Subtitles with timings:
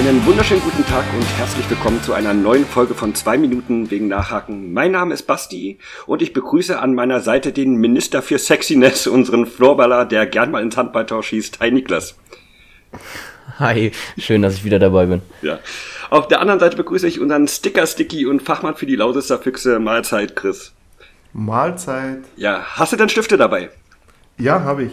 [0.00, 4.08] Einen wunderschönen guten Tag und herzlich willkommen zu einer neuen Folge von zwei Minuten wegen
[4.08, 4.72] Nachhaken.
[4.72, 9.44] Mein Name ist Basti und ich begrüße an meiner Seite den Minister für Sexiness, unseren
[9.44, 12.16] Floorballer, der gern mal ins Handballtor schießt, Hi Niklas.
[13.58, 15.20] Hi, schön, dass ich wieder dabei bin.
[15.42, 15.58] Ja.
[16.08, 20.34] Auf der anderen Seite begrüße ich unseren Sticker-Sticky und Fachmann für die Lausitzer Füchse, Mahlzeit,
[20.34, 20.72] Chris.
[21.34, 22.24] Mahlzeit.
[22.36, 23.68] Ja, hast du denn Stifte dabei?
[24.38, 24.92] Ja, habe ich.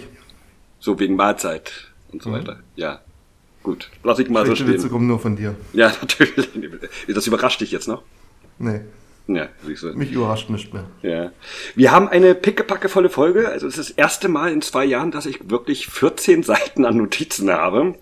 [0.79, 2.33] So wegen Mahlzeit und so mhm.
[2.33, 2.59] weiter.
[2.75, 2.99] Ja.
[3.67, 4.75] Gut, lass ich mal Schlechte so stehen.
[4.75, 5.53] Witze kommen nur von dir.
[5.73, 6.47] Ja, natürlich.
[7.13, 8.01] Das überrascht dich jetzt noch?
[8.59, 8.79] Nee.
[9.27, 9.87] Ja, siehst du.
[9.87, 10.85] Mich überrascht nicht mehr.
[11.01, 11.33] Ja.
[11.75, 13.49] Wir haben eine pickepackevolle Folge.
[13.49, 16.95] Also es ist das erste Mal in zwei Jahren, dass ich wirklich 14 Seiten an
[16.95, 17.95] Notizen habe.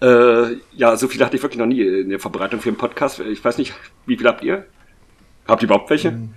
[0.00, 3.18] Äh, ja, so viel hatte ich wirklich noch nie in der Vorbereitung für den Podcast.
[3.18, 3.74] Ich weiß nicht,
[4.06, 4.64] wie viel habt ihr?
[5.48, 6.12] Habt ihr überhaupt welche?
[6.12, 6.34] Hm.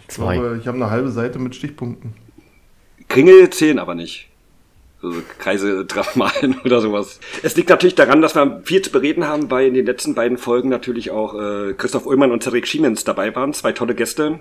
[0.00, 0.38] Ich Zwei.
[0.38, 2.14] glaube, ich habe eine halbe Seite mit Stichpunkten.
[3.08, 4.27] Kringel zählen aber nicht
[5.00, 7.20] so Kreise malen oder sowas.
[7.42, 10.38] Es liegt natürlich daran, dass wir viel zu bereden haben, weil in den letzten beiden
[10.38, 14.40] Folgen natürlich auch äh, Christoph Ullmann und Cedric Schiemens dabei waren, zwei tolle Gäste.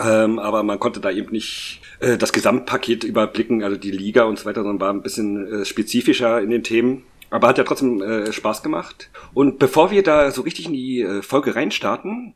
[0.00, 4.38] Ähm, aber man konnte da eben nicht äh, das Gesamtpaket überblicken, also die Liga und
[4.38, 7.04] so weiter, sondern war ein bisschen äh, spezifischer in den Themen.
[7.30, 9.10] Aber hat ja trotzdem äh, Spaß gemacht.
[9.34, 12.34] Und bevor wir da so richtig in die äh, Folge reinstarten,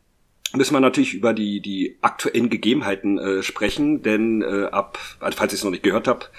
[0.57, 5.53] müssen wir natürlich über die, die aktuellen Gegebenheiten äh, sprechen, denn äh, ab, also falls
[5.53, 6.31] ihr es noch nicht gehört habt,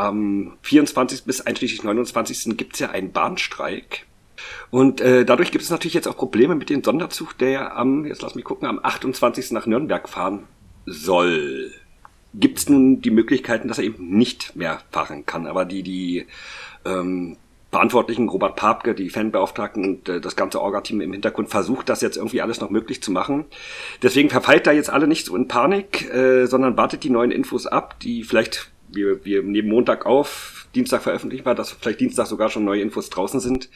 [0.00, 1.24] am 24.
[1.24, 2.56] bis einschließlich 29.
[2.56, 4.06] gibt es ja einen Bahnstreik.
[4.70, 8.22] Und äh, dadurch gibt es natürlich jetzt auch Probleme mit dem Sonderzug, der am, jetzt
[8.22, 9.50] lass mich gucken, am 28.
[9.50, 10.44] nach Nürnberg fahren
[10.86, 11.72] soll.
[12.32, 15.46] Gibt es nun die Möglichkeiten, dass er eben nicht mehr fahren kann.
[15.46, 16.26] Aber die, die
[16.86, 17.36] ähm,
[17.70, 22.16] Verantwortlichen, Robert Papke, die Fanbeauftragten und äh, das ganze Orga-Team im Hintergrund versucht, das jetzt
[22.16, 23.44] irgendwie alles noch möglich zu machen.
[24.02, 27.66] Deswegen verfeilt da jetzt alle nicht so in Panik, äh, sondern wartet die neuen Infos
[27.66, 32.50] ab, die vielleicht wir, wir nehmen Montag auf, Dienstag veröffentlichen wir, dass vielleicht Dienstag sogar
[32.50, 33.68] schon neue Infos draußen sind.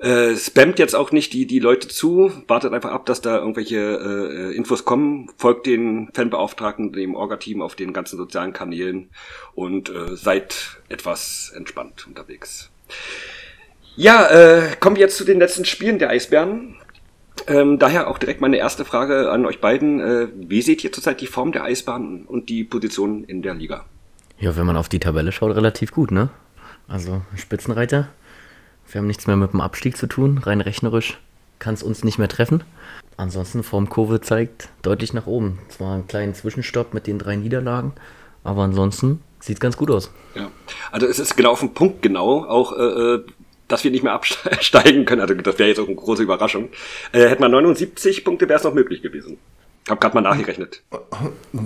[0.00, 3.78] Äh, spammt jetzt auch nicht die, die Leute zu, wartet einfach ab, dass da irgendwelche
[3.78, 9.10] äh, Infos kommen, folgt den Fanbeauftragten, dem Orga-Team auf den ganzen sozialen Kanälen
[9.54, 12.70] und äh, seid etwas entspannt unterwegs.
[13.96, 16.76] Ja, äh, kommen wir jetzt zu den letzten Spielen der Eisbären.
[17.46, 20.00] Ähm, daher auch direkt meine erste Frage an euch beiden.
[20.00, 23.86] Äh, wie seht ihr zurzeit die Form der Eisbahn und die Position in der Liga?
[24.38, 26.28] Ja, wenn man auf die Tabelle schaut, relativ gut, ne?
[26.88, 28.08] Also Spitzenreiter.
[28.90, 30.38] Wir haben nichts mehr mit dem Abstieg zu tun.
[30.38, 31.18] Rein rechnerisch
[31.58, 32.62] kann es uns nicht mehr treffen.
[33.16, 35.58] Ansonsten Formkurve zeigt deutlich nach oben.
[35.68, 37.92] Zwar einen kleinen Zwischenstopp mit den drei Niederlagen,
[38.42, 40.12] aber ansonsten sieht es ganz gut aus.
[40.34, 40.50] Ja,
[40.90, 43.24] also es ist genau auf den Punkt genau, auch äh, äh
[43.66, 45.22] dass wir nicht mehr absteigen können.
[45.22, 46.68] Also das wäre jetzt auch eine große Überraschung.
[47.12, 49.38] Äh, hätten wir 79 Punkte, wäre es noch möglich gewesen.
[49.84, 50.82] Ich habe gerade mal nachgerechnet.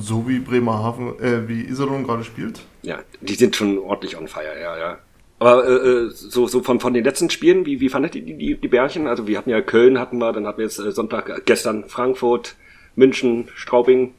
[0.00, 2.60] So wie Bremerhaven, äh, wie Iserlohn gerade spielt?
[2.82, 4.98] Ja, die sind schon ordentlich on fire, ja, ja.
[5.38, 8.36] Aber äh, äh, so, so von, von den letzten Spielen, wie, wie fandet ihr die,
[8.36, 9.06] die, die Bärchen?
[9.06, 11.84] Also wir hatten ja Köln, hatten wir, dann hatten wir jetzt äh, Sonntag, äh, gestern
[11.84, 12.56] Frankfurt,
[12.96, 14.14] München, Straubing.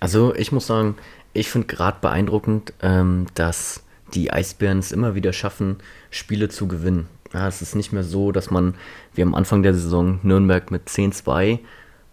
[0.00, 0.96] Also ich muss sagen,
[1.32, 5.76] ich finde gerade beeindruckend, ähm, dass die Eisbären es immer wieder schaffen,
[6.10, 7.08] Spiele zu gewinnen.
[7.32, 8.74] Ja, es ist nicht mehr so, dass man,
[9.14, 11.60] wie am Anfang der Saison Nürnberg mit 10-2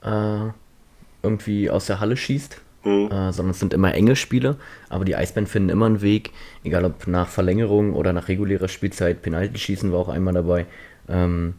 [0.03, 0.51] äh,
[1.24, 3.07] irgendwie aus der Halle schießt, mhm.
[3.12, 4.57] äh, sondern es sind immer enge Spiele.
[4.90, 6.31] Aber die Eisbären finden immer einen Weg,
[6.63, 9.22] egal ob nach Verlängerung oder nach regulärer Spielzeit.
[9.22, 10.66] Penalty-Schießen war auch einmal dabei,
[11.07, 11.56] ähm,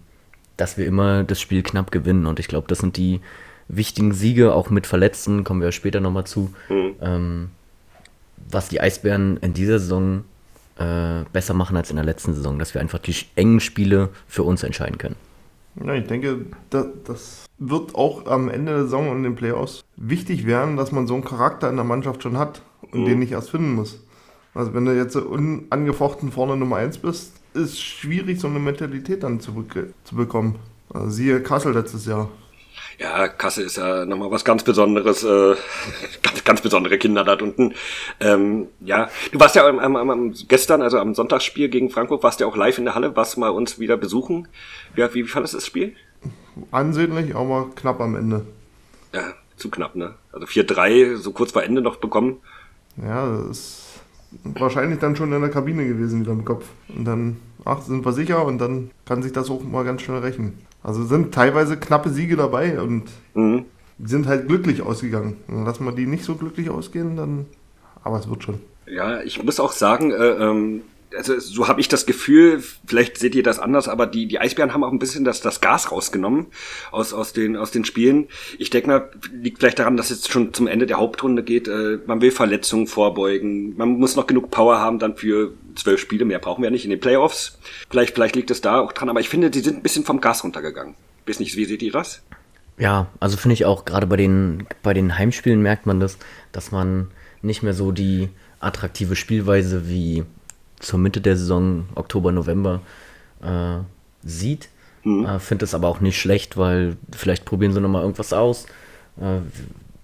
[0.56, 2.26] dass wir immer das Spiel knapp gewinnen.
[2.26, 3.20] Und ich glaube, das sind die
[3.68, 6.52] wichtigen Siege, auch mit Verletzten, kommen wir später nochmal zu.
[6.68, 6.94] Mhm.
[7.00, 7.50] Ähm,
[8.50, 10.24] was die Eisbären in dieser Saison
[10.78, 14.42] äh, besser machen als in der letzten Saison, dass wir einfach die engen Spiele für
[14.42, 15.16] uns entscheiden können.
[15.84, 19.84] Ja, ich denke, das, das wird auch am Ende der Saison und in den Playoffs
[19.96, 23.04] wichtig werden, dass man so einen Charakter in der Mannschaft schon hat und mhm.
[23.04, 24.00] den nicht erst finden muss.
[24.54, 29.40] Also wenn du jetzt unangefochten vorne Nummer 1 bist, ist schwierig, so eine Mentalität dann
[29.40, 29.64] zu,
[30.04, 30.58] zu bekommen.
[30.92, 32.30] Also siehe Kassel letztes Jahr.
[32.98, 35.54] Ja, Kassel ist ja nochmal was ganz Besonderes, äh,
[36.22, 37.74] ganz, ganz besondere Kinder da unten.
[38.20, 42.40] Ähm, ja, du warst ja am, am, am, gestern, also am Sonntagsspiel gegen Frankfurt, warst
[42.40, 44.48] ja auch live in der Halle, warst mal uns wieder besuchen.
[44.94, 45.94] Wie, wie, wie fandest du das Spiel?
[46.70, 48.44] Ansehnlich, aber knapp am Ende.
[49.12, 50.14] Ja, zu knapp, ne?
[50.32, 52.38] Also 4-3, so kurz vor Ende noch bekommen.
[53.02, 53.86] Ja, das ist
[54.44, 56.66] wahrscheinlich dann schon in der Kabine gewesen wieder im Kopf.
[56.88, 60.18] Und dann, ach, sind wir sicher und dann kann sich das auch mal ganz schnell
[60.18, 60.58] rächen.
[60.82, 63.66] Also sind teilweise knappe Siege dabei und mhm.
[64.02, 65.36] sind halt glücklich ausgegangen.
[65.48, 67.46] Und lassen wir die nicht so glücklich ausgehen, dann.
[68.02, 68.60] Aber es wird schon.
[68.86, 70.82] Ja, ich muss auch sagen, äh, ähm,
[71.16, 74.72] also so habe ich das Gefühl, vielleicht seht ihr das anders, aber die, die Eisbären
[74.72, 76.46] haben auch ein bisschen das, das Gas rausgenommen
[76.92, 78.28] aus, aus, den, aus den Spielen.
[78.58, 81.68] Ich denke mal, liegt vielleicht daran, dass es schon zum Ende der Hauptrunde geht.
[81.68, 83.76] Äh, man will Verletzungen vorbeugen.
[83.76, 86.24] Man muss noch genug Power haben dann für zwölf Spiele.
[86.24, 87.58] Mehr brauchen wir nicht in den Playoffs.
[87.90, 90.20] Vielleicht, vielleicht liegt es da auch dran, aber ich finde, die sind ein bisschen vom
[90.20, 90.94] Gas runtergegangen.
[91.26, 92.22] Weiß nicht, wie seht ihr das?
[92.78, 96.16] Ja, also finde ich auch, gerade bei den, bei den Heimspielen merkt man das,
[96.50, 97.08] dass man
[97.42, 100.24] nicht mehr so die attraktive Spielweise wie
[100.80, 102.80] zur Mitte der Saison, Oktober, November,
[103.42, 103.78] äh,
[104.22, 104.68] sieht.
[105.04, 105.24] Mhm.
[105.24, 108.66] Äh, Finde es aber auch nicht schlecht, weil vielleicht probieren sie nochmal irgendwas aus,
[109.20, 109.40] äh,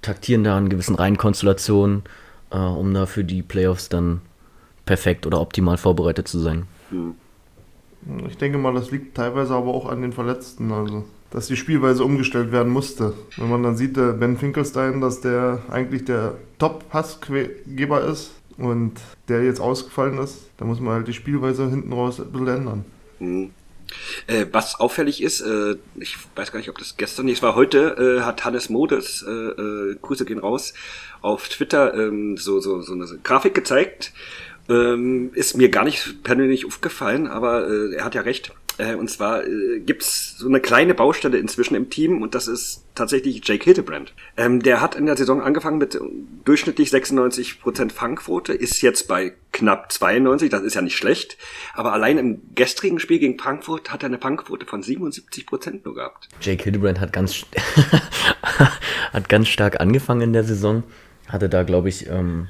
[0.02, 2.04] taktieren da in gewissen Reihenkonstellationen,
[2.50, 4.20] äh, um da für die Playoffs dann
[4.84, 6.66] perfekt oder optimal vorbereitet zu sein.
[6.90, 7.14] Mhm.
[8.28, 12.04] Ich denke mal, das liegt teilweise aber auch an den Verletzten, also dass die Spielweise
[12.04, 13.14] umgestellt werden musste.
[13.36, 18.94] Wenn man dann sieht, der Ben Finkelstein, dass der eigentlich der Top-Passgeber ist, und
[19.28, 22.84] der jetzt ausgefallen ist, da muss man halt die Spielweise hinten raus ein bisschen ändern.
[23.18, 23.50] Mhm.
[24.26, 28.18] Äh, was auffällig ist, äh, ich weiß gar nicht, ob das gestern, es war heute,
[28.18, 30.74] äh, hat Hannes Modes, äh, äh, Grüße gehen raus,
[31.22, 34.12] auf Twitter ähm, so, so, so eine Grafik gezeigt.
[34.68, 38.52] Ähm, ist mir gar nicht persönlich aufgefallen, aber äh, er hat ja recht.
[38.78, 42.84] Äh, und zwar äh, gibt's so eine kleine Baustelle inzwischen im Team und das ist
[42.94, 44.12] tatsächlich Jake Hildebrand.
[44.36, 45.98] Ähm, der hat in der Saison angefangen mit
[46.44, 51.38] durchschnittlich 96% Fangquote, ist jetzt bei knapp 92, das ist ja nicht schlecht.
[51.74, 56.28] Aber allein im gestrigen Spiel gegen Frankfurt hat er eine Fangquote von 77% nur gehabt.
[56.40, 57.46] Jake Hildebrand hat ganz,
[59.12, 60.82] hat ganz stark angefangen in der Saison.
[61.28, 62.48] Hatte da, glaube ich, ähm,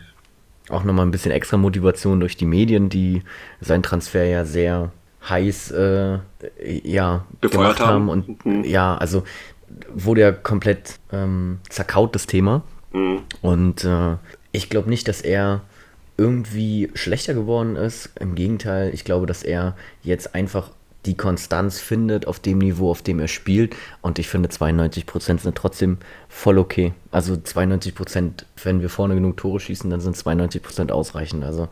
[0.68, 3.22] auch nochmal ein bisschen extra Motivation durch die Medien, die
[3.60, 4.92] seinen Transfer ja sehr
[5.28, 6.18] heiß äh,
[6.84, 7.88] ja, gemacht haben.
[7.88, 8.08] haben.
[8.08, 8.64] Und mhm.
[8.64, 9.24] ja, also
[9.94, 12.62] wurde ja komplett ähm, zerkaut, das Thema.
[12.92, 13.22] Mhm.
[13.42, 14.16] Und äh,
[14.52, 15.62] ich glaube nicht, dass er
[16.16, 18.10] irgendwie schlechter geworden ist.
[18.18, 20.70] Im Gegenteil, ich glaube, dass er jetzt einfach
[21.04, 23.76] die Konstanz findet auf dem Niveau, auf dem er spielt.
[24.02, 25.98] Und ich finde, 92% sind trotzdem
[26.28, 26.94] voll okay.
[27.10, 31.44] Also 92%, wenn wir vorne genug Tore schießen, dann sind 92% ausreichend.
[31.44, 31.68] Also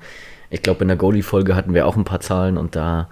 [0.51, 3.09] ich glaube, in der Goalie-Folge hatten wir auch ein paar Zahlen und da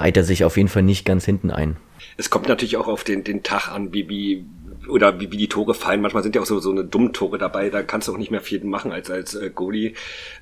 [0.00, 1.76] reiht er sich auf jeden Fall nicht ganz hinten ein.
[2.16, 4.44] Es kommt natürlich auch auf den, den Tag an, wie, wie,
[4.88, 6.00] oder wie, wie die Tore fallen.
[6.00, 8.30] Manchmal sind ja auch so, so eine dumme Tore dabei, da kannst du auch nicht
[8.30, 9.94] mehr viel machen als, als äh, Goalie.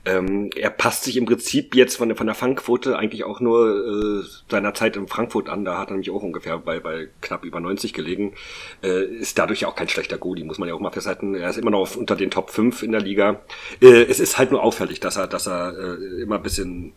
[0.05, 4.23] Ähm, er passt sich im Prinzip jetzt von der, von der Fangquote eigentlich auch nur
[4.23, 5.65] äh, seiner Zeit in Frankfurt an.
[5.65, 8.35] Da hat er nämlich auch ungefähr bei, bei knapp über 90 gelegen.
[8.83, 11.35] Äh, ist dadurch auch kein schlechter Goalie, muss man ja auch mal festhalten.
[11.35, 13.41] Er ist immer noch unter den Top 5 in der Liga.
[13.81, 16.93] Äh, es ist halt nur auffällig, dass er, dass er äh, immer ein bisschen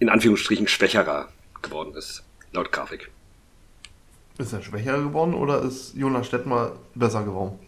[0.00, 1.28] in Anführungsstrichen schwächerer
[1.62, 3.10] geworden ist, laut Grafik.
[4.38, 7.58] Ist er schwächer geworden oder ist Jonas Stettmer besser geworden?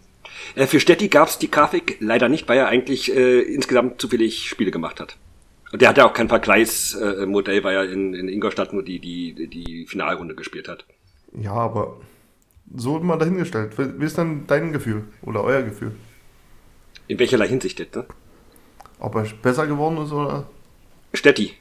[0.54, 4.08] Äh, für Stetti gab es die Grafik leider nicht, weil er eigentlich äh, insgesamt zu
[4.08, 5.16] viele Spiele gemacht hat.
[5.72, 8.98] Und der hat ja auch kein Vergleichsmodell, äh, weil er in, in Ingolstadt nur die,
[8.98, 10.86] die, die Finalrunde gespielt hat.
[11.34, 11.98] Ja, aber
[12.74, 13.72] so mal dahingestellt.
[13.76, 15.92] Wie ist dann dein Gefühl oder euer Gefühl?
[17.08, 18.06] In welcherlei Hinsicht jetzt, ne?
[18.98, 20.46] Ob er besser geworden ist oder?
[21.12, 21.52] Stetti.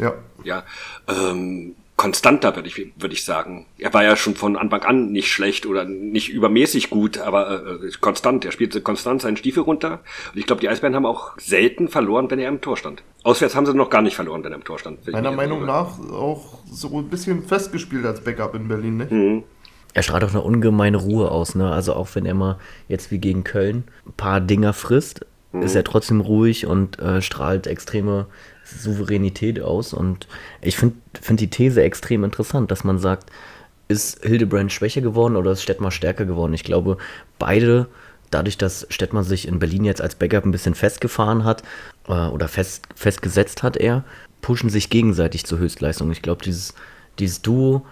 [0.00, 0.14] Ja.
[0.42, 0.64] Ja.
[1.08, 3.66] Ähm, konstanter, würde ich, würde ich sagen.
[3.76, 7.90] Er war ja schon von Anfang an nicht schlecht oder nicht übermäßig gut, aber äh,
[8.00, 8.46] konstant.
[8.46, 10.00] Er spielte konstant seinen Stiefel runter.
[10.32, 13.02] Und ich glaube, die Eisbären haben auch selten verloren, wenn er im Tor stand.
[13.22, 15.06] Auswärts haben sie noch gar nicht verloren, wenn er im Tor stand.
[15.12, 19.06] Meiner Meinung nach auch so ein bisschen festgespielt als Backup in Berlin, ne?
[19.10, 19.42] Mhm.
[19.92, 21.70] Er strahlt auch eine ungemeine Ruhe aus, ne?
[21.70, 25.62] Also auch wenn er mal jetzt wie gegen Köln ein paar Dinger frisst, mhm.
[25.62, 28.26] ist er trotzdem ruhig und äh, strahlt extreme
[28.78, 29.92] Souveränität aus.
[29.92, 30.26] Und
[30.60, 33.30] ich finde find die These extrem interessant, dass man sagt,
[33.88, 36.54] ist Hildebrand schwächer geworden oder ist Stettmar stärker geworden?
[36.54, 36.96] Ich glaube,
[37.38, 37.88] beide,
[38.30, 41.64] dadurch, dass Stettmar sich in Berlin jetzt als Backup ein bisschen festgefahren hat
[42.08, 44.04] äh, oder fest, festgesetzt hat, er,
[44.42, 46.10] pushen sich gegenseitig zur Höchstleistung.
[46.12, 46.74] Ich glaube, dieses,
[47.18, 47.84] dieses Duo,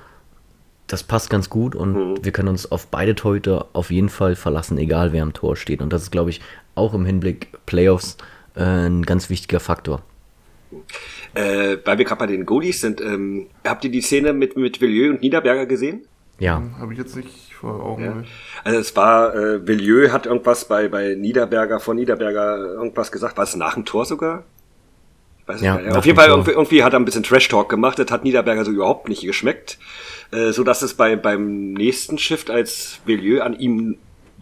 [0.86, 2.24] das passt ganz gut und mhm.
[2.24, 5.82] wir können uns auf beide Torhüter auf jeden Fall verlassen, egal wer am Tor steht.
[5.82, 6.40] Und das ist, glaube ich,
[6.74, 8.16] auch im Hinblick Playoffs
[8.54, 10.02] äh, ein ganz wichtiger Faktor.
[11.34, 14.80] Äh, weil wir gerade bei den Goalies sind, ähm, habt ihr die Szene mit, mit
[14.80, 16.02] Villieu und Niederberger gesehen?
[16.38, 16.58] Ja.
[16.58, 18.04] Hm, Habe ich jetzt nicht vor Augen.
[18.04, 18.22] Ja.
[18.64, 23.44] Also es war, äh, Villieu hat irgendwas bei, bei Niederberger, von Niederberger irgendwas gesagt, war
[23.44, 24.44] es nach dem Tor sogar?
[25.46, 25.96] Weiß ja, nicht, ja.
[25.96, 28.70] Auf jeden Fall irgendwie, irgendwie, hat er ein bisschen Trash-Talk gemacht, das hat Niederberger so
[28.70, 29.78] überhaupt nicht geschmeckt,
[30.30, 33.96] äh, so dass es bei, beim nächsten Shift, als Villieu an ihm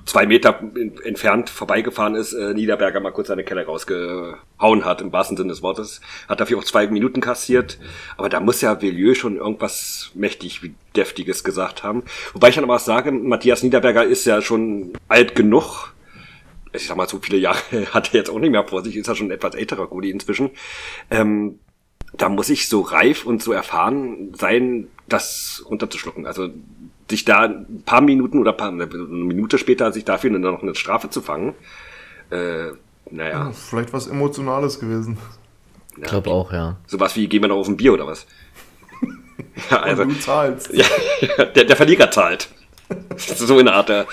[0.07, 0.61] zwei Meter
[1.05, 5.63] entfernt vorbeigefahren ist, äh, Niederberger mal kurz seine Keller rausgehauen hat, im wahrsten Sinne des
[5.63, 6.01] Wortes.
[6.29, 7.79] Hat dafür auch zwei Minuten kassiert.
[8.17, 12.05] Aber da muss ja Villieu schon irgendwas mächtig wie Deftiges gesagt haben.
[12.33, 15.93] Wobei ich dann aber auch sage, Matthias Niederberger ist ja schon alt genug.
[16.73, 17.59] Ich sag mal, so viele Jahre
[17.93, 20.11] hat er jetzt auch nicht mehr vor sich, ist ja schon ein etwas älterer Gudi
[20.11, 20.51] inzwischen.
[21.11, 21.59] Ähm,
[22.17, 26.27] da muss ich so reif und so erfahren sein, das runterzuschlucken.
[26.27, 26.49] Also
[27.11, 31.11] sich da ein paar Minuten oder paar, eine Minute später sich dafür noch eine Strafe
[31.11, 31.55] zu fangen.
[32.31, 32.73] Äh,
[33.11, 33.31] naja.
[33.31, 35.19] Ja, vielleicht was Emotionales gewesen.
[35.97, 36.77] Ich glaube auch, ja.
[36.87, 38.27] Sowas wie, gehen wir noch auf ein Bier oder was?
[39.71, 40.73] ja, also, und du zahlst.
[41.21, 42.49] Ja, der, der Verlierer zahlt.
[43.17, 43.89] so in der Art.
[43.89, 44.07] Der,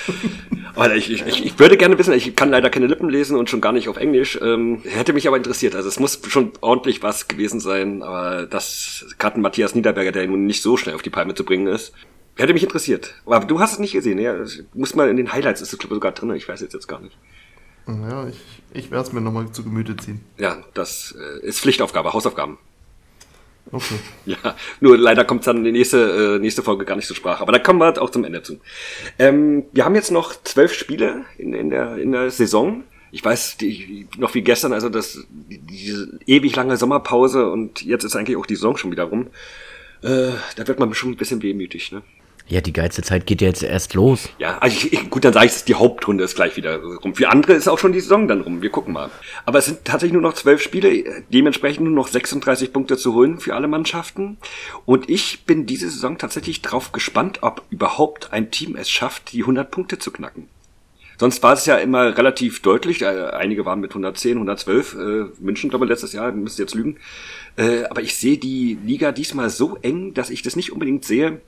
[0.75, 3.61] aber ich, ich, ich würde gerne wissen, ich kann leider keine Lippen lesen und schon
[3.61, 4.39] gar nicht auf Englisch.
[4.41, 5.75] Ähm, hätte mich aber interessiert.
[5.75, 10.45] Also es muss schon ordentlich was gewesen sein, aber das gerade Matthias Niederberger, der nun
[10.45, 11.93] nicht so schnell auf die Palme zu bringen ist,
[12.37, 13.13] hätte mich interessiert.
[13.25, 14.35] Aber du hast es nicht gesehen, ja?
[14.73, 16.33] Muss mal in den Highlights ist es glaube sogar drin.
[16.35, 17.17] Ich weiß jetzt jetzt gar nicht.
[17.87, 18.39] Ja, ich,
[18.73, 20.21] ich werde es mir nochmal zu Gemüte ziehen.
[20.37, 22.57] Ja, das äh, ist Pflichtaufgabe, Hausaufgaben.
[23.71, 23.95] Okay.
[24.25, 27.41] Ja, nur leider kommt dann die nächste, äh, nächste Folge gar nicht zur Sprache.
[27.41, 28.59] Aber da kommen wir halt auch zum Ende zu.
[29.19, 32.83] Ähm, wir haben jetzt noch zwölf Spiele in, in, der, in der Saison.
[33.11, 38.03] Ich weiß die, noch wie gestern, also das, die, diese ewig lange Sommerpause und jetzt
[38.05, 39.27] ist eigentlich auch die Saison schon wieder rum.
[40.01, 42.01] Äh, da wird man schon ein bisschen wehmütig, ne?
[42.47, 44.29] Ja, die geilste Zeit geht jetzt erst los.
[44.37, 47.15] Ja, also ich, ich, gut, dann sage ich, die Hauptrunde ist gleich wieder rum.
[47.15, 48.61] Für andere ist auch schon die Saison dann rum.
[48.61, 49.09] Wir gucken mal.
[49.45, 53.39] Aber es sind tatsächlich nur noch zwölf Spiele, dementsprechend nur noch 36 Punkte zu holen
[53.39, 54.37] für alle Mannschaften.
[54.85, 59.41] Und ich bin diese Saison tatsächlich drauf gespannt, ob überhaupt ein Team es schafft, die
[59.41, 60.49] 100 Punkte zu knacken.
[61.17, 63.03] Sonst war es ja immer relativ deutlich.
[63.03, 64.93] Äh, einige waren mit 110, 112.
[64.93, 66.97] Äh, München, glaube ich, letztes Jahr, müsst jetzt lügen.
[67.55, 71.39] Äh, aber ich sehe die Liga diesmal so eng, dass ich das nicht unbedingt sehe,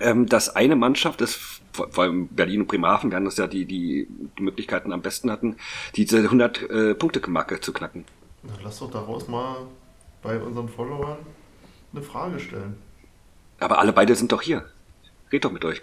[0.00, 4.08] ähm, dass eine Mannschaft, das vor, allem Berlin und Bremerhaven werden das ja die, die
[4.38, 5.56] Möglichkeiten am besten hatten,
[5.96, 8.04] diese 100 äh, Punkte Marke zu knacken.
[8.42, 9.56] Na, lass doch daraus mal
[10.22, 11.18] bei unseren Followern
[11.92, 12.76] eine Frage stellen.
[13.58, 14.64] Aber alle beide sind doch hier.
[15.32, 15.80] Red doch mit euch.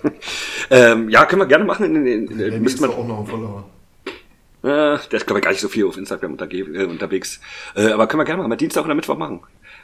[0.70, 1.84] ähm, ja, können wir gerne machen.
[1.84, 3.64] In, in, in, ja, müsste man auch noch ein Follower.
[4.62, 7.40] Äh, der ist, glaube ich, gar nicht so viel auf Instagram äh, unterwegs.
[7.74, 9.40] Äh, aber können wir gerne mal Dienstag oder Mittwoch machen.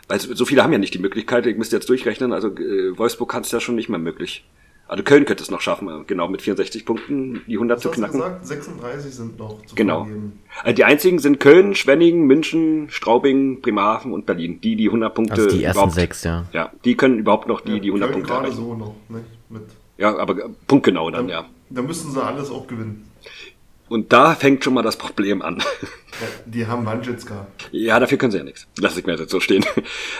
[0.08, 3.30] Weil so viele haben ja nicht die Möglichkeit, ich müsste jetzt durchrechnen, also äh, Wolfsburg
[3.30, 4.44] kann es ja schon nicht mehr möglich.
[4.88, 7.90] Also Köln könnte es noch schaffen, äh, genau mit 64 Punkten die 100 Was zu
[7.90, 8.18] knacken.
[8.20, 8.46] Du gesagt?
[8.46, 10.04] 36 sind noch zu Genau.
[10.04, 10.38] Vergeben.
[10.62, 14.60] Also die einzigen sind Köln, Schwenningen, München, Straubing, Bremerhaven und Berlin.
[14.60, 16.44] Die, die 100 Punkte Also die ersten sechs, ja.
[16.52, 18.62] Ja, die können überhaupt noch die, ja, die 100 Köln Punkte gerade erreichen.
[18.62, 19.24] so noch, nicht?
[19.48, 19.62] Mit
[19.98, 21.46] ja, aber punktgenau dann, dann, ja.
[21.70, 23.05] Da müssen sie alles auch gewinnen.
[23.88, 25.58] Und da fängt schon mal das Problem an.
[25.58, 27.46] Ja, die haben Wanschitska.
[27.72, 28.66] Ja, dafür können sie ja nichts.
[28.80, 29.64] Lass ich mir jetzt so stehen.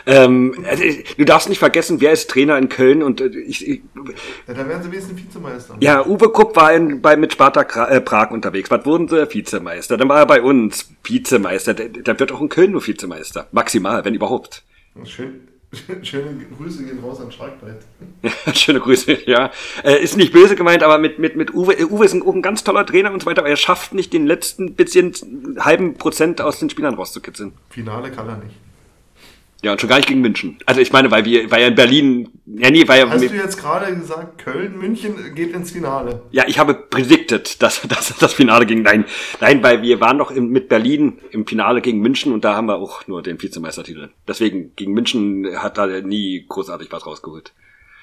[0.04, 0.85] Ähm, also,
[1.16, 3.82] du darfst nicht vergessen, wer ist Trainer in Köln und äh, ich, ich
[4.46, 5.76] Ja, da werden sie wenigstens Vizemeister.
[5.80, 8.70] Ja, Uwe Kupp war in, bei, mit Sparta äh, Prag unterwegs.
[8.70, 9.32] Was wurden sie?
[9.32, 9.96] Vizemeister.
[9.96, 11.75] Dann war er bei uns Vizemeister.
[11.75, 13.49] Da wird auch in Köln nur Vizemeister.
[13.50, 14.62] Maximal, wenn überhaupt.
[15.04, 15.49] Schön,
[16.02, 17.85] Schöne Grüße gehen raus an Schalkbreit.
[18.54, 19.50] schöne Grüße, ja.
[19.85, 22.64] Äh, ist nicht böse gemeint, aber mit, mit, mit Uwe, Uwe ist ein, ein ganz
[22.64, 25.12] toller Trainer und so weiter, aber er schafft nicht den letzten bisschen
[25.59, 27.52] halben Prozent aus den Spielern rauszukitzeln.
[27.71, 28.56] Finale kann er nicht.
[29.63, 30.59] Ja, und schon gar nicht gegen München.
[30.67, 33.11] Also ich meine, weil wir, weil ja in Berlin, ja nee, weil ja.
[33.11, 36.23] Hast du jetzt gerade gesagt, Köln, München geht ins Finale?
[36.31, 38.83] Ja, ich habe predicted, dass, dass das Finale ging.
[38.83, 39.07] Nein,
[39.41, 42.67] nein, weil wir waren noch im, mit Berlin im Finale gegen München und da haben
[42.67, 44.11] wir auch nur den Vizemeistertitel.
[44.29, 47.53] Deswegen, gegen München hat da nie großartig was rausgeholt.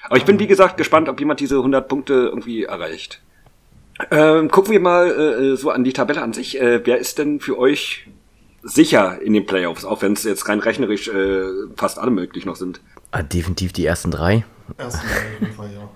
[0.06, 3.22] Aber ich bin, wie gesagt, gespannt, ob jemand diese 100 Punkte irgendwie erreicht.
[4.10, 6.60] Ähm, gucken wir mal äh, so an die Tabelle an sich.
[6.60, 8.06] Äh, wer ist denn für euch
[8.64, 11.44] sicher in den Playoffs, auch wenn es jetzt rein rechnerisch äh,
[11.76, 12.80] fast alle möglich noch sind.
[13.10, 14.44] Ah, definitiv die ersten drei.
[14.78, 15.80] Ersten drei auf jeden Fall, ja.
[15.80, 15.92] Also.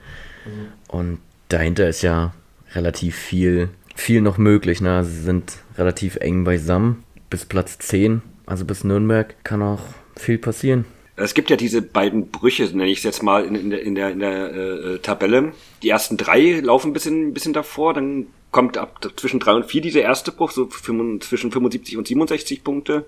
[0.98, 2.32] Und dahinter ist ja
[2.74, 4.80] relativ viel, viel noch möglich.
[4.80, 5.04] Ne?
[5.04, 7.04] Sie sind relativ eng beisammen.
[7.30, 9.80] Bis Platz 10, also bis Nürnberg, kann auch
[10.16, 10.84] viel passieren.
[11.16, 13.94] Es gibt ja diese beiden Brüche, nenne ich es jetzt mal, in, in der, in
[13.94, 15.52] der, in der äh, Tabelle.
[15.82, 19.66] Die ersten drei laufen ein bisschen, ein bisschen davor, dann kommt ab zwischen drei und
[19.66, 23.04] vier dieser erste Bruch, so zwischen 75 und 67 Punkte.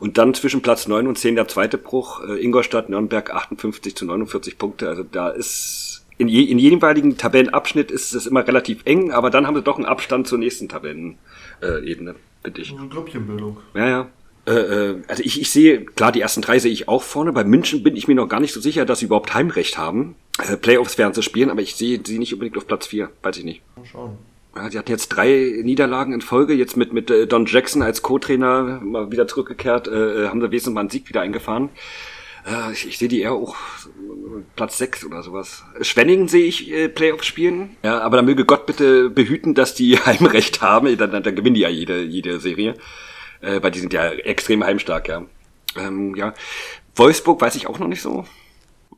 [0.00, 4.04] Und dann zwischen Platz neun und zehn der zweite Bruch, äh, Ingolstadt, Nürnberg 58 zu
[4.04, 4.88] 49 Punkte.
[4.88, 9.30] Also da ist in, je, in jedem jeweiligen Tabellenabschnitt ist es immer relativ eng, aber
[9.30, 12.72] dann haben sie doch einen Abstand zur nächsten Tabellenebene, äh, bitte ich.
[12.72, 13.56] Also Grüppchenbildung.
[13.74, 14.08] Ja, ja.
[14.46, 17.32] Äh, äh, also ich, ich sehe, klar, die ersten drei sehe ich auch vorne.
[17.32, 20.14] Bei München bin ich mir noch gar nicht so sicher, dass sie überhaupt Heimrecht haben.
[20.38, 23.38] Äh, Playoffs werden sie spielen, aber ich sehe sie nicht unbedingt auf Platz vier, weiß
[23.38, 23.62] ich nicht.
[23.76, 24.18] Mal schauen.
[24.56, 28.02] Ja, die hatten jetzt drei Niederlagen in Folge, jetzt mit, mit äh, Don Jackson als
[28.02, 31.70] Co-Trainer mal wieder zurückgekehrt, äh, haben sie wesentlich mal einen Sieg wieder eingefahren.
[32.46, 33.56] Äh, ich, ich sehe die eher auch
[34.56, 35.64] Platz sechs oder sowas.
[35.80, 37.76] Schwenningen sehe ich äh, Playoffs spielen.
[37.82, 40.96] Ja, aber da möge Gott bitte behüten, dass die Heimrecht haben.
[40.96, 42.74] Dann, dann, dann gewinnen die ja jede, jede Serie.
[43.40, 45.24] Äh, weil die sind ja extrem heimstark, ja.
[45.76, 46.34] Ähm, ja.
[46.94, 48.24] Wolfsburg weiß ich auch noch nicht so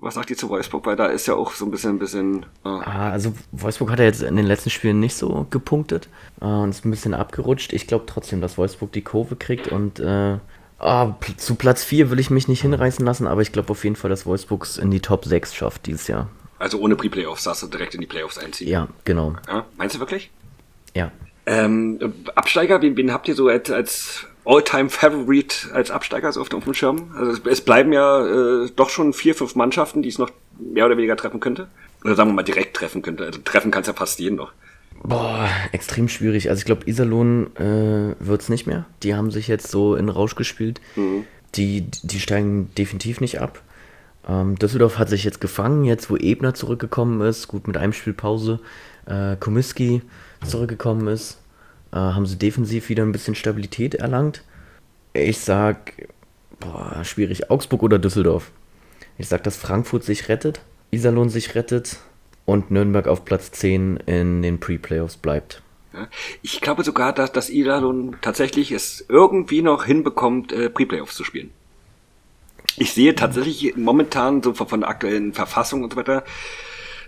[0.01, 0.87] was sagt ihr zu Wolfsburg?
[0.87, 2.47] Weil da ist ja auch so ein bisschen, ein bisschen.
[2.65, 6.09] Ah, also Wolfsburg hat ja jetzt in den letzten Spielen nicht so gepunktet
[6.41, 7.73] äh, und ist ein bisschen abgerutscht.
[7.73, 10.39] Ich glaube trotzdem, dass Wolfsburg die Kurve kriegt und äh,
[10.79, 13.97] pl- zu Platz 4 will ich mich nicht hinreißen lassen, aber ich glaube auf jeden
[13.97, 16.29] Fall, dass Wolfsburg es in die Top 6 schafft dieses Jahr.
[16.59, 18.69] Also ohne Pre-Playoffs, sagst du direkt in die Playoffs einziehen.
[18.69, 19.35] Ja, genau.
[19.49, 20.31] Ja, meinst du wirklich?
[20.95, 21.13] Ja.
[21.45, 21.99] Ähm,
[22.35, 27.13] Absteiger, wen, wen habt ihr so als, als All-Time-Favorite als Absteiger so auf dem Schirm?
[27.17, 28.25] Also es, bleiben ja
[28.65, 31.69] äh, doch schon vier, fünf Mannschaften, die es noch mehr oder weniger treffen könnte.
[32.05, 33.25] Oder sagen wir mal direkt treffen könnte.
[33.25, 34.53] Also treffen kann es ja fast jeden noch.
[35.03, 36.49] Boah, extrem schwierig.
[36.49, 38.87] Also ich glaube, Iserlohn äh, wird es nicht mehr.
[39.03, 40.81] Die haben sich jetzt so in Rausch gespielt.
[41.55, 43.63] Die, die steigen definitiv nicht ab.
[44.29, 48.61] Ähm, Düsseldorf hat sich jetzt gefangen, jetzt wo Ebner zurückgekommen ist, gut mit einem Spielpause,
[49.07, 50.03] äh, Komiski
[50.45, 51.39] zurückgekommen ist,
[51.97, 54.43] äh, haben sie defensiv wieder ein bisschen Stabilität erlangt.
[55.15, 56.09] Ich sag,
[56.61, 58.51] boah, schwierig, Augsburg oder Düsseldorf.
[59.17, 60.61] Ich sag, dass Frankfurt sich rettet,
[60.91, 61.97] Iserlohn sich rettet
[62.45, 65.63] und Nürnberg auf Platz 10 in den Pre-Playoffs bleibt.
[66.43, 71.51] Ich glaube sogar, dass, dass Iserlohn tatsächlich es irgendwie noch hinbekommt, äh, Pre-Playoffs zu spielen.
[72.77, 76.25] Ich sehe tatsächlich momentan so von der aktuellen Verfassung und so weiter,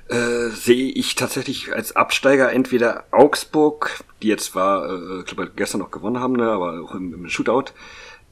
[0.09, 5.81] äh, sehe ich tatsächlich als Absteiger entweder Augsburg, die jetzt zwar, äh, ich glaube, gestern
[5.81, 7.73] noch gewonnen haben, ne, aber auch im, im Shootout,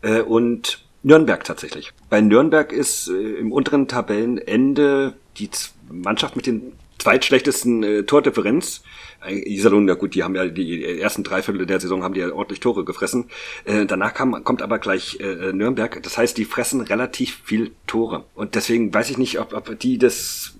[0.02, 1.92] äh, und Nürnberg tatsächlich.
[2.10, 8.82] Bei Nürnberg ist äh, im unteren Tabellenende die Z Mannschaft mit den zweitschlechtesten äh, Tordifferenz.
[9.24, 12.20] Äh, Iserlohn, ja gut, die haben ja die ersten drei Viertel der Saison haben die
[12.20, 13.30] ja ordentlich Tore gefressen.
[13.64, 16.02] Äh, danach kam, kommt aber gleich äh, Nürnberg.
[16.02, 18.24] Das heißt, die fressen relativ viel Tore.
[18.34, 20.54] Und deswegen weiß ich nicht, ob, ob die das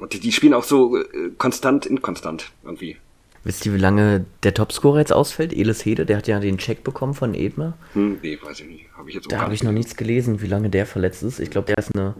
[0.00, 1.04] und die, die spielen auch so äh,
[1.38, 2.96] konstant, inkonstant irgendwie.
[3.42, 5.54] Wisst ihr, wie lange der Topscorer jetzt ausfällt?
[5.54, 7.74] Elis Hede, der hat ja den Check bekommen von Edmer.
[7.94, 8.84] Hm, nee, weiß ich nicht.
[8.96, 11.40] Habe ich jetzt Da habe ich noch nichts gelesen, wie lange der verletzt ist.
[11.40, 12.14] Ich glaube, der ist eine,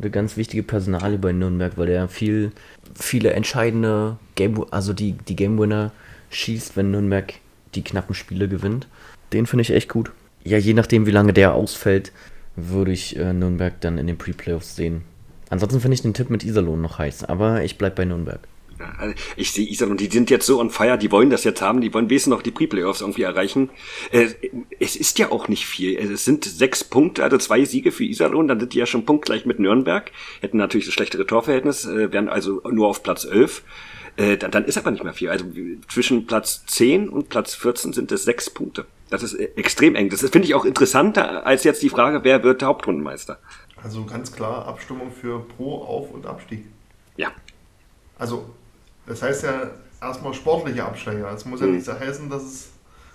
[0.00, 2.50] eine ganz wichtige Personalie bei Nürnberg, weil der viel,
[2.94, 5.92] viele entscheidende Game, also die, die Game Winner
[6.30, 7.34] schießt, wenn Nürnberg
[7.76, 8.88] die knappen Spiele gewinnt.
[9.32, 10.10] Den finde ich echt gut.
[10.42, 12.12] Ja, je nachdem, wie lange der ausfällt,
[12.56, 15.02] würde ich äh, Nürnberg dann in den Pre-Playoffs sehen.
[15.48, 18.40] Ansonsten finde ich den Tipp mit Iserlohn noch heiß, aber ich bleib bei Nürnberg.
[18.78, 21.62] Ja, also ich sehe Iserlohn, die sind jetzt so on fire, die wollen das jetzt
[21.62, 23.70] haben, die wollen wesentlich noch die Pre-Playoffs irgendwie erreichen.
[24.10, 24.28] Äh,
[24.78, 25.96] es ist ja auch nicht viel.
[25.96, 29.46] Es sind sechs Punkte, also zwei Siege für Iserlohn, dann sind die ja schon punktgleich
[29.46, 33.62] mit Nürnberg, hätten natürlich das schlechtere Torverhältnis, äh, wären also nur auf Platz 11.
[34.16, 35.28] Äh, dann, ist aber nicht mehr viel.
[35.28, 35.44] Also
[35.88, 38.86] zwischen Platz 10 und Platz 14 sind es sechs Punkte.
[39.10, 40.08] Das ist extrem eng.
[40.08, 43.38] Das finde ich auch interessanter als jetzt die Frage, wer wird Hauptrundenmeister.
[43.86, 46.64] Also ganz klar Abstimmung für Pro, Auf- und Abstieg.
[47.16, 47.30] Ja.
[48.18, 48.50] Also,
[49.06, 49.70] das heißt ja
[50.00, 51.30] erstmal sportliche Absteiger.
[51.30, 52.68] Das muss ja nicht so heißen, dass es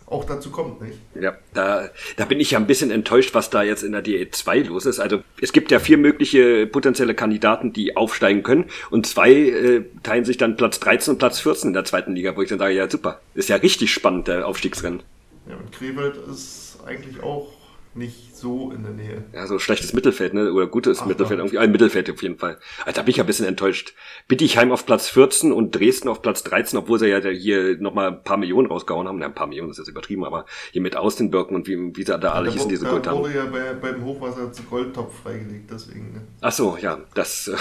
[0.05, 0.97] auch dazu kommt, nicht?
[1.13, 4.63] Ja, da, da bin ich ja ein bisschen enttäuscht, was da jetzt in der DE2
[4.67, 5.01] los ist.
[5.01, 10.23] Also es gibt ja vier mögliche potenzielle Kandidaten, die aufsteigen können und zwei äh, teilen
[10.23, 12.75] sich dann Platz 13 und Platz 14 in der zweiten Liga, wo ich dann sage,
[12.75, 15.03] ja super, ist ja richtig spannend, der Aufstiegsrennen.
[15.49, 17.60] Ja, und Krefeld ist eigentlich auch
[17.93, 19.23] nicht so in der Nähe.
[19.33, 20.53] Ja, so schlechtes Mittelfeld, ne?
[20.53, 22.57] Oder gutes Ach, Mittelfeld, irgendwie ein Mittelfeld auf jeden Fall.
[22.85, 23.93] Also da bin ich ja ein bisschen enttäuscht.
[24.27, 28.23] Bittigheim auf Platz 14 und Dresden auf Platz 13, obwohl sie ja hier nochmal ein
[28.23, 29.19] paar Millionen rausgehauen haben.
[29.19, 32.17] Ja, ein paar Millionen ist jetzt übertrieben, aber hier mit Austin-Birken und wie, wie sie
[32.17, 33.19] da alle hießen, diese Gold haben.
[33.19, 36.21] wurde ja bei, beim Hochwasser zu Goldtopf freigelegt, deswegen ne?
[36.39, 37.57] Ach so, ja, das, äh,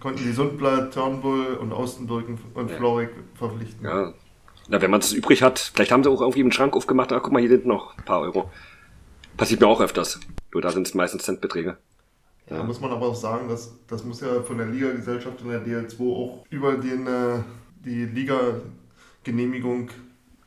[0.00, 2.76] konnten die Sundblatt, Turnbull und Austenbirken und Ja.
[2.76, 3.84] Florek verpflichten.
[3.84, 4.14] ja.
[4.68, 7.20] Na, wenn man es übrig hat, vielleicht haben sie auch irgendwie einen Schrank aufgemacht, ach
[7.22, 8.50] guck mal, hier sind noch ein paar Euro.
[9.36, 10.20] Passiert mir auch öfters.
[10.52, 11.78] Nur da sind es meistens Centbeträge.
[12.46, 15.64] Da muss man aber auch sagen, dass das muss ja von der Liga-Gesellschaft in der
[15.64, 17.38] DL2 auch über den, äh,
[17.84, 19.88] die Liga-Genehmigung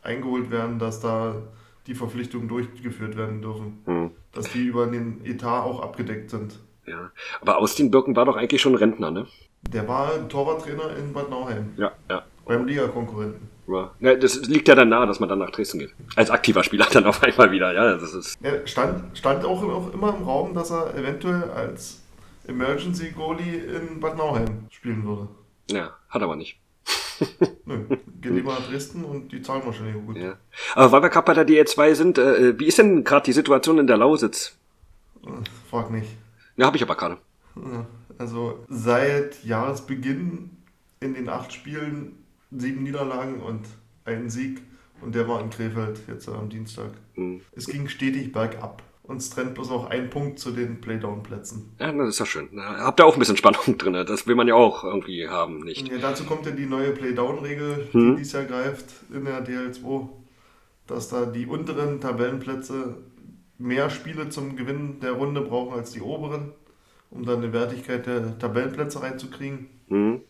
[0.04, 1.36] eingeholt werden, dass da
[1.88, 3.82] die Verpflichtungen durchgeführt werden dürfen.
[3.86, 4.12] Hm.
[4.34, 6.60] Dass die über den Etat auch abgedeckt sind.
[6.86, 7.12] Ja.
[7.42, 9.26] Aber Austin Birken war doch eigentlich schon Rentner, ne?
[9.72, 12.24] Der war Torwarttrainer in Bad Nauheim, Ja, ja.
[12.46, 13.50] beim Liga-Konkurrenten.
[13.68, 15.94] Ja, Ja, das liegt ja dann nahe, dass man dann nach Dresden geht.
[16.16, 17.96] Als aktiver Spieler dann auf einmal wieder, ja.
[17.98, 18.38] Das ist.
[18.42, 22.02] Er stand, stand auch, auch immer im Raum, dass er eventuell als
[22.48, 25.28] Emergency Goalie in Bad Nauheim spielen würde.
[25.72, 26.60] Ja, hat aber nicht.
[27.66, 27.86] Nö,
[28.22, 30.18] geht lieber nach Dresden und die zahlen wahrscheinlich gut.
[30.18, 30.34] Ja.
[30.76, 33.80] Aber weil wir gerade bei der DL2 sind, äh, wie ist denn gerade die Situation
[33.80, 34.58] in der Lausitz?
[35.24, 35.30] Äh,
[35.70, 36.10] Frag nicht.
[36.58, 37.18] Ja, habe ich aber gerade.
[37.56, 37.86] Ja,
[38.18, 40.52] Also seit Jahresbeginn
[41.00, 42.18] in den acht Spielen
[42.60, 43.66] sieben Niederlagen und
[44.06, 44.62] einen Sieg.
[45.02, 46.92] Und der war in Krefeld jetzt am Dienstag.
[47.16, 47.42] Hm.
[47.56, 48.82] Es ging stetig bergab.
[49.04, 51.76] Uns trennt bloß noch ein Punkt zu den Playdown-Plätzen.
[51.80, 52.50] Ja, das ist ja schön.
[52.52, 53.94] Na, Habt ihr auch ein bisschen Spannung drin?
[53.94, 55.88] Das will man ja auch irgendwie haben, nicht?
[55.88, 60.10] Ja, dazu kommt ja die neue Playdown-Regel, die dieses Jahr greift in der DL2,
[60.88, 62.98] dass da die unteren Tabellenplätze
[63.60, 66.54] mehr Spiele zum Gewinnen der Runde brauchen als die oberen,
[67.12, 69.70] um dann eine Wertigkeit der Tabellenplätze reinzukriegen.
[69.88, 70.22] Hm.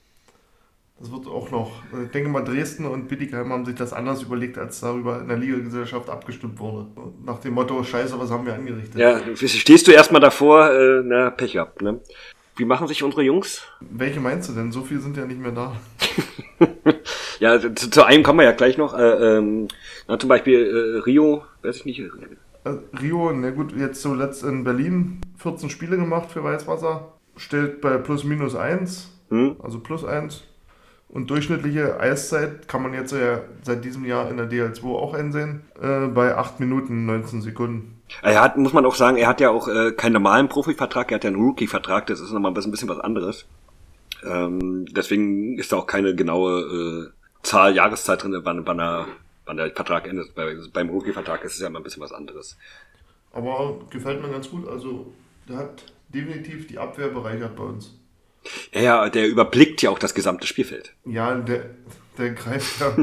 [1.06, 1.72] Das wird auch noch,
[2.04, 5.38] ich denke mal, Dresden und Bittigheim haben sich das anders überlegt, als darüber in der
[5.38, 6.88] Liga-Gesellschaft abgestimmt wurde.
[7.24, 8.96] Nach dem Motto, scheiße, was haben wir angerichtet?
[8.96, 12.00] Ja, stehst du erstmal davor, äh, na, Pech gehabt, ne?
[12.56, 13.62] Wie machen sich unsere Jungs?
[13.82, 14.72] Welche meinst du denn?
[14.72, 15.76] So viele sind ja nicht mehr da.
[17.40, 18.98] ja, zu, zu, einem kommen wir ja gleich noch.
[18.98, 19.68] Äh, ähm,
[20.08, 22.00] na, zum Beispiel äh, Rio, weiß ich nicht.
[22.00, 27.14] Äh, Rio, na gut, jetzt zuletzt in Berlin 14 Spiele gemacht für Weißwasser.
[27.38, 29.58] Steht bei plus minus 1, hm?
[29.62, 30.46] also plus 1.
[31.16, 35.62] Und durchschnittliche Eiszeit kann man jetzt ja seit diesem Jahr in der DL2 auch einsehen,
[35.82, 38.02] äh, bei 8 Minuten 19 Sekunden.
[38.22, 41.16] Er hat, muss man auch sagen, er hat ja auch äh, keinen normalen Profivertrag, er
[41.16, 43.46] hat ja einen Rookie-Vertrag, das ist nochmal ein bisschen was anderes.
[44.26, 49.08] Ähm, deswegen ist da auch keine genaue äh, Zahl, Jahreszeit drin, wann, wann, er,
[49.46, 50.36] wann der Vertrag endet.
[50.36, 52.58] Bei, beim Rookie-Vertrag ist es ja immer ein bisschen was anderes.
[53.32, 54.68] Aber gefällt mir ganz gut.
[54.68, 55.14] Also,
[55.48, 57.94] der hat definitiv die Abwehr bereichert bei uns.
[58.74, 60.94] Ja, ja, der überblickt ja auch das gesamte Spielfeld.
[61.06, 61.72] Ja, der,
[62.18, 62.96] der greift ja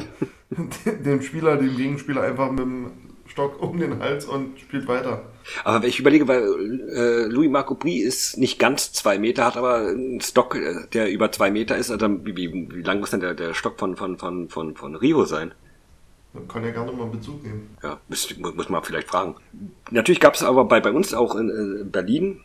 [1.04, 2.90] dem Spieler, dem Gegenspieler einfach mit dem
[3.26, 5.24] Stock um den Hals und spielt weiter.
[5.64, 6.42] Aber wenn ich überlege, weil
[6.94, 11.10] äh, Louis Marco Brie ist nicht ganz zwei Meter, hat aber einen Stock, äh, der
[11.10, 11.90] über zwei Meter ist.
[11.90, 14.96] Also wie, wie, wie lang muss denn der, der Stock von, von, von, von, von
[14.96, 15.54] Rio sein?
[16.34, 17.76] Man kann ja gerne mal Bezug nehmen.
[17.82, 19.36] Ja, muss, muss man vielleicht fragen.
[19.90, 22.40] Natürlich gab es aber bei, bei uns auch in, in Berlin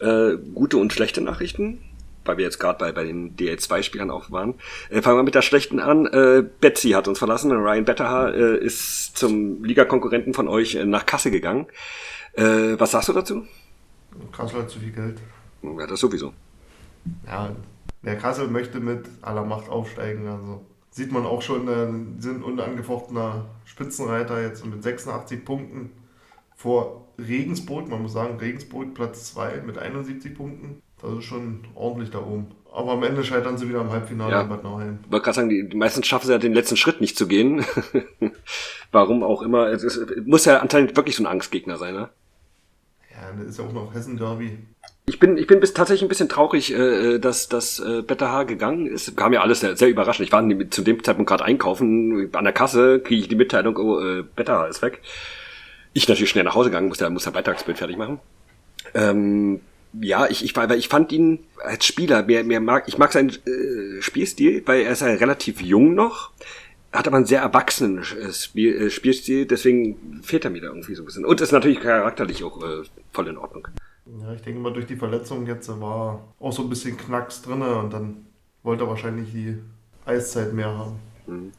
[0.00, 1.80] äh, gute und schlechte Nachrichten
[2.28, 4.54] weil wir jetzt gerade bei, bei den DL2-Spielern auch waren.
[4.90, 6.06] Äh, fangen wir mit der schlechten an.
[6.06, 7.50] Äh, Betsy hat uns verlassen.
[7.50, 11.66] Ryan Betterhaar äh, ist zum Ligakonkurrenten von euch äh, nach Kasse gegangen.
[12.34, 13.46] Äh, was sagst du dazu?
[14.30, 15.18] Kassel hat zu viel Geld.
[15.62, 16.32] Ja, das sowieso.
[17.26, 17.50] Ja,
[18.02, 20.28] der Kassel möchte mit aller Macht aufsteigen.
[20.28, 25.90] Also sieht man auch schon, äh, sind unangefochtener Spitzenreiter jetzt mit 86 Punkten
[26.54, 27.88] vor Regensburg.
[27.88, 30.82] Man muss sagen, Regensburg Platz 2 mit 71 Punkten.
[31.00, 32.48] Das ist schon ordentlich da oben.
[32.72, 34.42] Aber am Ende scheitern sie wieder im Halbfinale ja.
[34.42, 34.98] in Bad Nauheim.
[35.04, 37.26] Ich wollte gerade sagen, die, die meisten schaffen es ja den letzten Schritt nicht zu
[37.26, 37.64] gehen.
[38.92, 39.68] Warum auch immer.
[39.68, 42.08] Es, es muss ja anscheinend wirklich so ein Angstgegner sein, ne?
[43.10, 44.58] Ja, das ist ja auch noch Hessen-Derby.
[45.06, 48.86] Ich bin, ich bin bis tatsächlich ein bisschen traurig, äh, dass, dass äh, Betterhaar gegangen
[48.86, 49.16] ist.
[49.16, 50.26] Kam ja alles sehr, sehr überraschend.
[50.26, 52.30] Ich war zu dem Zeitpunkt gerade einkaufen.
[52.34, 55.00] An der Kasse kriege ich die Mitteilung, oh, äh, Betterhaar ist weg.
[55.94, 58.20] Ich natürlich schnell nach Hause gegangen, muss ja, muss ja Beitragsbild fertig machen.
[58.94, 59.60] Ähm,
[59.92, 63.30] ja, ich, ich, weil ich fand ihn als Spieler, mehr, mehr mag, ich mag seinen
[63.30, 66.30] äh, Spielstil, weil er ist ja relativ jung noch,
[66.92, 70.94] hat aber einen sehr erwachsenen äh, Spiel, äh, Spielstil, deswegen fehlt er mir da irgendwie
[70.94, 71.24] so ein bisschen.
[71.24, 73.68] Und ist natürlich charakterlich auch äh, voll in Ordnung.
[74.20, 77.62] Ja, ich denke mal, durch die Verletzung jetzt war auch so ein bisschen Knacks drin
[77.62, 78.26] und dann
[78.62, 79.58] wollte er wahrscheinlich die
[80.06, 80.96] Eiszeit mehr haben.
[81.26, 81.52] Mhm.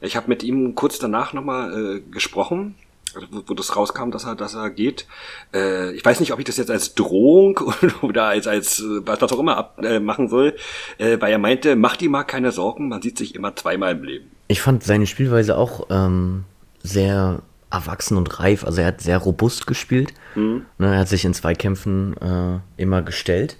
[0.00, 2.74] Ich habe mit ihm kurz danach nochmal äh, gesprochen
[3.14, 5.06] wo, wo das rauskam, dass er, dass er geht.
[5.54, 7.60] Äh, ich weiß nicht, ob ich das jetzt als Drohung
[8.02, 10.56] oder als, als was auch immer ab, äh, machen soll,
[10.98, 14.04] äh, weil er meinte, mach dir mal keine Sorgen, man sieht sich immer zweimal im
[14.04, 14.30] Leben.
[14.48, 16.44] Ich fand seine Spielweise auch ähm,
[16.82, 18.64] sehr erwachsen und reif.
[18.64, 20.12] Also er hat sehr robust gespielt.
[20.34, 20.66] Mhm.
[20.78, 23.56] Ne, er hat sich in Zweikämpfen äh, immer gestellt,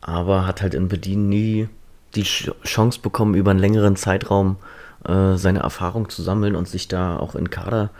[0.00, 1.68] aber hat halt in Bedien nie
[2.14, 4.56] die Chance bekommen, über einen längeren Zeitraum
[5.04, 7.90] äh, seine Erfahrung zu sammeln und sich da auch in Kader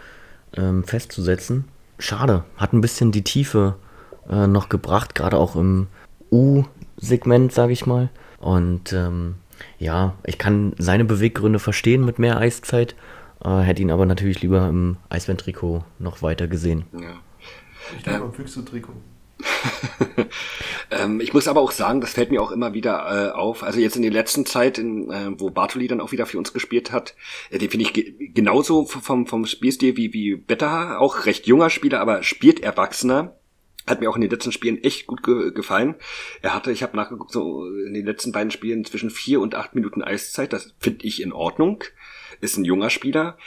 [0.56, 1.64] ähm, festzusetzen.
[1.98, 3.76] Schade, hat ein bisschen die Tiefe
[4.28, 5.88] äh, noch gebracht, gerade auch im
[6.30, 8.08] U-Segment, sage ich mal.
[8.38, 9.37] Und ähm,
[9.78, 12.94] ja, ich kann seine Beweggründe verstehen mit mehr Eiszeit,
[13.44, 16.84] äh, hätte ihn aber natürlich lieber im Eisbären-Trikot noch weiter gesehen.
[16.92, 17.14] Ja.
[17.96, 18.92] Ich glaube, am Füchse-Trikot.
[20.90, 23.62] ähm, ich muss aber auch sagen, das fällt mir auch immer wieder äh, auf.
[23.62, 26.53] Also jetzt in der letzten Zeit, in, äh, wo Bartoli dann auch wieder für uns
[26.53, 27.14] gespielt hat,
[27.51, 31.70] äh, den finde ich ge genauso vom, vom Spielstil wie, wie Better, auch recht junger
[31.70, 33.37] Spieler, aber spielt erwachsener.
[33.87, 35.94] Hat mir auch in den letzten Spielen echt gut ge gefallen.
[36.42, 39.74] Er hatte, ich habe nachgeguckt, so in den letzten beiden Spielen zwischen vier und acht
[39.74, 40.53] Minuten Eiszeit.
[40.53, 41.83] Das finde ich in Ordnung.
[42.42, 43.38] Ist ein junger Spieler.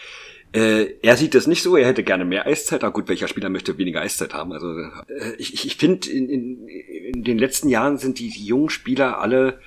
[0.53, 2.83] Äh, er sieht das nicht so, er hätte gerne mehr Eiszeit.
[2.83, 4.51] Aber gut, welcher Spieler möchte weniger Eiszeit haben?
[4.51, 8.69] Also äh, ich, ich finde, in, in, in den letzten Jahren sind die, die jungen
[8.69, 9.59] Spieler alle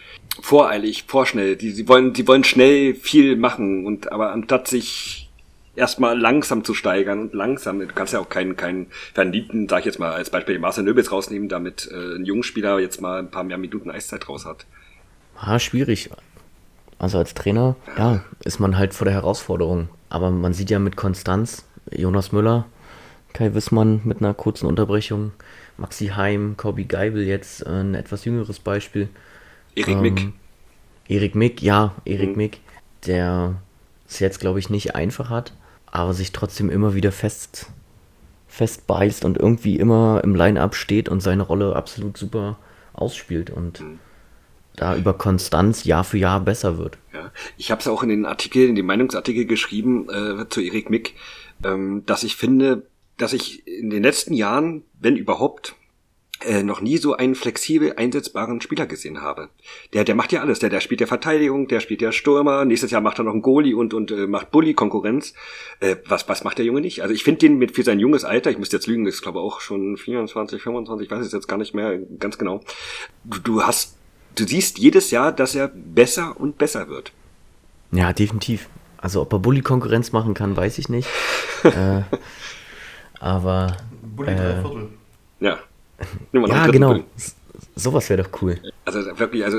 [0.42, 1.56] voreilig, vorschnell.
[1.56, 5.30] Die, sie wollen, die wollen schnell viel machen und aber anstatt sich
[5.76, 9.86] erstmal langsam zu steigern und langsam, du kannst ja auch keinen, keinen Verliebten, sag ich
[9.86, 13.30] jetzt mal als Beispiel Marcel Nöbels rausnehmen, damit äh, ein junger Spieler jetzt mal ein
[13.30, 14.66] paar mehr Minuten Eiszeit raus hat.
[15.36, 16.10] Ah, schwierig.
[16.98, 19.88] Also als Trainer, ja, ist man halt vor der Herausforderung.
[20.08, 22.66] Aber man sieht ja mit Konstanz, Jonas Müller,
[23.32, 25.32] Kai Wissmann mit einer kurzen Unterbrechung,
[25.76, 29.08] Maxi Heim, Kobi Geibel jetzt äh, ein etwas jüngeres Beispiel.
[29.74, 30.32] Erik ähm, Mick.
[31.08, 32.36] Erik Mick, ja, Erik mhm.
[32.36, 32.60] Mick,
[33.06, 33.56] der
[34.08, 35.52] es jetzt, glaube ich, nicht einfach hat,
[35.86, 37.66] aber sich trotzdem immer wieder fest,
[38.46, 42.56] fest beißt und irgendwie immer im Line-Up steht und seine Rolle absolut super
[42.92, 43.98] ausspielt und mhm.
[44.76, 46.98] Da über Konstanz Jahr für Jahr besser wird.
[47.12, 47.30] Ja.
[47.56, 51.14] Ich habe es auch in den Artikel, in den Meinungsartikel geschrieben äh, zu Erik Mick,
[51.64, 55.76] ähm, dass ich finde, dass ich in den letzten Jahren, wenn überhaupt,
[56.44, 59.48] äh, noch nie so einen flexibel einsetzbaren Spieler gesehen habe.
[59.92, 60.58] Der, der macht ja alles.
[60.58, 62.64] Der, der spielt ja Verteidigung, der spielt ja Stürmer.
[62.64, 65.34] Nächstes Jahr macht er noch einen Goalie und, und äh, macht Bully-Konkurrenz.
[65.80, 67.02] Äh, was, was macht der Junge nicht?
[67.02, 69.40] Also ich finde den mit für sein junges Alter, ich müsste jetzt lügen, ist glaube
[69.40, 72.60] auch schon 24, 25, ich weiß es jetzt gar nicht mehr ganz genau.
[73.24, 73.96] Du, du hast,
[74.34, 77.12] du siehst jedes Jahr, dass er besser und besser wird.
[77.92, 78.68] Ja, definitiv.
[78.98, 81.08] Also ob er Bully-Konkurrenz machen kann, weiß ich nicht.
[81.62, 82.02] äh,
[83.20, 83.76] aber.
[84.02, 84.88] Bulli äh, drei Viertel.
[85.40, 85.58] Ja.
[86.32, 87.00] Ja, genau.
[87.76, 88.58] Sowas wäre doch cool.
[88.84, 89.58] Also wirklich, also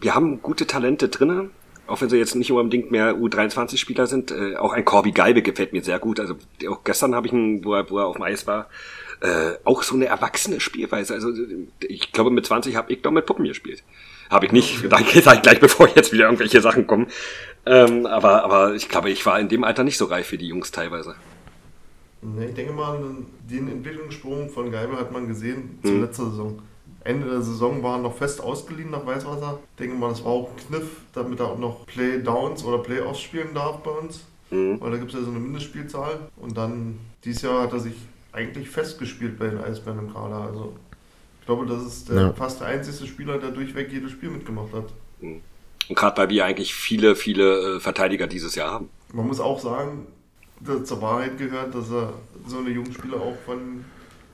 [0.00, 1.50] wir haben gute Talente drinnen,
[1.86, 4.30] auch wenn sie jetzt nicht unbedingt mehr U23-Spieler sind.
[4.30, 6.20] Äh, auch ein Corby Galbe gefällt mir sehr gut.
[6.20, 6.36] Also
[6.68, 8.68] auch gestern habe ich ihn, wo er, wo er auf dem Eis war,
[9.20, 11.14] äh, auch so eine erwachsene Spielweise.
[11.14, 11.32] Also
[11.80, 13.82] ich glaube, mit 20 habe ich doch mit Puppen gespielt.
[14.30, 14.84] Habe ich nicht.
[14.90, 17.06] Danke, sage ich gleich, bevor jetzt wieder irgendwelche Sachen kommen.
[17.66, 20.48] Ähm, aber, aber ich glaube, ich war in dem Alter nicht so reif wie die
[20.48, 21.14] Jungs teilweise.
[22.20, 22.98] Nee, ich denke mal,
[23.48, 26.02] den Entwicklungssprung von Geibel hat man gesehen zur mhm.
[26.02, 26.62] letzten Saison.
[27.04, 29.60] Ende der Saison war er noch fest ausgeliehen nach Weißwasser.
[29.70, 33.20] Ich denke mal, das war auch ein Kniff, damit er auch noch Playdowns oder Playoffs
[33.20, 34.24] spielen darf bei uns.
[34.50, 34.80] Mhm.
[34.80, 36.28] Weil da gibt es ja so eine Mindestspielzahl.
[36.36, 37.94] Und dann, dieses Jahr hat er sich
[38.32, 40.40] eigentlich festgespielt bei den Eisbären im Kader.
[40.40, 40.74] Also
[41.48, 42.32] glaube, das ist der, ja.
[42.34, 44.84] fast der einzige Spieler, der durchweg jedes Spiel mitgemacht hat.
[45.22, 45.42] Und
[45.88, 48.90] gerade weil wir eigentlich viele, viele äh, Verteidiger dieses Jahr haben.
[49.14, 50.06] Man muss auch sagen,
[50.60, 52.12] dass zur Wahrheit gehört, dass er
[52.46, 53.82] so eine Jugendspieler auch von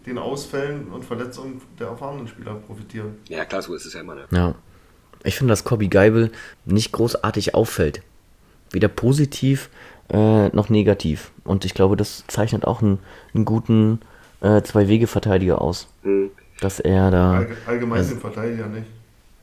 [0.07, 3.15] den Ausfällen und Verletzungen der erfahrenen Spieler profitieren.
[3.29, 4.17] Ja, klar, so ist es ja immer.
[4.17, 4.27] Ne?
[4.33, 4.57] Ja.
[5.23, 6.33] Ich finde, dass Kobi Geibel
[6.65, 8.03] nicht großartig auffällt.
[8.73, 9.71] Weder positiv
[10.11, 11.31] äh, noch negativ.
[11.45, 12.99] Und ich glaube, das zeichnet auch einen,
[13.35, 14.01] einen guten
[14.41, 15.87] äh, Zwei-Wege-Verteidiger aus.
[16.03, 16.33] Mhm.
[16.61, 17.47] Dass er da.
[17.67, 18.87] allgemein also, den Verteidiger nicht.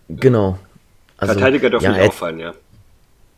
[0.09, 0.57] Genau.
[1.17, 2.53] Also, Verteidiger dürfen ja, nicht auffallen, ja.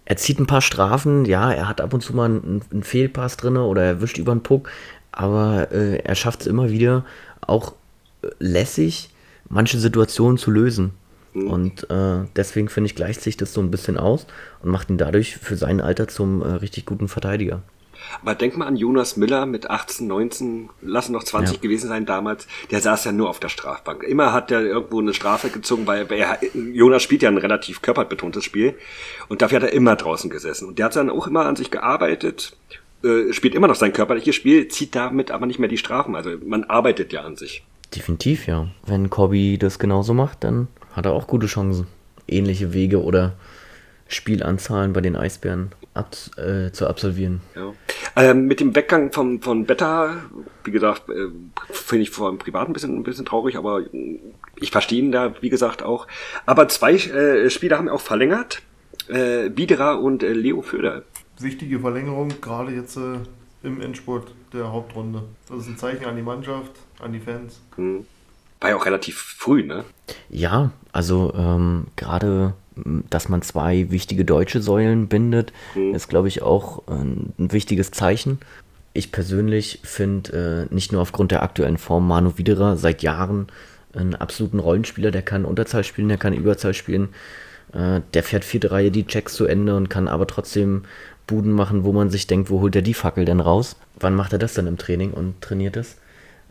[0.06, 3.38] Er zieht ein paar Strafen, ja, er hat ab und zu mal einen, einen Fehlpass
[3.38, 4.70] drin oder er wischt über den Puck,
[5.12, 7.06] aber äh, er schafft es immer wieder,
[7.42, 7.74] auch
[8.22, 9.10] äh, lässig
[9.50, 10.92] manche Situationen zu lösen.
[11.34, 11.48] Mhm.
[11.48, 14.28] Und äh, deswegen finde ich, gleicht sich das so ein bisschen aus
[14.62, 17.62] und macht ihn dadurch für sein Alter zum äh, richtig guten Verteidiger.
[18.22, 21.62] Aber denk mal an Jonas Miller mit 18, 19, lassen noch 20 ja.
[21.62, 22.48] gewesen sein damals.
[22.72, 24.04] Der saß ja nur auf der Strafbank.
[24.04, 28.44] Immer hat er irgendwo eine Strafe gezogen, weil er, Jonas spielt ja ein relativ körperbetontes
[28.44, 28.76] Spiel.
[29.28, 30.68] Und dafür hat er immer draußen gesessen.
[30.68, 32.56] Und der hat dann auch immer an sich gearbeitet,
[33.04, 36.16] äh, spielt immer noch sein körperliches Spiel, zieht damit aber nicht mehr die Strafen.
[36.16, 37.64] Also man arbeitet ja an sich.
[37.96, 38.68] Definitiv, ja.
[38.86, 41.88] Wenn Corby das genauso macht, dann hat er auch gute Chancen.
[42.28, 43.34] Ähnliche Wege oder
[44.08, 47.42] Spielanzahlen bei den Eisbären ab, äh, zu absolvieren.
[47.56, 47.74] Ja.
[48.16, 50.16] Ähm, mit dem Weggang von, von Beta,
[50.64, 51.30] wie gesagt, äh,
[51.72, 53.82] finde ich vor allem privat ein bisschen, ein bisschen traurig, aber
[54.56, 56.08] ich verstehe ihn da, wie gesagt, auch.
[56.46, 58.62] Aber zwei äh, Spieler haben auch verlängert.
[59.08, 61.04] Äh, Biederer und äh, Leo Föder.
[61.40, 63.18] Wichtige Verlängerung, gerade jetzt äh,
[63.64, 65.24] im Endspurt der Hauptrunde.
[65.50, 67.62] Das ist ein Zeichen an die Mannschaft, an die Fans.
[67.76, 68.06] Hm.
[68.62, 69.84] War ja auch relativ früh, ne?
[70.30, 72.54] Ja, also ähm, gerade
[73.10, 75.94] dass man zwei wichtige deutsche Säulen bindet, mhm.
[75.94, 78.40] ist, glaube ich, auch ein, ein wichtiges Zeichen.
[78.94, 83.48] Ich persönlich finde äh, nicht nur aufgrund der aktuellen Form Manu Widerer seit Jahren
[83.96, 87.10] einen absoluten Rollenspieler, der kann Unterzahl spielen, der kann Überzahl spielen,
[87.74, 90.84] äh, der fährt vierte Reihe die Checks zu Ende und kann aber trotzdem
[91.28, 93.76] Buden machen, wo man sich denkt, wo holt er die Fackel denn raus?
[94.00, 95.98] Wann macht er das dann im Training und trainiert es?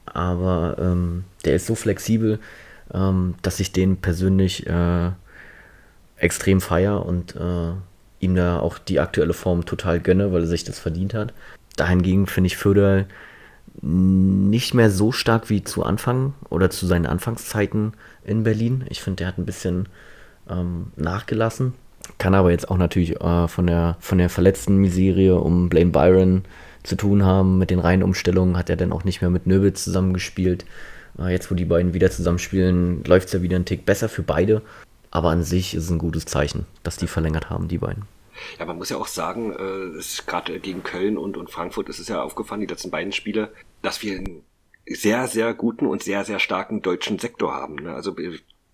[0.07, 2.39] Aber ähm, der ist so flexibel,
[2.93, 5.11] ähm, dass ich den persönlich äh,
[6.23, 7.73] extrem feier und äh,
[8.21, 11.35] ihm da auch die aktuelle Form total gönne, weil er sich das verdient hat.
[11.77, 13.07] Dahingegen finde ich Föder
[13.81, 18.85] nicht mehr so stark wie zu Anfang oder zu seinen Anfangszeiten in Berlin.
[18.91, 19.89] Ich finde, der hat ein bisschen
[20.49, 21.75] ähm, nachgelassen.
[22.19, 26.45] Kann aber jetzt auch natürlich äh, von, der, von der verletzten Miserie um Blaine Byron
[26.83, 27.59] zu tun haben.
[27.59, 30.67] Mit den Reihenumstellungen hat er dann auch nicht mehr mit Nöbel zusammengespielt.
[31.19, 34.23] Äh, jetzt, wo die beiden wieder zusammenspielen, läuft es ja wieder einen Tick besser für
[34.23, 34.63] beide.
[35.13, 38.07] Aber an sich ist es ein gutes Zeichen, dass die verlängert haben, die beiden.
[38.59, 42.09] Ja, man muss ja auch sagen, äh, gerade gegen Köln und, und Frankfurt ist es
[42.09, 44.43] ja aufgefallen, die letzten beiden Spiele, dass wir einen
[44.87, 47.77] sehr, sehr guten und sehr, sehr starken deutschen Sektor haben.
[47.77, 47.95] Ne?
[47.95, 48.17] Also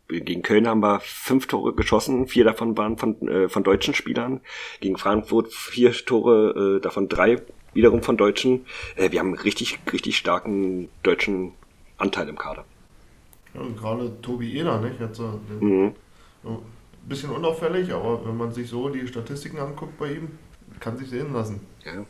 [0.08, 4.40] gegen Köln haben wir fünf Tore geschossen, vier davon waren von, äh, von deutschen Spielern.
[4.80, 7.42] Gegen Frankfurt vier Tore, äh, davon drei
[7.74, 8.64] wiederum von Deutschen.
[8.96, 11.52] Äh, wir haben einen richtig, richtig starken deutschen
[11.98, 12.64] Anteil im Kader.
[13.54, 15.00] Ja, und gerade Tobi Eder, nicht?
[15.00, 15.20] Jetzt,
[15.60, 15.94] mhm.
[16.44, 16.58] Ein
[17.08, 20.30] bisschen unauffällig, aber wenn man sich so die Statistiken anguckt bei ihm,
[20.80, 21.60] kann sich sehen lassen.
[21.84, 22.04] Ja.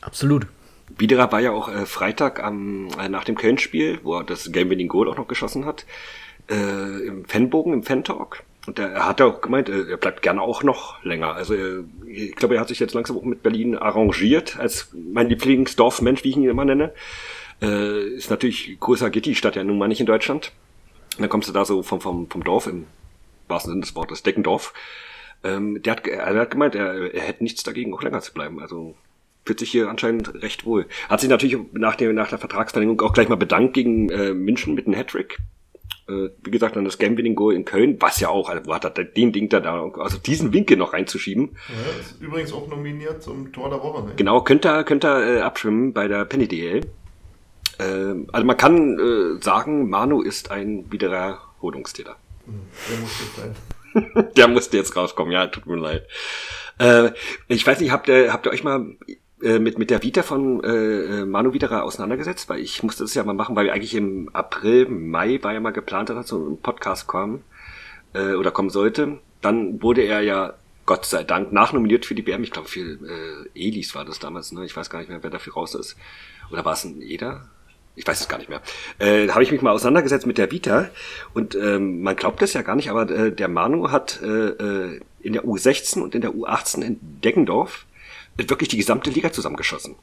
[0.00, 0.46] Absolut.
[0.96, 4.88] Biederer war ja auch äh, Freitag am, äh, nach dem Köln-Spiel, wo er das Game-Winning
[4.88, 5.86] Goal auch noch geschossen hat,
[6.50, 8.42] äh, im Fanbogen, im Fan-Talk.
[8.66, 11.34] Und er hat ja auch gemeint, er bleibt gerne auch noch länger.
[11.34, 11.54] Also
[12.06, 16.30] ich glaube, er hat sich jetzt langsam auch mit Berlin arrangiert, als mein Lieblingsdorfmensch, wie
[16.30, 16.92] ich ihn immer nenne.
[17.62, 20.52] Äh, ist natürlich größer geht die Stadt ja nun mal nicht in Deutschland.
[21.16, 22.86] Und dann kommst du da so vom, vom, vom Dorf im
[23.50, 24.72] wahrsten Sinne des Wortes, Deckendorf.
[25.42, 28.60] Ähm, der, hat, er hat gemeint, er, er hätte nichts dagegen, auch länger zu bleiben.
[28.60, 28.94] Also
[29.44, 30.86] fühlt sich hier anscheinend recht wohl.
[31.08, 34.74] Hat sich natürlich nach der, nach der Vertragsverlängerung auch gleich mal bedankt gegen äh, München
[34.74, 35.38] mit einem Hattrick.
[36.08, 39.04] Äh, wie gesagt, dann das Game-Winning-Goal in Köln, was ja auch, also wo hat er
[39.04, 41.56] den Ding da, also diesen Winkel noch reinzuschieben.
[41.68, 44.04] Ja, ist übrigens auch nominiert zum Tor der Woche.
[44.06, 44.12] Ne?
[44.16, 46.80] Genau, könnte er, könnte er äh, abschwimmen bei der Penny DL.
[47.78, 47.84] Äh,
[48.32, 52.16] also man kann äh, sagen, Manu ist ein Wiedererholungstäter.
[52.88, 54.32] Der muss sein.
[54.36, 56.06] der musste jetzt rauskommen, ja, tut mir leid.
[56.78, 57.10] Äh,
[57.48, 58.96] ich weiß nicht, habt ihr, habt ihr euch mal
[59.42, 63.24] äh, mit, mit der Vita von äh, Manu Widerer auseinandergesetzt, weil ich musste das ja
[63.24, 66.58] mal machen, weil wir eigentlich im April, Mai war ja mal geplant, dass so ein
[66.58, 67.42] Podcast kommen
[68.14, 69.18] äh, oder kommen sollte.
[69.40, 70.54] Dann wurde er ja
[70.86, 72.42] Gott sei Dank nachnominiert für die BM.
[72.42, 74.64] Ich glaube, für äh, Elis war das damals, ne?
[74.64, 75.96] Ich weiß gar nicht mehr, wer dafür raus ist.
[76.50, 77.48] Oder war es ein Eder?
[77.96, 78.62] Ich weiß es gar nicht mehr.
[78.98, 80.88] Äh, habe ich mich mal auseinandergesetzt mit der Vita
[81.34, 85.00] und ähm, man glaubt es ja gar nicht, aber äh, der Manu hat äh, äh
[85.22, 87.84] in der U16 und in der U18 in Deggendorf
[88.38, 89.96] wirklich die gesamte Liga zusammengeschossen.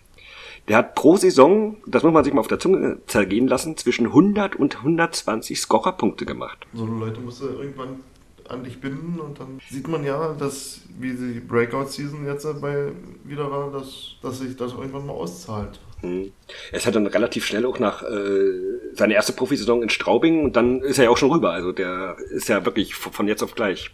[0.67, 4.07] Der hat pro Saison, das muss man sich mal auf der Zunge zergehen lassen, zwischen
[4.07, 6.67] 100 und 120 Scorerpunkte gemacht.
[6.73, 8.01] So Leute musst du irgendwann
[8.49, 12.91] an dich binden und dann sieht man ja, dass wie die Breakout-Season jetzt bei
[13.23, 15.79] wieder war, dass, dass sich das irgendwann mal auszahlt.
[16.01, 16.31] Mhm.
[16.71, 18.51] Es hat dann relativ schnell auch nach äh,
[18.93, 21.51] seine erste Profisaison in Straubing und dann ist er ja auch schon rüber.
[21.51, 23.91] Also der ist ja wirklich von jetzt auf gleich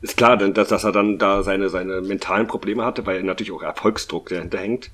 [0.00, 3.62] ist klar, dass, dass er dann da seine, seine mentalen Probleme hatte, weil natürlich auch
[3.62, 4.90] Erfolgsdruck dahinter hängt.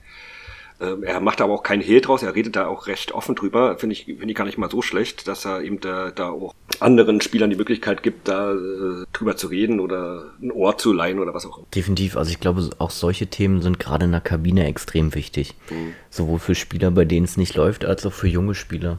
[0.80, 3.78] Ähm, er macht aber auch keinen Hehl draus, er redet da auch recht offen drüber,
[3.78, 6.52] finde ich, finde ich gar nicht mal so schlecht, dass er eben da, da auch
[6.80, 11.20] anderen Spielern die Möglichkeit gibt, da äh, drüber zu reden oder ein Ohr zu leihen
[11.20, 11.66] oder was auch immer.
[11.74, 15.54] Definitiv, also ich glaube, auch solche Themen sind gerade in der Kabine extrem wichtig.
[15.70, 15.92] Mhm.
[16.10, 18.98] Sowohl für Spieler, bei denen es nicht läuft, als auch für junge Spieler.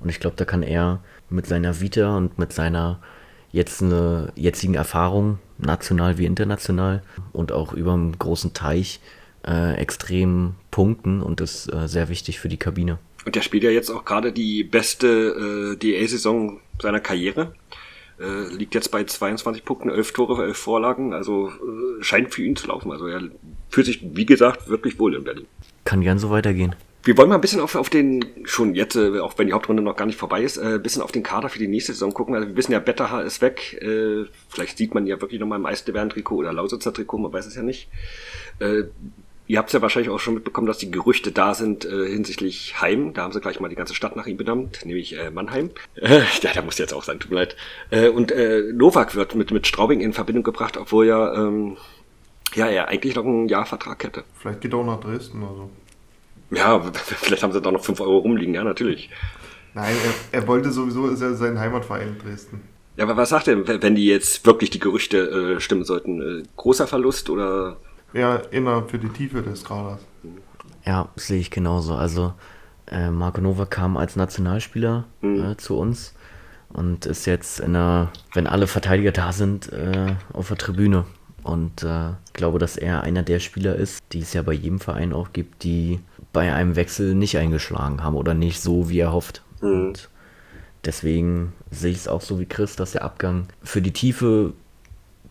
[0.00, 3.00] Und ich glaube, da kann er mit seiner Vita und mit seiner
[3.50, 9.00] jetzt eine jetzigen Erfahrung, national wie international und auch über einen großen Teich
[9.46, 12.98] äh, extrem punkten und ist äh, sehr wichtig für die Kabine.
[13.24, 17.54] Und der spielt ja jetzt auch gerade die beste äh, DA-Saison seiner Karriere.
[18.20, 21.14] Äh, liegt jetzt bei 22 Punkten, 11 Tore, 11 Vorlagen.
[21.14, 22.92] Also äh, scheint für ihn zu laufen.
[22.92, 23.22] Also er
[23.70, 25.46] fühlt sich, wie gesagt, wirklich wohl in Berlin.
[25.84, 26.74] Kann gern so weitergehen.
[27.02, 29.82] Wir wollen mal ein bisschen auf, auf den, schon jetzt, äh, auch wenn die Hauptrunde
[29.82, 32.14] noch gar nicht vorbei ist, äh, ein bisschen auf den Kader für die nächste Saison
[32.14, 32.34] gucken.
[32.34, 33.78] Also wir wissen ja, Betterhaar ist weg.
[33.82, 37.56] Äh, vielleicht sieht man ja wirklich nochmal im Eisbären-Trikot oder Lausitzer Trikot, man weiß es
[37.56, 37.88] ja nicht.
[39.46, 42.80] Ihr habt es ja wahrscheinlich auch schon mitbekommen, dass die Gerüchte da sind äh, hinsichtlich
[42.80, 43.12] Heim.
[43.12, 45.70] Da haben sie gleich mal die ganze Stadt nach ihm benannt, nämlich äh, Mannheim.
[45.96, 47.56] Äh, ja, da muss jetzt auch sein, tut mir leid.
[47.90, 51.76] Äh, und äh, Novak wird mit, mit Straubing in Verbindung gebracht, obwohl ja, ähm,
[52.54, 54.24] ja, er eigentlich noch ein Jahr Vertrag hätte.
[54.38, 55.70] Vielleicht geht er auch nach Dresden oder so.
[56.50, 59.10] Ja, vielleicht haben sie da noch 5 Euro rumliegen, ja, natürlich.
[59.74, 59.94] Nein,
[60.32, 62.62] er, er wollte sowieso, ist er sein Heimatverein in Dresden.
[62.96, 66.22] Ja, aber was sagt er, wenn die jetzt wirklich die Gerüchte äh, stimmen sollten?
[66.22, 67.76] Äh, großer Verlust oder?
[68.14, 70.00] Ja, immer für die Tiefe des Kaders.
[70.86, 71.94] Ja, sehe ich genauso.
[71.94, 72.32] Also,
[72.86, 75.52] äh, Marco Nova kam als Nationalspieler mhm.
[75.52, 76.14] äh, zu uns
[76.68, 81.04] und ist jetzt in der, wenn alle Verteidiger da sind, äh, auf der Tribüne.
[81.42, 84.80] Und äh, ich glaube, dass er einer der Spieler ist, die es ja bei jedem
[84.80, 86.00] Verein auch gibt, die
[86.32, 89.42] bei einem Wechsel nicht eingeschlagen haben oder nicht so, wie er hofft.
[89.60, 89.68] Mhm.
[89.68, 90.10] Und
[90.84, 94.52] deswegen sehe ich es auch so wie Chris, dass der Abgang für die Tiefe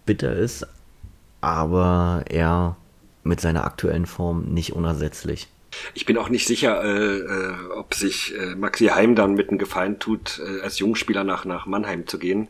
[0.06, 0.68] bitter ist,
[1.44, 2.78] aber er
[3.24, 5.48] mit seiner aktuellen Form nicht unersetzlich.
[5.96, 9.58] Ich bin auch nicht sicher, äh, äh, ob sich äh, Maxi Heim dann mit einem
[9.58, 12.48] Gefallen tut, äh, als Jungspieler nach, nach Mannheim zu gehen.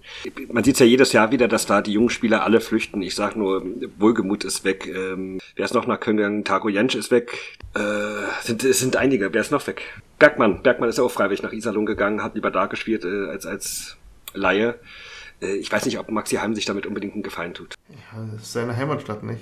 [0.52, 3.02] Man sieht ja jedes Jahr wieder, dass da die jungen Spieler alle flüchten.
[3.02, 3.64] Ich sag nur,
[3.98, 4.88] Wohlgemut ist weg.
[4.88, 6.44] Ähm, wer ist noch nach Köln gegangen?
[6.44, 7.38] Tago Jentsch ist weg.
[7.76, 7.80] Äh,
[8.42, 9.34] sind, sind einige.
[9.34, 9.82] Wer ist noch weg?
[10.20, 10.62] Bergmann.
[10.62, 13.98] Bergmann ist ja auch freiwillig nach Iserlohn gegangen, hat lieber da gespielt äh, als als
[14.34, 14.76] Laie.
[15.44, 17.76] Äh, ich weiß nicht, ob Maxi Heim sich damit unbedingt einen Gefallen tut.
[17.90, 19.42] Ja, das ist seine Heimatstadt nicht.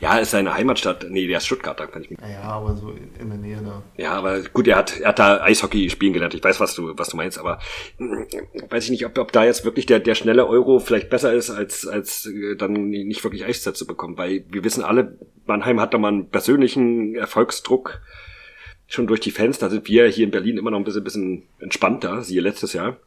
[0.00, 1.06] Ja, ist seine Heimatstadt.
[1.08, 2.16] Nee, der ist Stuttgarter, kann ich mir.
[2.20, 3.82] Ja, aber so in der Nähe da.
[3.96, 6.34] Ja, aber gut, er hat, er hat da Eishockey spielen gelernt.
[6.34, 7.58] Ich weiß, was du, was du meinst, aber
[7.98, 8.26] hm,
[8.68, 11.50] weiß ich nicht, ob, ob da jetzt wirklich der, der schnelle Euro vielleicht besser ist,
[11.50, 14.18] als, als äh, dann nicht wirklich Eiszeit zu bekommen.
[14.18, 18.00] Weil wir wissen alle, Mannheim hat da mal einen persönlichen Erfolgsdruck
[18.86, 19.58] schon durch die Fans.
[19.58, 22.98] Da sind wir hier in Berlin immer noch ein bisschen, bisschen entspannter, siehe letztes Jahr.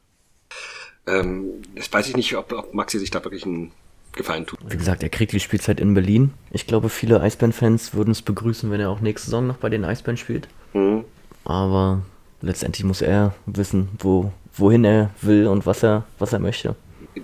[1.08, 3.72] Ähm, das weiß ich nicht, ob, ob Maxi sich da wirklich einen
[4.14, 4.60] Gefallen tut.
[4.68, 6.34] Wie gesagt, er kriegt die Spielzeit in Berlin.
[6.52, 9.86] Ich glaube, viele Eisbären-Fans würden es begrüßen, wenn er auch nächste Saison noch bei den
[9.86, 10.48] Eisbären spielt.
[10.74, 11.04] Mhm.
[11.46, 12.04] Aber
[12.42, 16.76] letztendlich muss er wissen, wo, wohin er will und was er, was er möchte.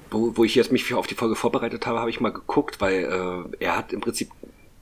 [0.09, 3.03] wo, wo ich jetzt mich auf die Folge vorbereitet habe, habe ich mal geguckt, weil
[3.03, 4.29] äh, er hat im Prinzip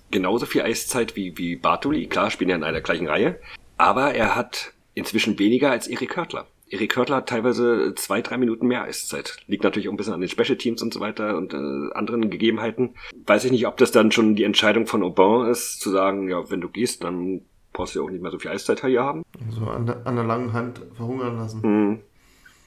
[0.09, 2.07] genauso viel Eiszeit wie, wie Bartoli.
[2.07, 3.39] Klar, spielen ja in einer gleichen Reihe.
[3.77, 6.47] Aber er hat inzwischen weniger als Erik Hörtler.
[6.70, 9.38] Erik Hörtler hat teilweise zwei, drei Minuten mehr Eiszeit.
[9.47, 12.30] Liegt natürlich auch ein bisschen an den Special Teams und so weiter und äh, anderen
[12.30, 12.95] Gegebenheiten.
[13.26, 16.49] Weiß ich nicht, ob das dann schon die Entscheidung von Aubin ist, zu sagen, ja,
[16.49, 17.41] wenn du gehst, dann
[17.74, 19.24] brauchst du ja auch nicht mehr so viel Eiszeit hier haben.
[19.49, 21.61] So an der, an der langen Hand verhungern lassen.
[21.63, 21.99] Mhm.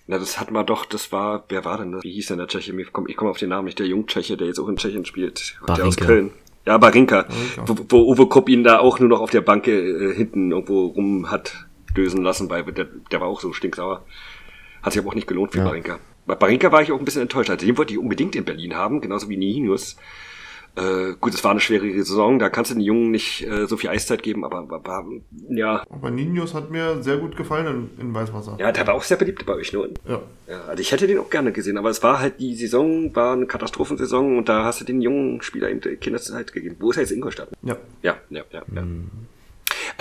[0.07, 2.03] Ja, das hatten wir doch, das war, wer war denn das?
[2.03, 2.79] Wie hieß denn der Tscheche?
[2.81, 5.57] Ich komme komm auf den Namen nicht, der Jungtscheche, der jetzt auch in Tschechien spielt.
[5.61, 5.77] Barinka.
[5.77, 6.31] Der aus Köln.
[6.67, 7.23] Ja, Barinka.
[7.23, 7.65] Barinka.
[7.67, 10.87] Wo, wo Uwe Kupp ihn da auch nur noch auf der Bank äh, hinten irgendwo
[10.87, 14.05] rum hat dösen lassen, weil der, der war auch so stinksauer.
[14.83, 15.65] Hat sich aber auch nicht gelohnt für Ja.
[15.65, 15.99] Barinka.
[16.27, 17.51] Bei Barinka war ich auch ein bisschen enttäuscht.
[17.51, 19.97] Also den wollte ich unbedingt in Berlin haben, genauso wie Nihinius.
[20.77, 23.77] Äh, gut, es war eine schwere Saison, da kannst du den Jungen nicht äh, so
[23.77, 25.05] viel Eiszeit geben, aber war, war,
[25.49, 28.57] ja, Aber Ninos hat mir sehr gut gefallen in, in Weißwasser.
[28.61, 29.89] ja, der war auch sehr beliebt bei euch, ne?
[30.09, 30.23] Ja.
[30.49, 33.33] Ja, also ich hätte den auch gerne gesehen, aber es war halt die Saison, war
[33.33, 36.77] eine Katastrophensaison und da hast du den jungen Spieler eben die Kinderzeit gegeben.
[36.79, 37.49] Wo ist er jetzt Ingolstadt?
[37.63, 37.77] Ja.
[38.03, 38.63] Ja, ja, ja.
[38.73, 38.83] ja.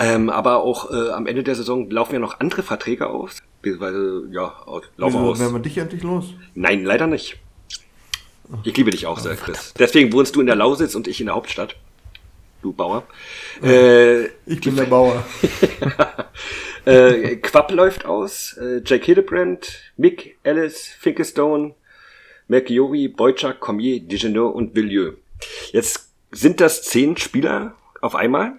[0.00, 3.38] Ähm, aber auch äh, am Ende der Saison laufen ja noch andere Verträge aus.
[3.60, 4.54] Beziehungsweise, ja,
[4.96, 5.38] laufen aus.
[5.38, 6.32] werden wir dich endlich los?
[6.54, 7.36] Nein, leider nicht.
[8.64, 9.74] Ich liebe dich auch sehr, Chris.
[9.78, 11.76] Deswegen wohnst du in der Lausitz und ich in der Hauptstadt.
[12.62, 13.04] Du Bauer.
[13.62, 15.24] Äh, Ich bin der Bauer.
[16.84, 18.56] äh, Quapp läuft aus.
[18.58, 21.74] Äh, Jake Hildebrand, Mick, Ellis, Finkestone,
[22.48, 25.12] Mercury, Boyczak, Cormier, Digenot und Villieu.
[25.72, 28.58] Jetzt sind das zehn Spieler auf einmal.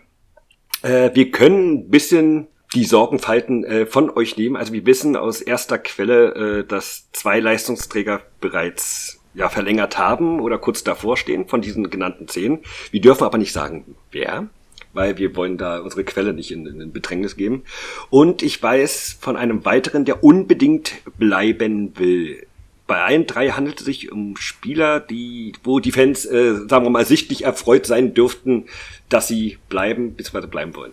[0.82, 4.55] Äh, wir können ein bisschen die Sorgenfalten äh, von euch nehmen.
[4.55, 10.57] Also wir wissen aus erster Quelle, äh, dass zwei Leistungsträger bereits ja, verlängert haben oder
[10.57, 12.59] kurz davor stehen von diesen genannten zehn.
[12.91, 14.47] Wir dürfen aber nicht sagen, wer,
[14.93, 17.63] weil wir wollen da unsere Quelle nicht in, in Bedrängnis geben.
[18.09, 22.45] Und ich weiß von einem weiteren, der unbedingt bleiben will.
[22.92, 26.89] Bei allen drei handelt es sich um Spieler, die, wo die Fans, äh, sagen wir
[26.89, 28.66] mal, sichtlich erfreut sein dürften,
[29.08, 30.48] dass sie bleiben, bzw.
[30.48, 30.92] bleiben wollen.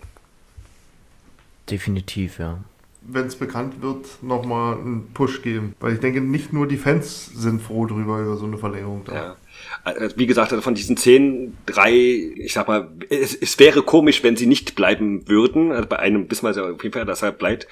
[1.68, 2.62] Definitiv, ja.
[3.02, 5.74] Wenn es bekannt wird, nochmal einen Push geben.
[5.80, 9.12] Weil ich denke, nicht nur die Fans sind froh drüber, über so eine Verlängerung da.
[9.12, 9.36] Ja.
[9.82, 14.22] Also, Wie gesagt, also von diesen zehn, drei, ich sag mal, es, es wäre komisch,
[14.22, 15.72] wenn sie nicht bleiben würden.
[15.72, 17.66] Also bei einem wissen wir ja auf jeden Fall, dass er bleibt.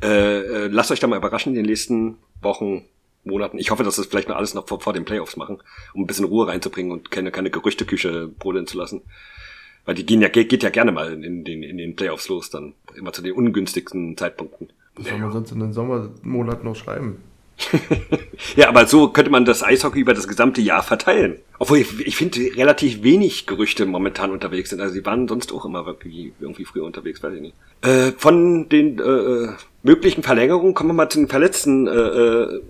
[0.00, 2.84] Äh, äh, lasst euch da mal überraschen in den nächsten Wochen,
[3.24, 3.58] Monaten.
[3.58, 5.58] Ich hoffe, dass wir das vielleicht noch alles noch vor, vor den Playoffs machen,
[5.94, 9.02] um ein bisschen Ruhe reinzubringen und keine, keine Gerüchteküche brodeln zu lassen.
[9.84, 12.50] Weil die gehen ja, geht, geht ja gerne mal in den, in den Playoffs los,
[12.50, 14.70] dann immer zu den ungünstigsten Zeitpunkten.
[14.94, 17.18] Was soll man sonst in den Sommermonaten noch schreiben?
[18.56, 21.38] Ja, aber so könnte man das Eishockey über das gesamte Jahr verteilen.
[21.58, 24.80] Obwohl ich, ich finde relativ wenig Gerüchte momentan unterwegs sind.
[24.80, 27.54] Also sie waren sonst auch immer irgendwie, irgendwie früher unterwegs, weiß ich nicht.
[27.82, 29.48] Äh, von den äh,
[29.82, 32.60] möglichen Verlängerungen kommen wir mal zu den Verletzten, äh, äh,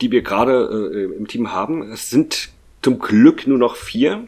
[0.00, 1.82] die wir gerade äh, im Team haben.
[1.92, 2.50] Es sind
[2.82, 4.26] zum Glück nur noch vier.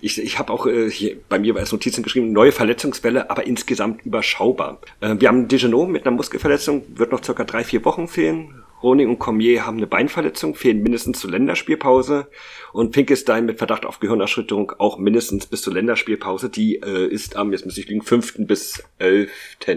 [0.00, 4.04] Ich, ich habe auch äh, hier bei mir als Notizen geschrieben, neue Verletzungswelle, aber insgesamt
[4.04, 4.80] überschaubar.
[5.00, 8.62] Äh, wir haben Degenot mit einer Muskelverletzung, wird noch circa drei, vier Wochen fehlen.
[8.82, 12.28] Roning und Cormier haben eine Beinverletzung, fehlen mindestens zur Länderspielpause.
[12.72, 16.48] Und Finkestein mit Verdacht auf Gehirnerschütterung auch mindestens bis zur Länderspielpause.
[16.48, 18.46] Die äh, ist am, jetzt muss ich liegen, 5.
[18.46, 19.30] bis 11.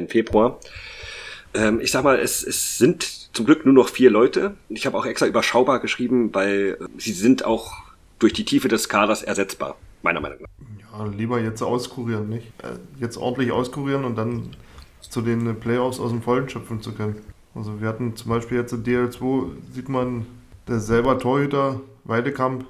[0.08, 0.60] Februar.
[1.54, 3.04] Ähm, ich sag mal, es, es sind
[3.36, 4.56] zum Glück nur noch vier Leute.
[4.70, 7.74] Ich habe auch extra überschaubar geschrieben, weil äh, sie sind auch
[8.20, 11.00] durch die Tiefe des Kaders ersetzbar, meiner Meinung nach.
[11.00, 12.48] Ja, lieber jetzt auskurieren, nicht?
[12.64, 14.50] Äh, Jetzt ordentlich auskurieren und dann
[15.02, 17.18] zu den Playoffs aus dem Vollen schöpfen zu können.
[17.56, 20.26] Also wir hatten zum Beispiel jetzt in DL2, sieht man,
[20.68, 22.66] der selber Torhüter, Weidekamp,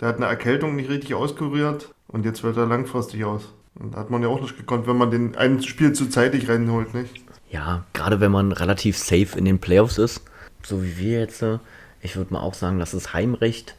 [0.00, 3.52] der hat eine Erkältung nicht richtig auskuriert und jetzt wird er langfristig aus.
[3.74, 6.48] Und da hat man ja auch nicht gekonnt, wenn man den ein Spiel zu zeitig
[6.48, 7.24] reinholt, nicht?
[7.50, 10.22] Ja, gerade wenn man relativ safe in den Playoffs ist,
[10.62, 11.58] so wie wir jetzt, äh,
[12.00, 13.74] ich würde mal auch sagen, dass das Heimrecht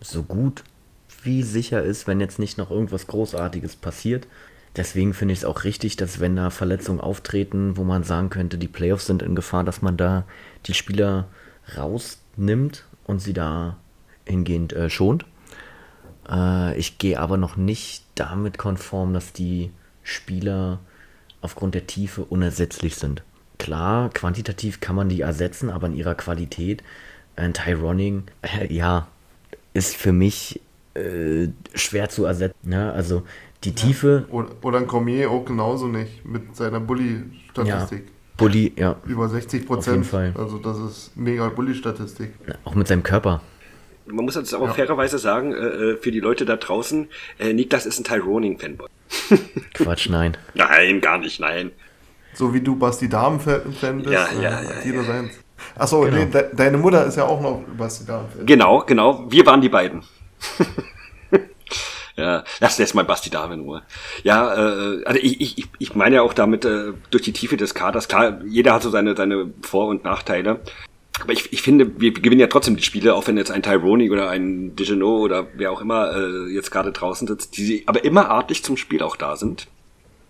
[0.00, 0.62] so gut
[1.22, 4.26] wie sicher ist, wenn jetzt nicht noch irgendwas Großartiges passiert.
[4.76, 8.56] Deswegen finde ich es auch richtig, dass wenn da Verletzungen auftreten, wo man sagen könnte,
[8.56, 10.24] die Playoffs sind in Gefahr, dass man da
[10.66, 11.26] die Spieler
[11.76, 13.76] rausnimmt und sie da
[14.24, 15.26] hingehend äh, schont.
[16.28, 19.72] Äh, ich gehe aber noch nicht damit konform, dass die
[20.04, 20.78] Spieler
[21.40, 23.22] aufgrund der Tiefe unersetzlich sind.
[23.58, 26.82] Klar, quantitativ kann man die ersetzen, aber in ihrer Qualität,
[27.36, 29.08] ein Tyroning, äh, ja,
[29.74, 30.60] ist für mich
[30.94, 32.56] äh, schwer zu ersetzen.
[32.68, 32.92] Ne?
[32.92, 33.22] Also
[33.64, 38.04] die Tiefe, Oder, oder ein Cormier auch genauso nicht mit seiner Bully-Statistik.
[38.36, 40.06] Bully, ja, Über 60 Auf jeden Prozent.
[40.06, 40.34] Fall.
[40.36, 42.30] Also das ist mega Bully-Statistik.
[42.64, 43.42] auch mit seinem Körper.
[44.06, 44.72] Man muss jetzt aber Ja.
[44.72, 48.88] fairerweise sagen, äh, äh, für die Leute da draußen, äh, Niklas ist ein Tyroning-Fanboy.
[49.74, 50.36] Quatsch, nein.
[50.54, 51.70] Nein, gar nicht, nein.
[52.34, 55.04] So wie du Basti Damen-Fan bist, Ja, äh, ja, hat ja, jeder ja.
[55.04, 55.32] seins.
[55.76, 56.16] Achso, genau.
[56.16, 58.28] nee, de deine Mutter ist ja auch noch Basti Dahmen.
[58.46, 59.30] Genau, genau.
[59.30, 60.02] Wir waren die beiden.
[62.16, 63.82] ja, lass jetzt mal Basti Dahmen in Ruhe.
[64.22, 67.74] Ja, äh, also ich, ich, ich meine ja auch damit, äh, durch die Tiefe des
[67.74, 70.60] Kaders, klar, jeder hat so seine, seine Vor- und Nachteile.
[71.20, 74.10] Aber ich, ich finde, wir gewinnen ja trotzdem die Spiele, auch wenn jetzt ein Tyrone
[74.10, 78.30] oder ein Dijonot oder wer auch immer äh, jetzt gerade draußen sitzt, die aber immer
[78.30, 79.68] artlich zum Spiel auch da sind.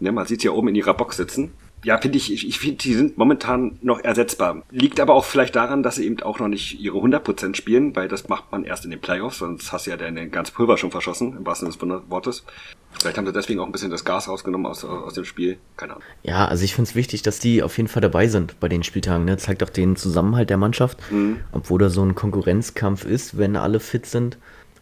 [0.01, 1.53] Ja, man sieht sie ja oben in ihrer Box sitzen
[1.85, 4.63] ja, finde ich, ich, finde, die sind momentan noch ersetzbar.
[4.71, 8.09] Liegt aber auch vielleicht daran, dass sie eben auch noch nicht ihre 100% spielen, weil
[8.09, 10.91] das macht man erst in den Playoffs, sonst hast du ja deine ganze Pulver schon
[10.91, 12.45] verschossen, im wahrsten Sinne des Wortes.
[12.93, 15.93] Vielleicht haben sie deswegen auch ein bisschen das Gas rausgenommen aus, aus dem Spiel, keine
[15.93, 16.05] Ahnung.
[16.23, 18.83] Ja, also ich finde es wichtig, dass die auf jeden Fall dabei sind bei den
[18.83, 19.25] Spieltagen.
[19.25, 19.39] Ne?
[19.39, 21.41] Zeigt auch den Zusammenhalt der Mannschaft, mhm.
[21.53, 24.39] obwohl da so ein Konkurrenzkampf ist, wenn alle fit sind,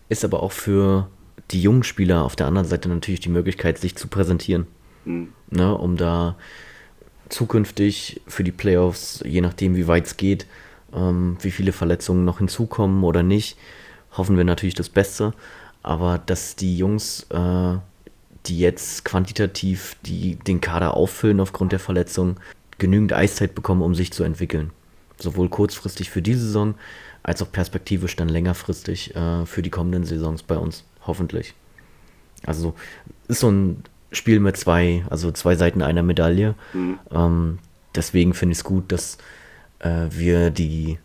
[0.08, 1.08] ist aber auch für
[1.50, 4.66] die jungen Spieler auf der anderen Seite natürlich die Möglichkeit, sich zu präsentieren.
[5.04, 5.28] Mhm.
[5.50, 6.36] Ne, um da
[7.28, 10.46] zukünftig für die Playoffs, je nachdem wie weit es geht,
[10.94, 13.56] ähm, wie viele Verletzungen noch hinzukommen oder nicht,
[14.16, 15.32] hoffen wir natürlich das Beste.
[15.82, 17.76] Aber dass die Jungs, äh,
[18.46, 22.36] die jetzt quantitativ die, den Kader auffüllen aufgrund der Verletzung,
[22.78, 24.70] genügend Eiszeit bekommen, um sich zu entwickeln.
[25.18, 26.74] Sowohl kurzfristig für diese Saison
[27.22, 31.54] als auch perspektivisch dann längerfristig äh, für die kommenden Saisons bei uns, hoffentlich.
[32.46, 32.74] Also
[33.26, 36.54] ist so ein Spiel mit zwei, also zwei Seiten einer Medaille.
[36.72, 36.98] Mhm.
[37.10, 37.58] Ähm,
[37.94, 39.18] deswegen finde ich es gut, dass
[39.80, 40.98] äh, wir die,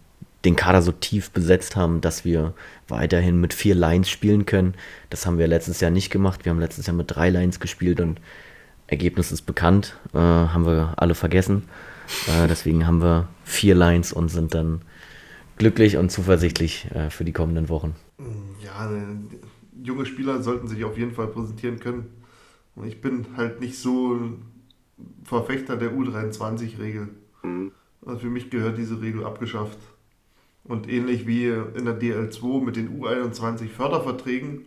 [0.46, 2.54] den Kader so tief besetzt haben, dass wir
[2.88, 4.76] weiterhin mit vier Lines spielen können.
[5.10, 6.46] Das haben wir letztes Jahr nicht gemacht.
[6.46, 8.20] Wir haben letztes Jahr mit drei Lines gespielt und
[8.88, 9.98] Ergebnis ist bekannt.
[10.14, 11.64] Äh, haben wir alle vergessen.
[12.28, 14.82] Äh, deswegen haben wir vier Lines und sind dann
[15.58, 17.96] glücklich und zuversichtlich äh, für die kommenden Wochen.
[18.64, 18.90] Ja,
[19.82, 22.06] junge Spieler sollten sich auf jeden Fall präsentieren können.
[22.76, 24.20] Und ich bin halt nicht so
[25.24, 27.10] Verfechter der U23-Regel.
[27.44, 27.72] Mhm.
[28.06, 29.78] Also für mich gehört diese Regel abgeschafft.
[30.64, 34.66] Und ähnlich wie in der DL2 mit den U21 Förderverträgen,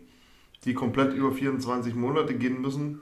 [0.64, 3.00] die komplett über 24 Monate gehen müssen,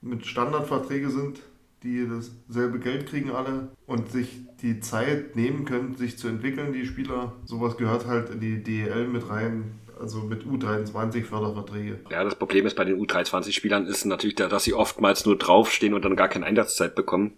[0.00, 1.40] mit Standardverträge sind,
[1.82, 6.86] die dasselbe Geld kriegen alle und sich die Zeit nehmen können, sich zu entwickeln, die
[6.86, 7.34] Spieler.
[7.44, 12.00] Sowas gehört halt in die DL mit rein also mit U23-Förderverträge.
[12.10, 16.04] Ja, das Problem ist bei den U23-Spielern ist natürlich, dass sie oftmals nur draufstehen und
[16.04, 17.32] dann gar keine Einsatzzeit bekommen.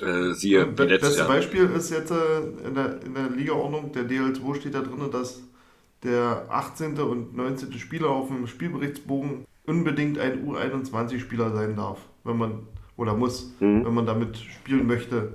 [0.00, 4.54] Äh, siehe, das beste Beispiel ist jetzt äh, in, der, in der Ligaordnung, der DL2
[4.54, 5.42] steht da drin, dass
[6.04, 6.98] der 18.
[6.98, 7.72] und 19.
[7.72, 13.84] Spieler auf dem Spielberichtsbogen unbedingt ein U21-Spieler sein darf, wenn man oder muss, mhm.
[13.84, 15.32] wenn man damit spielen möchte.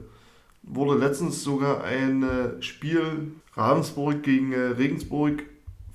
[0.63, 5.43] Wurde letztens sogar ein äh, Spiel Ravensburg gegen äh, Regensburg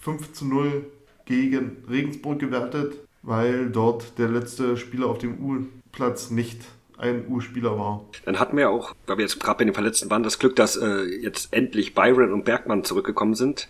[0.00, 0.86] 5 zu 0
[1.24, 6.60] gegen Regensburg gewertet, weil dort der letzte Spieler auf dem U-Platz nicht
[6.98, 8.04] ein U-Spieler war.
[8.24, 10.76] Dann hatten wir auch, weil wir jetzt gerade bei den Verletzten waren, das Glück, dass
[10.76, 13.68] äh, jetzt endlich Byron und Bergmann zurückgekommen sind.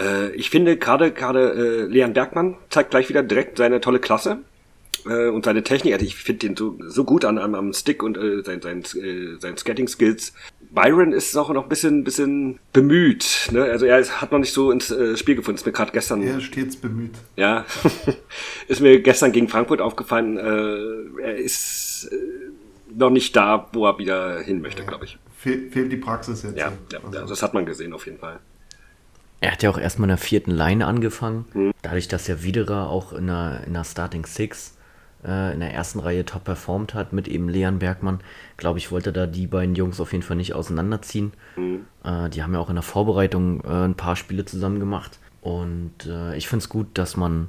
[0.00, 4.38] Äh, ich finde gerade gerade äh, Leon Bergmann zeigt gleich wieder direkt seine tolle Klasse
[5.06, 5.92] äh, und seine Technik.
[5.92, 8.82] Also ich finde den so, so gut an, am, am Stick und äh, sein, sein,
[8.82, 10.32] äh, sein Skating-Skills.
[10.74, 13.48] Byron ist auch noch ein bisschen, bisschen bemüht.
[13.52, 13.62] Ne?
[13.62, 15.56] Also er ist, hat noch nicht so ins äh, Spiel gefunden.
[15.56, 16.22] Ist mir gerade gestern.
[16.22, 17.12] Er ist stets bemüht.
[17.36, 17.64] Ja,
[18.68, 20.36] ist mir gestern gegen Frankfurt aufgefallen.
[20.36, 22.16] Äh, er ist äh,
[22.94, 24.88] noch nicht da, wo er wieder hin möchte, ja.
[24.88, 25.18] glaube ich.
[25.36, 26.58] Fehl, fehlt die Praxis jetzt.
[26.58, 27.18] Ja, ja, also.
[27.18, 28.40] ja, das hat man gesehen auf jeden Fall.
[29.40, 31.44] Er hat ja auch erstmal in der vierten Line angefangen.
[31.52, 31.72] Hm.
[31.82, 34.73] Dadurch, dass ja Widerer auch in der, in der Starting Six
[35.24, 38.20] in der ersten Reihe top performt hat mit eben Leon Bergmann,
[38.56, 41.32] glaube ich, wollte da die beiden Jungs auf jeden Fall nicht auseinanderziehen.
[41.56, 41.86] Mhm.
[42.04, 45.18] Äh, die haben ja auch in der Vorbereitung äh, ein paar Spiele zusammen gemacht.
[45.40, 47.48] Und äh, ich finde es gut, dass man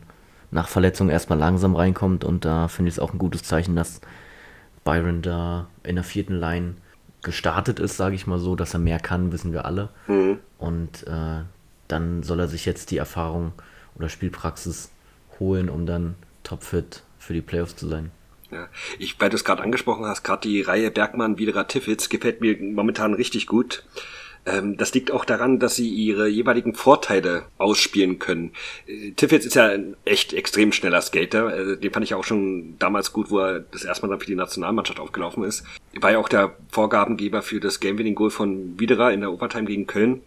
[0.52, 4.02] nach Verletzung erstmal langsam reinkommt und da finde ich es auch ein gutes Zeichen, dass
[4.84, 6.76] Byron da in der vierten Line
[7.24, 9.90] gestartet ist, sage ich mal so, dass er mehr kann, wissen wir alle.
[10.08, 10.40] Mhm.
[10.58, 11.42] Und äh,
[11.88, 13.52] dann soll er sich jetzt die Erfahrung
[13.96, 14.92] oder Spielpraxis
[15.40, 18.12] holen, um dann topfit für die Playoffs zu sein.
[18.52, 18.70] Ja,
[19.00, 22.58] ich, weil du es gerade angesprochen hast, gerade die Reihe Bergmann, Widerer, Tiffitz gefällt mir
[22.62, 23.84] momentan richtig gut.
[24.46, 28.52] Ähm, das liegt auch daran, dass sie ihre jeweiligen Vorteile ausspielen können.
[28.86, 31.72] Äh, Tiffitz ist ja ein echt extrem schneller Skater.
[31.72, 34.28] Äh, den fand ich auch schon damals gut, wo er das erste Mal dann für
[34.28, 35.64] die Nationalmannschaft aufgelaufen ist.
[36.00, 40.22] War ja auch der Vorgabengeber für das Game-Winning-Goal von Widerer in der Overtime gegen Köln.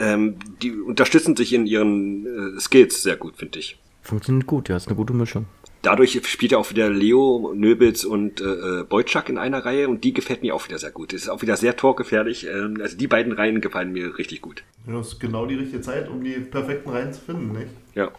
[0.00, 3.78] Ähm, die unterstützen sich in ihren äh, Skills sehr gut, finde ich.
[4.02, 5.46] Funktioniert gut, ja, ist eine gute Mischung
[5.82, 10.12] dadurch spielt ja auch wieder Leo, Nöbels und äh, Boyczak in einer Reihe und die
[10.12, 11.12] gefällt mir auch wieder sehr gut.
[11.12, 12.46] Das ist auch wieder sehr torgefährlich.
[12.46, 14.64] Ähm, also die beiden Reihen gefallen mir richtig gut.
[14.86, 17.70] Ja, das ist genau die richtige Zeit, um die perfekten Reihen zu finden, nicht?
[17.94, 18.10] Ja.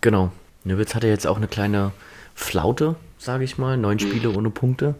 [0.00, 0.32] Genau.
[0.64, 1.92] Nöbels hatte jetzt auch eine kleine
[2.34, 3.76] Flaute, sage ich mal.
[3.76, 4.94] Neun Spiele ohne Punkte.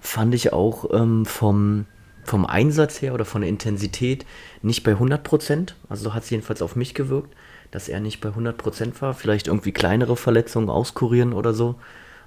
[0.00, 1.86] Fand ich auch ähm, vom,
[2.24, 4.26] vom Einsatz her oder von der Intensität
[4.62, 5.74] nicht bei 100 Prozent.
[5.88, 7.34] Also so hat es jedenfalls auf mich gewirkt,
[7.70, 9.14] dass er nicht bei 100 Prozent war.
[9.14, 11.76] Vielleicht irgendwie kleinere Verletzungen auskurieren oder so,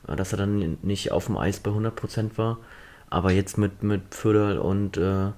[0.08, 2.58] äh, dass er dann nicht auf dem Eis bei 100 Prozent war.
[3.10, 5.32] Aber jetzt mit, mit Pföderl und äh,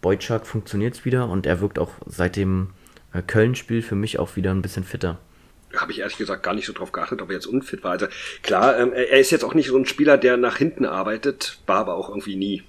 [0.00, 2.70] Boyczak funktioniert es wieder und er wirkt auch seit dem
[3.12, 5.18] äh, Köln-Spiel für mich auch wieder ein bisschen fitter
[5.76, 7.92] habe ich ehrlich gesagt gar nicht so drauf geachtet, ob er jetzt unfit war.
[7.92, 8.06] Also
[8.42, 11.78] klar, ähm, er ist jetzt auch nicht so ein Spieler, der nach hinten arbeitet, war
[11.78, 12.64] aber auch irgendwie nie.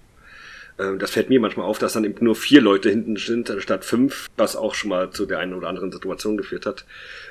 [0.82, 3.86] Ähm, das fällt mir manchmal auf, dass dann eben nur vier Leute hinten sind, statt
[3.86, 6.86] fünf, was auch schon mal zu der einen oder anderen Situation geführt hat.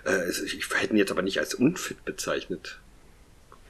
[0.04, 2.78] Äh, ich hätte ihn jetzt aber nicht als unfit bezeichnet.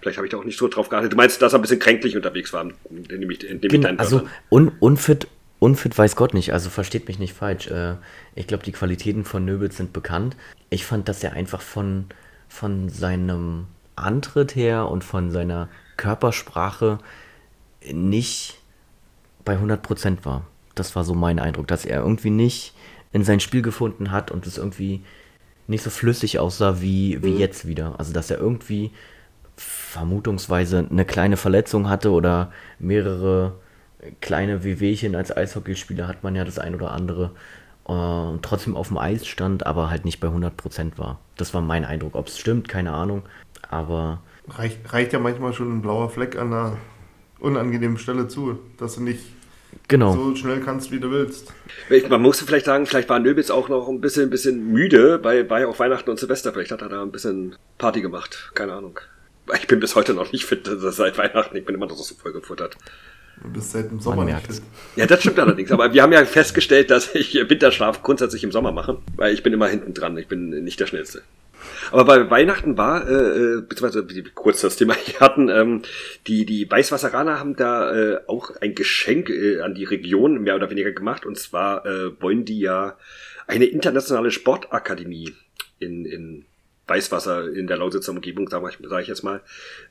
[0.00, 1.12] Vielleicht habe ich da auch nicht so drauf geachtet.
[1.12, 4.72] Du meinst, dass er ein bisschen kränklich unterwegs war, indem ich, indem genau, Also un,
[4.80, 5.28] unfit,
[5.58, 7.68] unfit weiß Gott nicht, also versteht mich nicht falsch.
[7.68, 7.96] Äh,
[8.34, 10.36] ich glaube, die Qualitäten von Nöbel sind bekannt.
[10.70, 12.06] Ich fand, dass er einfach von,
[12.48, 13.66] von seinem
[13.96, 16.98] Antritt her und von seiner Körpersprache
[17.92, 18.59] nicht
[19.45, 20.43] bei 100% war.
[20.74, 22.74] Das war so mein Eindruck, dass er irgendwie nicht
[23.12, 25.03] in sein Spiel gefunden hat und es irgendwie
[25.66, 27.38] nicht so flüssig aussah wie, wie mhm.
[27.38, 27.95] jetzt wieder.
[27.99, 28.93] Also dass er irgendwie
[29.57, 33.55] vermutungsweise eine kleine Verletzung hatte oder mehrere
[34.20, 37.32] kleine Wehwehchen als Eishockeyspieler hat man ja das ein oder andere.
[37.86, 41.18] Äh, trotzdem auf dem Eis stand, aber halt nicht bei 100% war.
[41.36, 42.14] Das war mein Eindruck.
[42.14, 43.22] Ob es stimmt, keine Ahnung.
[43.68, 44.20] Aber.
[44.49, 46.76] Reicht, reicht ja manchmal schon ein blauer Fleck an einer
[47.41, 49.20] unangenehmen Stelle zu, dass du nicht
[49.88, 50.14] genau.
[50.14, 51.53] so schnell kannst, wie du willst.
[52.09, 55.43] Man muss vielleicht sagen, vielleicht war Nöbitz auch noch ein bisschen, ein bisschen müde bei,
[55.43, 56.53] bei auch Weihnachten und Silvester.
[56.53, 58.51] Vielleicht hat er da ein bisschen Party gemacht.
[58.55, 58.99] Keine Ahnung.
[59.57, 61.57] Ich bin bis heute noch nicht fit seit Weihnachten.
[61.57, 62.76] Ich bin immer noch so voll gefuttert.
[63.43, 64.62] Du bist seit dem Sommer nicht fit.
[64.97, 65.72] Ja, das stimmt allerdings.
[65.72, 69.53] Aber wir haben ja festgestellt, dass ich Winterschlaf grundsätzlich im Sommer mache, weil ich bin
[69.53, 70.16] immer hinten dran.
[70.18, 71.22] Ich bin nicht der Schnellste.
[71.90, 75.82] Aber bei Weihnachten war, äh, äh beziehungsweise kurz das Thema hier hatten, ähm,
[76.26, 80.70] die, die Weißwasseraner haben da äh, auch ein Geschenk äh, an die Region mehr oder
[80.70, 81.26] weniger gemacht.
[81.26, 82.96] Und zwar äh, wollen die ja
[83.46, 85.34] eine internationale Sportakademie
[85.78, 86.44] in, in
[86.86, 89.40] Weißwasser in der Lausitzer Umgebung, sage ich, sag ich jetzt mal,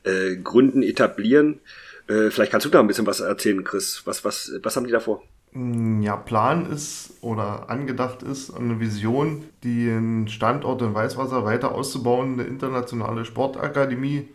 [0.04, 1.60] äh, gründen, etablieren.
[2.08, 4.02] Äh, vielleicht kannst du da ein bisschen was erzählen, Chris.
[4.04, 5.22] Was, was, was haben die da vor?
[5.52, 12.44] Ja, Plan ist oder angedacht ist eine Vision, den Standort in Weißwasser weiter auszubauen, eine
[12.44, 14.28] internationale Sportakademie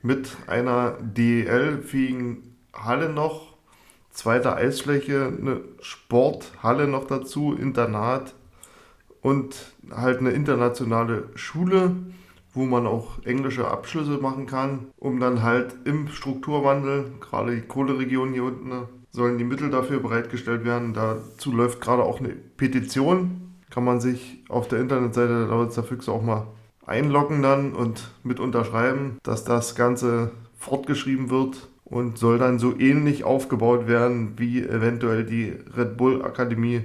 [0.00, 3.52] mit einer DEL-fähigen Halle noch,
[4.10, 8.34] zweite Eisfläche, eine Sporthalle noch dazu, Internat
[9.20, 11.94] und halt eine internationale Schule,
[12.54, 18.32] wo man auch englische Abschlüsse machen kann, um dann halt im Strukturwandel, gerade die Kohleregion
[18.32, 20.92] hier unten, sollen die Mittel dafür bereitgestellt werden.
[20.92, 23.54] Dazu läuft gerade auch eine Petition.
[23.70, 26.48] Kann man sich auf der Internetseite der Lausitzer Füchse auch mal
[26.84, 33.22] einloggen dann und mit unterschreiben, dass das Ganze fortgeschrieben wird und soll dann so ähnlich
[33.22, 36.82] aufgebaut werden wie eventuell die Red Bull Akademie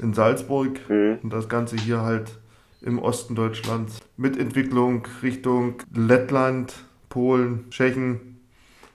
[0.00, 1.18] in Salzburg mhm.
[1.22, 2.38] und das Ganze hier halt
[2.82, 6.74] im Osten Deutschlands mit Entwicklung Richtung Lettland,
[7.08, 8.38] Polen, Tschechien,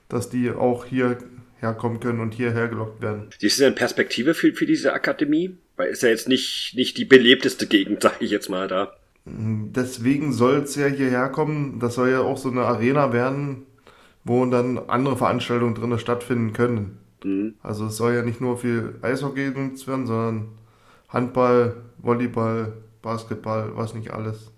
[0.08, 1.18] dass die auch hier
[1.60, 3.30] herkommen können und hierher gelockt werden.
[3.38, 5.56] Siehst du denn Perspektive für, für diese Akademie?
[5.76, 8.92] Weil ist ja jetzt nicht, nicht die belebteste Gegend, sage ich jetzt mal da.
[9.24, 11.78] Deswegen soll es ja hierher kommen.
[11.78, 13.66] Das soll ja auch so eine Arena werden,
[14.24, 16.98] wo dann andere Veranstaltungen drin stattfinden können.
[17.24, 17.54] Mhm.
[17.62, 20.48] Also es soll ja nicht nur viel Eishockey genutzt werden, sondern
[21.08, 24.50] Handball, Volleyball, Basketball, was nicht alles.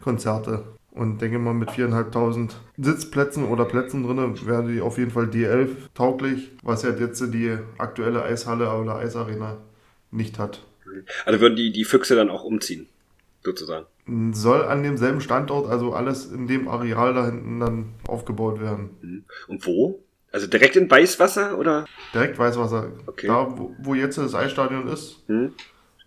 [0.00, 0.64] Konzerte.
[0.92, 5.68] Und denke mal, mit 4.500 Sitzplätzen oder Plätzen drin wäre die auf jeden Fall D11
[5.94, 9.58] tauglich, was ja jetzt die aktuelle Eishalle oder Eisarena
[10.10, 10.62] nicht hat.
[11.24, 12.88] Also würden die, die Füchse dann auch umziehen,
[13.44, 13.86] sozusagen?
[14.32, 18.90] Soll an demselben Standort, also alles in dem Areal da hinten dann aufgebaut werden.
[19.00, 19.24] Mhm.
[19.46, 20.02] Und wo?
[20.32, 21.84] Also direkt in Weißwasser oder?
[22.12, 22.90] Direkt Weißwasser.
[23.06, 23.28] Okay.
[23.28, 25.52] Da, wo, wo jetzt das Eisstadion ist, mhm.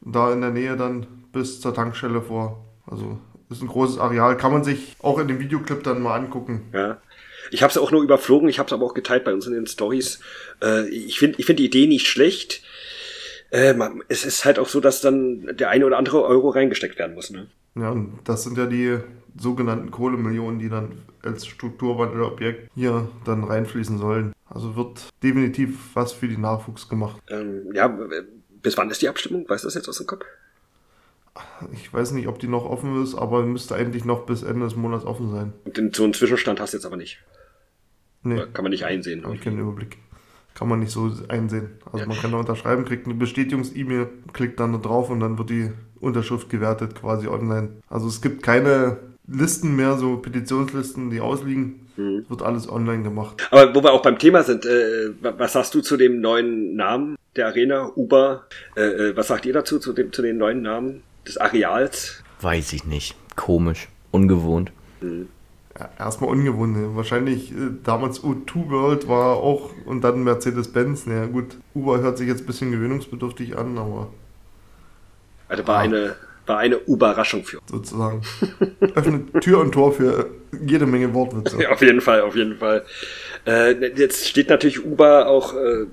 [0.02, 2.66] da in der Nähe dann bis zur Tankstelle vor.
[2.86, 3.20] Also
[3.58, 4.38] ist ein großes Areal.
[4.38, 6.70] Kann man sich auch in dem Videoclip dann mal angucken.
[6.74, 7.02] Ja.
[7.52, 9.54] Ich habe es auch nur überflogen, ich habe es aber auch geteilt bei uns in
[9.54, 10.20] den Stories.
[10.62, 12.64] Äh, ich finde ich find die Idee nicht schlecht.
[13.52, 13.76] Äh,
[14.08, 17.30] es ist halt auch so, dass dann der eine oder andere Euro reingesteckt werden muss.
[17.30, 17.48] Ne?
[17.76, 18.98] Ja, und das sind ja die
[19.38, 24.34] sogenannten Kohlemillionen, die dann als Strukturwandelobjekt hier dann reinfließen sollen.
[24.46, 27.22] Also wird definitiv was für die Nachwuchs gemacht.
[27.30, 27.88] Ähm, ja,
[28.62, 29.48] bis wann ist die Abstimmung?
[29.48, 30.26] Weißt du das jetzt aus dem Kopf?
[31.72, 34.76] Ich weiß nicht, ob die noch offen ist, aber müsste eigentlich noch bis Ende des
[34.76, 35.54] Monats offen sein.
[35.66, 37.20] Und so einen Zwischenstand hast du jetzt aber nicht.
[38.24, 38.36] Nee.
[38.36, 39.26] Oder kann man nicht einsehen.
[39.34, 39.98] Ich keinen Überblick.
[40.54, 41.72] Kann man nicht so einsehen.
[41.86, 42.06] Also ja.
[42.06, 45.72] man kann da unterschreiben, kriegt eine Bestätigungs-E-Mail, klickt dann da drauf und dann wird die
[46.00, 47.70] Unterschrift gewertet quasi online.
[47.90, 51.88] Also es gibt keine Listen mehr, so Petitionslisten, die ausliegen.
[51.96, 52.26] Mhm.
[52.28, 53.48] Wird alles online gemacht.
[53.52, 57.16] Aber wo wir auch beim Thema sind, äh, was sagst du zu dem neuen Namen
[57.36, 58.48] der Arena, Uber?
[58.76, 62.24] Äh, äh, was sagt ihr dazu, zu, dem, zu den neuen Namen des Areals?
[62.42, 63.16] Weiß ich nicht.
[63.36, 63.88] Komisch.
[64.12, 64.72] Ungewohnt.
[65.02, 65.30] Mhm.
[65.80, 66.78] Ja, erstmal ungewohnt.
[66.78, 66.96] Ne?
[66.96, 71.08] Wahrscheinlich äh, damals U2 World war auch und dann Mercedes-Benz.
[71.08, 74.10] Naja, gut, Uber hört sich jetzt ein bisschen gewöhnungsbedürftig an, aber.
[75.48, 75.82] Also war ah.
[75.82, 76.16] eine
[76.46, 77.72] war eine Überraschung für uns.
[77.72, 78.22] Sozusagen.
[78.96, 80.30] Öffnet Tür und Tor für
[80.66, 81.62] jede Menge Wortwitze.
[81.62, 82.84] Ja, auf jeden Fall, auf jeden Fall.
[83.46, 85.86] Äh, jetzt steht natürlich Uber auch äh,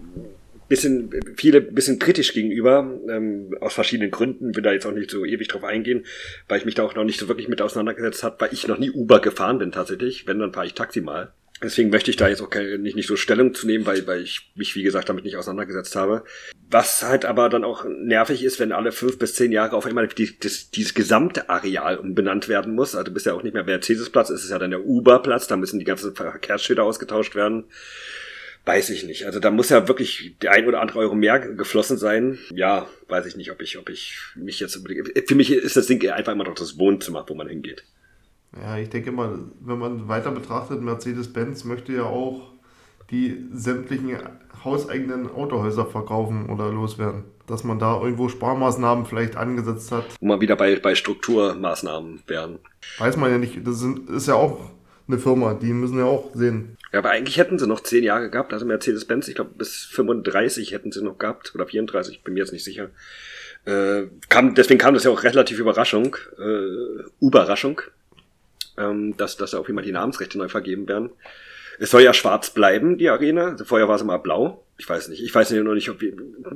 [0.71, 5.25] bisschen, viele bisschen kritisch gegenüber, ähm, aus verschiedenen Gründen, will da jetzt auch nicht so
[5.25, 6.07] ewig drauf eingehen,
[6.49, 8.79] weil ich mich da auch noch nicht so wirklich mit auseinandergesetzt habe, weil ich noch
[8.79, 11.33] nie Uber gefahren bin tatsächlich, wenn, dann fahre ich Taxi mal.
[11.63, 14.53] Deswegen möchte ich da jetzt auch nicht, nicht so Stellung zu nehmen, weil, weil ich
[14.55, 16.25] mich, wie gesagt, damit nicht auseinandergesetzt habe.
[16.71, 20.07] Was halt aber dann auch nervig ist, wenn alle fünf bis zehn Jahre auf einmal
[20.07, 22.95] die, das, dieses gesamte Areal umbenannt werden muss.
[22.95, 25.81] Also bist ja auch nicht mehr Mercedes-Platz, es ist ja dann der Uber-Platz, da müssen
[25.81, 27.65] die ganzen Verkehrsschilder ausgetauscht werden.
[28.67, 29.25] Weiß ich nicht.
[29.25, 32.39] Also da muss ja wirklich der ein oder andere Euro mehr geflossen sein.
[32.53, 34.79] Ja, weiß ich nicht, ob ich, ob ich mich jetzt
[35.27, 37.85] Für mich ist das Ding einfach immer noch das Wohnzimmer, wo man hingeht.
[38.61, 42.53] Ja, ich denke mal, wenn man weiter betrachtet, Mercedes-Benz möchte ja auch
[43.11, 44.19] die sämtlichen
[44.65, 47.25] hauseigenen Autohäuser verkaufen oder loswerden.
[47.47, 50.05] Dass man da irgendwo Sparmaßnahmen vielleicht angesetzt hat.
[50.21, 52.59] Wo man wieder bei, bei Strukturmaßnahmen wären.
[52.99, 53.67] Weiß man ja nicht.
[53.67, 54.71] Das ist ja auch
[55.11, 56.77] eine Firma, die müssen ja auch sehen.
[56.93, 58.53] Ja, aber eigentlich hätten sie noch zehn Jahre gehabt.
[58.53, 61.55] Also Mercedes-Benz, ich glaube, bis 35 hätten sie noch gehabt.
[61.55, 62.91] Oder 34, bin mir jetzt nicht sicher.
[63.65, 66.17] Äh, kam, deswegen kam das ja auch relativ Überraschung.
[66.39, 67.83] Äh, Überraschung
[68.81, 71.11] ähm, dass, dass auf Fall die Namensrechte neu vergeben werden.
[71.79, 73.49] Es soll ja schwarz bleiben, die Arena.
[73.49, 74.65] Also vorher war es immer blau.
[74.79, 75.23] Ich weiß nicht.
[75.23, 76.13] Ich weiß noch nicht, ob wir,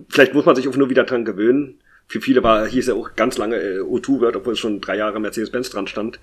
[0.08, 1.80] vielleicht muss man sich auch nur wieder dran gewöhnen.
[2.06, 4.96] Für viele war, hieß ja auch ganz lange äh, O2 wird, obwohl es schon drei
[4.96, 6.18] Jahre Mercedes-Benz dran stand.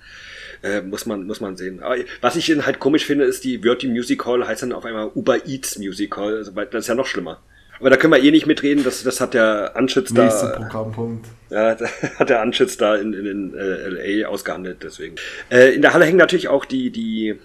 [0.63, 1.81] Äh, muss man, muss man sehen.
[1.81, 5.09] Aber was ich halt komisch finde, ist, die Virtual Music Hall heißt dann auf einmal
[5.15, 6.37] Uber Eats Music Hall.
[6.37, 7.41] Also, das ist ja noch schlimmer.
[7.79, 10.25] Aber da können wir eh nicht mitreden, das, das hat der Anschütz da.
[10.25, 11.25] Nächster Programmpunkt.
[11.49, 11.75] Ja,
[12.19, 15.15] hat der Anschütz da in, in, in äh, LA ausgehandelt, deswegen.
[15.49, 17.39] Äh, in der Halle hängen natürlich auch die, die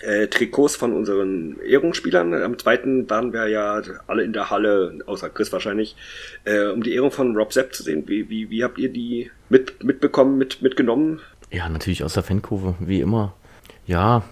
[0.00, 2.34] äh, Trikots von unseren Ehrungsspielern.
[2.34, 5.96] Am zweiten waren wir ja alle in der Halle, außer Chris wahrscheinlich,
[6.44, 8.04] äh, um die Ehrung von Rob Sepp zu sehen.
[8.06, 11.20] Wie, wie, wie habt ihr die mit, mitbekommen, mit, mitgenommen?
[11.50, 13.34] Ja, natürlich aus der Fankurve, wie immer.
[13.86, 14.22] Ja,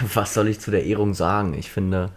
[0.14, 1.54] was soll ich zu der Ehrung sagen?
[1.54, 2.10] Ich finde,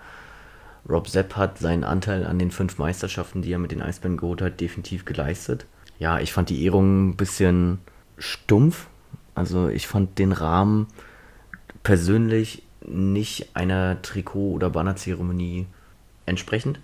[0.87, 4.41] Rob Sepp hat seinen Anteil an den fünf Meisterschaften, die er mit den Eisbären geholt
[4.41, 5.65] hat, definitiv geleistet.
[5.97, 7.79] Ja, ich fand die Ehrung ein bisschen
[8.17, 8.87] stumpf.
[9.33, 10.87] Also ich fand den Rahmen
[11.83, 15.65] persönlich nicht einer Trikot- oder Bannerzeremonie
[16.25, 16.79] entsprechend.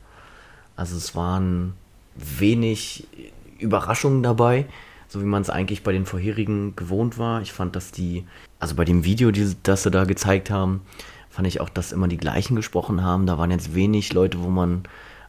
[0.75, 1.73] Also es waren
[2.15, 3.07] wenig
[3.59, 4.65] Überraschungen dabei,
[5.11, 7.41] so wie man es eigentlich bei den vorherigen gewohnt war.
[7.41, 8.23] Ich fand, dass die,
[8.59, 10.81] also bei dem Video, die, das sie da gezeigt haben,
[11.29, 13.25] fand ich auch, dass immer die gleichen gesprochen haben.
[13.25, 14.83] Da waren jetzt wenig Leute, wo man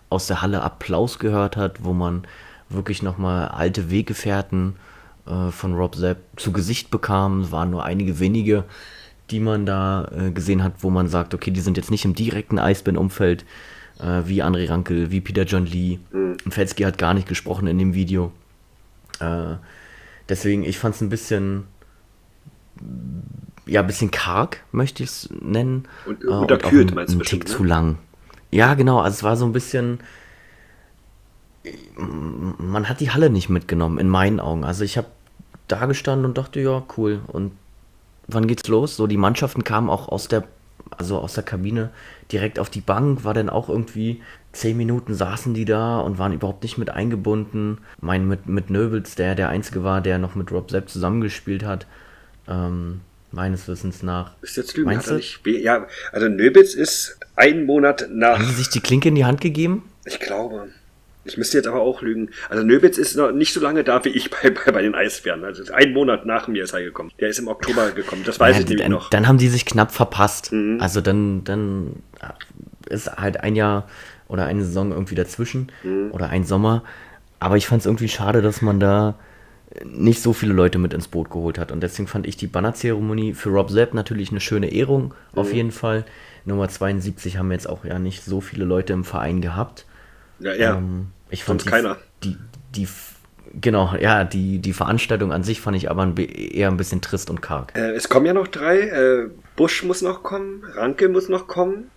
[0.09, 2.23] aus der Halle Applaus gehört hat, wo man
[2.69, 4.77] wirklich nochmal alte Weggefährten
[5.27, 7.41] äh, von Rob Sepp zu Gesicht bekam.
[7.41, 8.63] Es waren nur einige wenige,
[9.33, 12.15] die man da äh, gesehen hat, wo man sagt, okay, die sind jetzt nicht im
[12.15, 13.45] direkten Eisbären-Umfeld,
[13.99, 15.99] äh, wie André Rankel, wie Peter John Lee.
[16.13, 16.37] Mhm.
[16.49, 18.31] Felski hat gar nicht gesprochen in dem Video.
[19.23, 19.57] Äh,
[20.29, 21.65] deswegen, ich fand es ein bisschen
[23.67, 25.89] ja, ein bisschen karg, möchte ich es nennen.
[26.07, 27.19] Und, äh, unterkühlt, und meinst du?
[27.19, 27.51] Ein Tick ne?
[27.51, 27.99] zu lang.
[28.51, 30.01] Ja, genau, also es war so ein bisschen.
[31.89, 34.65] Man hat die Halle nicht mitgenommen, in meinen Augen.
[34.65, 35.07] Also ich habe
[35.69, 37.21] da gestanden und dachte, ja, cool.
[37.29, 37.53] Und
[38.27, 38.97] wann geht's los?
[38.97, 40.43] So, die Mannschaften kamen auch aus der,
[40.91, 41.91] also aus der Kabine
[42.33, 44.21] direkt auf die Bank, war dann auch irgendwie
[44.53, 47.79] zehn Minuten saßen die da und waren überhaupt nicht mit eingebunden.
[48.01, 51.87] Mein mit, mit Nöbels, der der Einzige war, der noch mit Rob Sepp zusammengespielt hat.
[52.49, 53.01] Ähm,
[53.31, 54.33] meines Wissens nach.
[54.43, 55.41] Ist jetzt Lügen, Meinst nicht.
[55.47, 58.39] Ja, also Nöbitz ist einen Monat nach.
[58.39, 59.85] Haben die sich die Klinke in die Hand gegeben?
[60.05, 60.69] Ich glaube.
[61.25, 62.31] Ich müsste jetzt aber auch lügen.
[62.49, 65.45] Also Nöbitz ist noch nicht so lange da wie ich bei, bei, bei den Eisbären.
[65.45, 67.13] Also einen Monat nach mir ist er gekommen.
[67.21, 68.23] Der ist im Oktober gekommen.
[68.25, 69.09] Das weiß ja, ich nämlich noch.
[69.11, 70.53] Dann haben die sich knapp verpasst.
[70.53, 70.81] Mhm.
[70.81, 72.03] Also dann, dann
[72.89, 73.89] ist halt ein Jahr
[74.33, 76.11] oder eine Saison irgendwie dazwischen mhm.
[76.13, 76.83] oder ein Sommer.
[77.39, 79.15] Aber ich fand es irgendwie schade, dass man da
[79.85, 81.73] nicht so viele Leute mit ins Boot geholt hat.
[81.73, 85.39] Und deswegen fand ich die Bannerzeremonie für Rob Sepp natürlich eine schöne Ehrung, mhm.
[85.39, 86.05] auf jeden Fall.
[86.45, 89.87] Nummer 72 haben jetzt auch ja nicht so viele Leute im Verein gehabt.
[90.41, 90.77] Ja, ja.
[90.77, 91.97] Ähm, ich fand die, keiner.
[92.25, 92.37] Die,
[92.75, 92.89] die,
[93.61, 97.31] genau, ja, die, die Veranstaltung an sich fand ich aber ein, eher ein bisschen trist
[97.31, 97.77] und karg.
[97.77, 98.81] Äh, es kommen ja noch drei.
[98.81, 101.91] Äh, Busch muss noch kommen, Ranke muss noch kommen.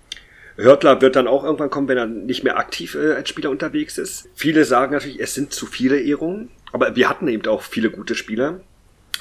[0.57, 3.97] Hörtler wird dann auch irgendwann kommen, wenn er nicht mehr aktiv äh, als Spieler unterwegs
[3.97, 4.29] ist.
[4.35, 6.49] Viele sagen natürlich, es sind zu viele Ehrungen.
[6.71, 8.59] Aber wir hatten eben auch viele gute Spieler.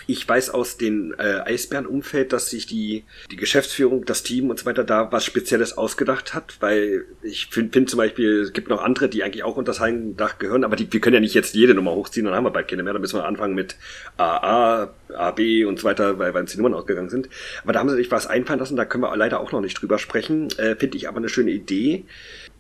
[0.07, 4.67] Ich weiß aus dem äh, Eisbären-Umfeld, dass sich die, die Geschäftsführung, das Team und so
[4.67, 8.83] weiter da was Spezielles ausgedacht hat, weil ich finde find zum Beispiel, es gibt noch
[8.83, 11.55] andere, die eigentlich auch unter das Heimdach gehören, aber die, wir können ja nicht jetzt
[11.55, 13.77] jede Nummer hochziehen, dann haben wir bald keine mehr, dann müssen wir anfangen mit
[14.19, 17.29] AA, AB und so weiter, weil, weil uns die Nummern ausgegangen sind.
[17.63, 19.81] Aber da haben sie sich was einfallen lassen, da können wir leider auch noch nicht
[19.81, 20.49] drüber sprechen.
[20.59, 22.05] Äh, finde ich aber eine schöne Idee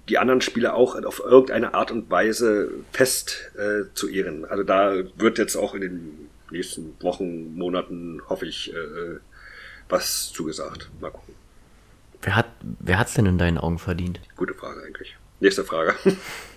[0.09, 4.45] die anderen Spieler auch auf irgendeine Art und Weise fest äh, zu ehren.
[4.45, 9.20] Also da wird jetzt auch in den nächsten Wochen, Monaten, hoffe ich, äh, äh,
[9.88, 10.90] was zugesagt.
[11.01, 11.34] Mal gucken.
[12.22, 14.20] Wer hat wer hat's denn in deinen Augen verdient?
[14.36, 15.16] Gute Frage eigentlich.
[15.40, 15.95] Nächste Frage.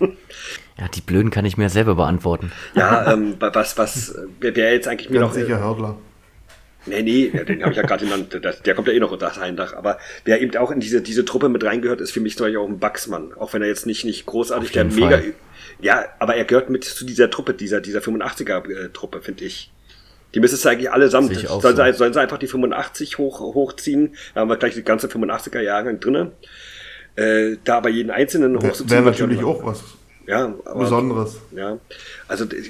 [0.78, 2.52] ja, die blöden kann ich mir selber beantworten.
[2.74, 5.40] Ja, ähm, was, was, wer, wer jetzt eigentlich mir Ganz noch.
[5.40, 5.98] Äh, sicher Hördler.
[6.86, 8.40] Nee, nee, den habe ich ja gerade genannt.
[8.64, 9.74] Der kommt ja eh noch unter das Heindach.
[9.74, 12.60] Aber wer eben auch in diese, diese Truppe mit reingehört, ist für mich zum Beispiel
[12.60, 13.34] auch ein Bugsmann.
[13.34, 15.10] Auch wenn er jetzt nicht, nicht großartig, der mega.
[15.10, 15.34] Fall.
[15.80, 19.70] Ja, aber er gehört mit zu dieser Truppe, dieser, dieser 85er-Truppe, finde ich.
[20.34, 21.34] Die müsstest du eigentlich allesamt.
[21.34, 21.84] Sollen, so.
[21.84, 24.14] sie, sollen sie einfach die 85 hoch, hochziehen?
[24.34, 26.32] Da haben wir gleich die ganze 85er Jahre drinne.
[27.16, 28.90] Äh, da aber jeden einzelnen hochzuziehen.
[28.90, 29.82] Wäre natürlich auch was
[30.28, 31.40] ja, aber, Besonderes.
[31.52, 31.78] Ja,
[32.28, 32.60] also die,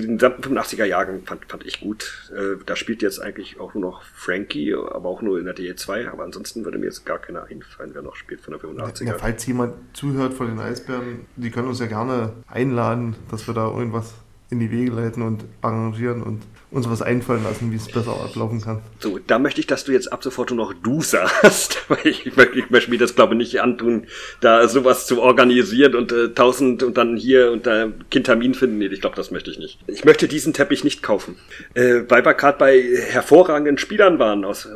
[0.00, 2.28] gesamten 85er Jahren fand, fand ich gut.
[2.36, 6.10] Äh, da spielt jetzt eigentlich auch nur noch Frankie, aber auch nur in der DE2.
[6.10, 9.04] Aber ansonsten würde mir jetzt gar keiner einfallen, wer noch spielt von der 85er.
[9.04, 13.54] Ja, falls jemand zuhört von den Eisbären, die können uns ja gerne einladen, dass wir
[13.54, 14.14] da irgendwas
[14.50, 16.42] in die Wege leiten und arrangieren und
[16.74, 18.82] uns was einfallen lassen, wie es besser ablaufen kann.
[18.98, 22.26] So, da möchte ich, dass du jetzt ab sofort nur noch du sagst, weil ich,
[22.26, 22.36] ich,
[22.70, 24.06] möchte mir das glaube ich nicht antun,
[24.40, 28.78] da sowas zu organisieren und äh, tausend und dann hier und da Kintermin finden.
[28.78, 29.78] Nee, ich glaube, das möchte ich nicht.
[29.86, 31.36] Ich möchte diesen Teppich nicht kaufen,
[31.74, 34.68] äh, weil wir gerade bei hervorragenden Spielern waren, aus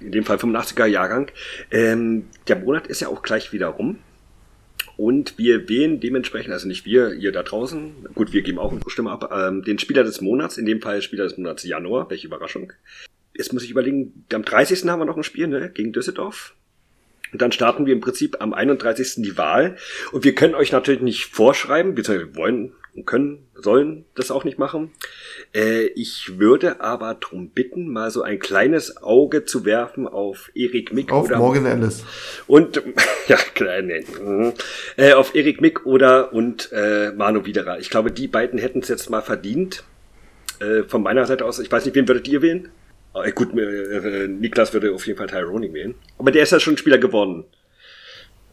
[0.00, 1.30] in dem Fall 85er Jahrgang.
[1.70, 3.98] Ähm, der Monat ist ja auch gleich wieder rum.
[4.96, 8.80] Und wir wählen dementsprechend, also nicht wir, ihr da draußen, gut, wir geben auch eine
[8.86, 12.26] Stimme ab, ähm, den Spieler des Monats, in dem Fall Spieler des Monats Januar, welche
[12.26, 12.72] Überraschung.
[13.36, 14.88] Jetzt muss ich überlegen, am 30.
[14.88, 16.54] haben wir noch ein Spiel, ne, gegen Düsseldorf.
[17.32, 19.14] Und dann starten wir im Prinzip am 31.
[19.16, 19.76] die Wahl.
[20.12, 22.72] Und wir können euch natürlich nicht vorschreiben, wir wollen
[23.04, 24.92] können, sollen das auch nicht machen.
[25.52, 30.92] Äh, ich würde aber darum bitten, mal so ein kleines Auge zu werfen auf Erik
[30.92, 31.10] Mick.
[31.10, 32.04] Auf oder Morgan Ellis.
[32.46, 32.80] Und,
[33.28, 34.04] ja, klein, nee.
[34.96, 37.80] äh, auf Erik Mick oder und äh, Manu Widerer.
[37.80, 39.82] Ich glaube, die beiden hätten es jetzt mal verdient.
[40.60, 42.68] Äh, von meiner Seite aus, ich weiß nicht, wen würdet ihr wählen?
[43.14, 45.94] Äh, gut, äh, Niklas würde auf jeden Fall Tyrone wählen.
[46.18, 47.44] Aber der ist ja schon Spieler geworden.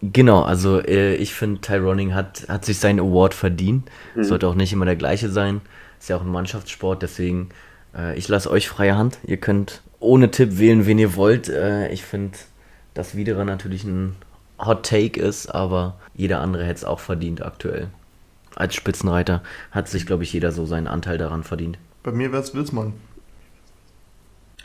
[0.02, 3.90] Genau, also äh, ich finde, Tyroning hat, hat sich seinen Award verdient.
[4.16, 4.24] Mhm.
[4.24, 5.62] Sollte auch nicht immer der gleiche sein.
[6.00, 7.50] Ist ja auch ein Mannschaftssport, deswegen
[7.96, 9.20] äh, ich lasse euch freie Hand.
[9.26, 11.50] Ihr könnt ohne Tipp wählen, wen ihr wollt.
[11.50, 12.38] Äh, ich finde,
[12.96, 14.16] dass Widerer natürlich ein
[14.58, 17.88] Hot Take ist, aber jeder andere hätte es auch verdient aktuell.
[18.56, 21.78] Als Spitzenreiter hat sich, glaube ich, jeder so seinen Anteil daran verdient.
[22.04, 22.94] Bei mir wäre es Wilsmann.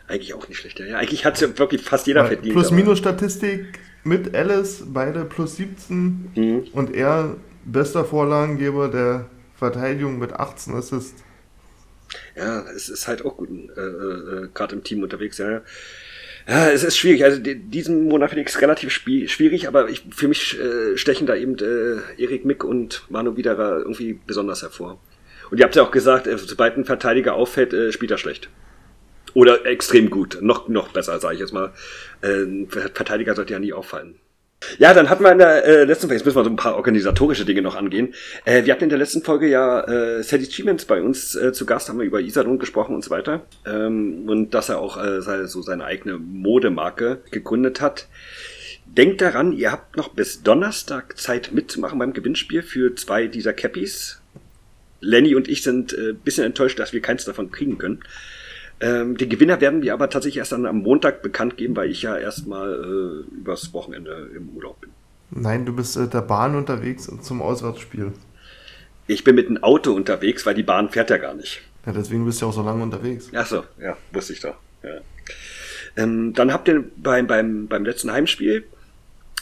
[0.08, 0.78] Eigentlich auch nicht schlecht.
[0.80, 2.54] Ja, eigentlich hat es ja wirklich fast jeder Weil verdient.
[2.54, 6.64] Plus-Minus-Statistik mit Alice, beide plus 17 mhm.
[6.72, 9.26] und er bester Vorlagengeber der
[9.56, 11.22] Verteidigung mit 18 Assists.
[12.36, 15.62] Ja, es ist halt auch gut, äh, äh, gerade im Team unterwegs, ja.
[16.48, 17.24] Ja, es ist schwierig.
[17.24, 21.34] Also diesen Monat finde ich es relativ schwierig, aber ich, für mich äh, stechen da
[21.34, 25.00] eben äh, Erik Mick und Manu Widerer irgendwie besonders hervor.
[25.50, 28.48] Und ihr habt ja auch gesagt, äh, sobald ein Verteidiger auffällt, äh, spielt er schlecht.
[29.36, 30.38] Oder extrem gut.
[30.40, 31.74] Noch, noch besser, sage ich jetzt mal.
[32.22, 34.14] Äh, Verteidiger sollte ja nie auffallen.
[34.78, 36.76] Ja, dann hatten wir in der äh, letzten Folge, jetzt müssen wir so ein paar
[36.76, 38.14] organisatorische Dinge noch angehen.
[38.46, 41.66] Äh, wir hatten in der letzten Folge ja äh, Sadie Chiemens bei uns äh, zu
[41.66, 43.42] Gast, haben wir über Isadon gesprochen und so weiter.
[43.66, 48.08] Ähm, und dass er auch äh, so seine eigene Modemarke gegründet hat.
[48.86, 54.22] Denkt daran, ihr habt noch bis Donnerstag Zeit mitzumachen beim Gewinnspiel für zwei dieser Cappies.
[55.00, 58.00] Lenny und ich sind äh, bisschen enttäuscht, dass wir keins davon kriegen können.
[58.80, 62.02] Ähm, den Gewinner werden wir aber tatsächlich erst dann am Montag bekannt geben, weil ich
[62.02, 64.90] ja erstmal äh, übers Wochenende im Urlaub bin.
[65.30, 68.12] Nein, du bist äh, der Bahn unterwegs zum Auswärtsspiel.
[69.06, 71.62] Ich bin mit dem Auto unterwegs, weil die Bahn fährt ja gar nicht.
[71.86, 73.30] Ja, deswegen bist du ja auch so lange unterwegs.
[73.34, 74.56] Ach so, ja, wusste ich doch.
[74.82, 74.98] Ja.
[75.96, 78.64] Ähm, dann habt ihr beim, beim, beim letzten Heimspiel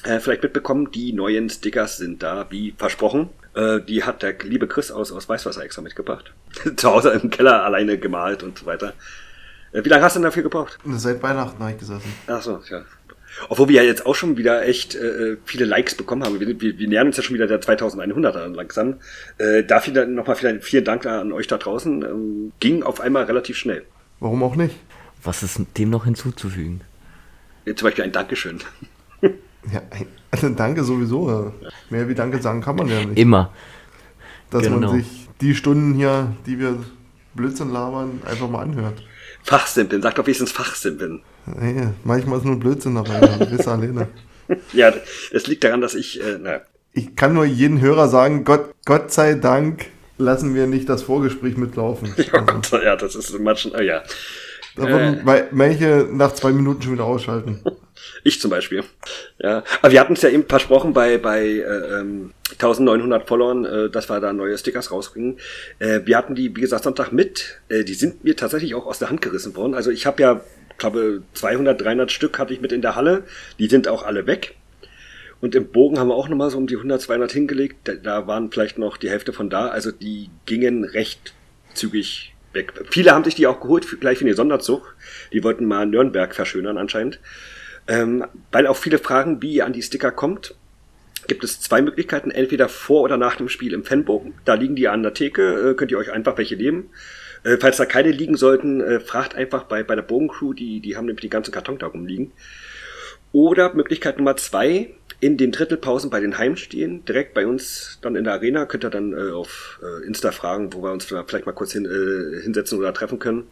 [0.05, 3.31] äh, vielleicht mitbekommen, die neuen Stickers sind da, wie versprochen.
[3.55, 6.33] Äh, die hat der liebe Chris aus, aus Weißwasser extra mitgebracht.
[6.77, 8.93] Zu Hause im Keller alleine gemalt und so weiter.
[9.75, 10.79] Äh, wie lange hast du denn dafür gebraucht?
[10.87, 12.13] Seit Weihnachten habe ich gesessen.
[12.27, 12.83] Ach so, ja.
[13.49, 16.39] Obwohl wir ja jetzt auch schon wieder echt äh, viele Likes bekommen haben.
[16.39, 19.01] Wir, wir, wir nähern uns ja schon wieder der 2100er langsam.
[19.39, 22.03] Äh, dafür nochmal vielen Dank an euch da draußen.
[22.03, 23.85] Ähm, ging auf einmal relativ schnell.
[24.21, 24.77] Warum auch nicht?
[25.25, 26.83] Was ist dem noch hinzuzufügen?
[27.65, 28.61] Ja, zum Beispiel ein Dankeschön.
[29.23, 31.29] ja, ein, also Danke sowieso.
[31.29, 31.71] Ja.
[31.91, 33.19] Mehr wie Danke sagen kann man ja nicht.
[33.19, 33.53] Immer.
[34.51, 34.79] Dass genau.
[34.79, 36.79] man sich die Stunden hier, die wir
[37.35, 39.03] Blödsinn labern, einfach mal anhört.
[39.45, 41.23] Fachsimpeln, sag doch wenigstens Fachsimpeln.
[41.47, 44.09] Nee, manchmal ist nur Blödsinn dabei, du bist alleine.
[44.75, 44.93] Ja,
[45.33, 46.61] es liegt daran, dass ich, äh, na,
[46.93, 49.87] Ich kann nur jeden Hörer sagen, Gott, Gott sei Dank
[50.19, 52.13] lassen wir nicht das Vorgespräch mitlaufen.
[52.19, 54.03] ja, Gott, ja, das ist manchmal, ja.
[54.77, 57.63] Da würden weil manche nach zwei Minuten schon wieder ausschalten.
[58.25, 58.83] Ich zum Beispiel.
[59.39, 63.91] Ja, aber wir hatten es ja eben versprochen bei bei äh, ähm, 1900 Followern, äh,
[63.91, 65.39] dass wir da neue Stickers rausbringen.
[65.79, 67.61] Äh, wir hatten die, wie gesagt, Sonntag mit.
[67.69, 69.75] Äh, die sind mir tatsächlich auch aus der Hand gerissen worden.
[69.75, 70.41] Also ich habe ja,
[70.79, 73.25] glaube 200, 300 Stück hatte ich mit in der Halle.
[73.59, 74.55] Die sind auch alle weg.
[75.41, 77.77] Und im Bogen haben wir auch nochmal so um die 100, 200 hingelegt.
[77.85, 79.69] Da, da waren vielleicht noch die Hälfte von da.
[79.69, 81.35] Also die gingen recht
[81.75, 82.73] zügig weg.
[82.91, 84.97] Viele haben sich die auch geholt, gleich für den Sonderzug.
[85.33, 87.21] Die wollten mal Nürnberg verschönern anscheinend.
[87.87, 90.55] Ähm, weil auch viele fragen, wie ihr an die Sticker kommt,
[91.27, 92.31] gibt es zwei Möglichkeiten.
[92.31, 94.35] Entweder vor oder nach dem Spiel im Fanbogen.
[94.45, 96.91] Da liegen die an der Theke, äh, könnt ihr euch einfach welche nehmen.
[97.45, 100.97] Äh, falls da keine liegen sollten, äh, fragt einfach bei, bei der Bogencrew, die, die
[100.97, 102.33] haben nämlich die ganzen Karton da rumliegen.
[103.33, 108.25] Oder Möglichkeit Nummer zwei, in den Drittelpausen bei den Heimstehen, direkt bei uns dann in
[108.25, 111.53] der Arena, könnt ihr dann äh, auf äh, Insta fragen, wo wir uns vielleicht mal
[111.53, 113.47] kurz hin, äh, hinsetzen oder treffen können.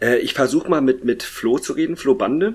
[0.00, 2.54] Äh, ich versuche mal mit, mit Flo zu reden, Flo Bande,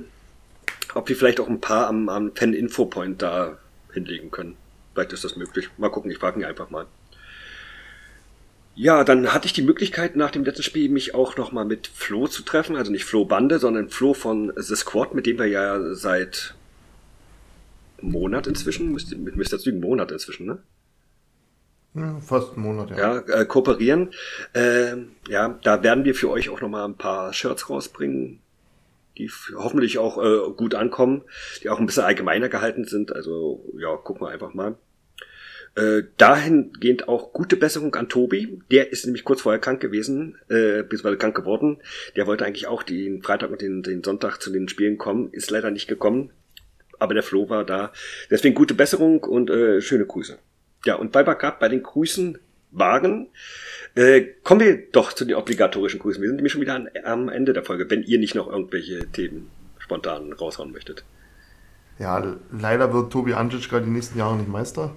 [0.96, 3.58] ob wir vielleicht auch ein paar am, am Fan-Info-Point da
[3.94, 4.56] hinlegen können.
[4.94, 5.70] Vielleicht ist das möglich.
[5.78, 6.88] Mal gucken, ich frage ihn einfach mal.
[8.76, 12.28] Ja, dann hatte ich die Möglichkeit, nach dem letzten Spiel mich auch nochmal mit Flo
[12.28, 12.76] zu treffen.
[12.76, 16.56] Also nicht Flo Bande, sondern Flo von The Squad, mit dem wir ja seit
[18.02, 19.60] Monat inzwischen, müsste, mit Mr.
[19.60, 20.60] Zügen Monat inzwischen, ne?
[21.94, 22.98] Ja, fast einen Monat, ja.
[22.98, 24.12] Ja, äh, kooperieren.
[24.54, 28.42] Ähm, ja, da werden wir für euch auch nochmal ein paar Shirts rausbringen,
[29.18, 31.24] die hoffentlich auch äh, gut ankommen,
[31.64, 33.14] die auch ein bisschen allgemeiner gehalten sind.
[33.16, 34.78] Also ja, gucken wir einfach mal.
[35.76, 38.62] Äh, dahingehend auch gute Besserung an Tobi.
[38.72, 41.82] Der ist nämlich kurz vorher krank gewesen, äh, beziehungsweise krank geworden.
[42.16, 45.52] Der wollte eigentlich auch den Freitag und den, den Sonntag zu den Spielen kommen, ist
[45.52, 46.32] leider nicht gekommen.
[46.98, 47.92] Aber der Flo war da.
[48.30, 50.40] Deswegen gute Besserung und äh, schöne Grüße.
[50.86, 52.38] Ja, und wir gerade bei den Grüßen
[52.78, 53.28] waren,
[53.96, 56.22] äh, kommen wir doch zu den obligatorischen Grüßen.
[56.22, 59.08] Wir sind nämlich schon wieder an, am Ende der Folge, wenn ihr nicht noch irgendwelche
[59.12, 59.50] Themen
[59.80, 61.04] spontan raushauen möchtet.
[61.98, 64.94] Ja, leider wird Tobi Anschitschka die nächsten Jahre nicht Meister.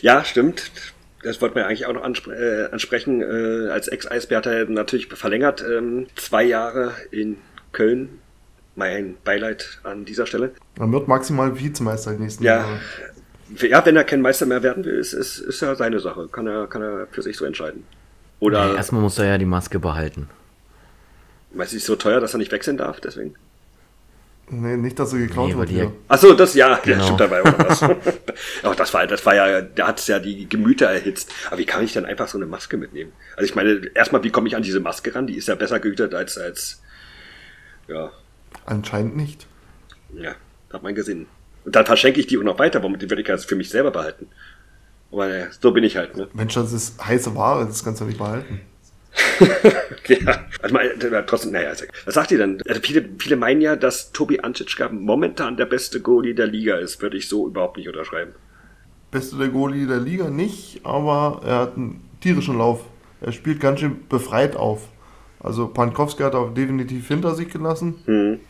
[0.00, 0.70] Ja, stimmt.
[1.22, 3.20] Das wollten wir eigentlich auch noch anspre äh, ansprechen.
[3.20, 5.62] Äh, als Ex-Eisbär hat er natürlich verlängert.
[5.68, 7.36] Ähm, zwei Jahre in
[7.72, 8.20] Köln.
[8.76, 10.52] Mein Beileid an dieser Stelle.
[10.78, 12.58] Er wird maximal Vizemeister die nächsten Ja.
[12.58, 12.80] Jahre.
[13.56, 16.28] Ja, wenn er kein Meister mehr werden will, ist, ist, ist ja seine Sache.
[16.30, 17.84] Kann er, kann er für sich so entscheiden.
[18.40, 20.28] Oder Nee, erstmal muss er ja die Maske behalten.
[21.52, 23.34] weiß ich, so teuer, dass er nicht wechseln darf, deswegen.
[24.50, 25.92] Nee, nicht, dass er geklaut Nee, wird die- hier.
[26.08, 27.04] Ach so, das ja, ja Genau.
[27.04, 27.82] stimmt dabei was.
[28.62, 31.30] Aber das war, das war ja, da hat es ja die Gemüter erhitzt.
[31.48, 33.12] Aber wie kann ich denn einfach so eine Maske mitnehmen?
[33.36, 35.26] Also ich meine, erstmal, wie komme ich an diese Maske ran?
[35.26, 36.80] Die ist ja besser gehütet als, als,
[37.88, 38.10] ja,
[38.64, 39.46] Anscheinend nicht.
[40.14, 40.34] ja,
[40.72, 41.26] hat man gesehen.
[41.68, 43.68] Und dann verschenke ich die auch noch weiter, womit die würde ich ja für mich
[43.68, 44.28] selber behalten.
[45.12, 46.26] Aber ja, so bin ich halt, ne?
[46.32, 48.62] Mensch, das ist heiße Ware, das kannst du nicht behalten.
[50.06, 51.70] Ja, also mal, äh, trotzdem, naja,
[52.06, 52.62] was sagt ihr denn?
[52.66, 57.02] Also viele, viele meinen ja, dass Tobi Antitschka momentan der beste Goalie der Liga ist.
[57.02, 58.32] Würde ich so überhaupt nicht unterschreiben.
[59.10, 62.86] Beste der Goalie der Liga nicht, aber er hat einen tierischen Lauf.
[63.20, 64.88] Er spielt ganz schön befreit auf.
[65.40, 67.96] Also Pankowski hat er definitiv hinter sich gelassen.
[68.06, 68.40] Hm.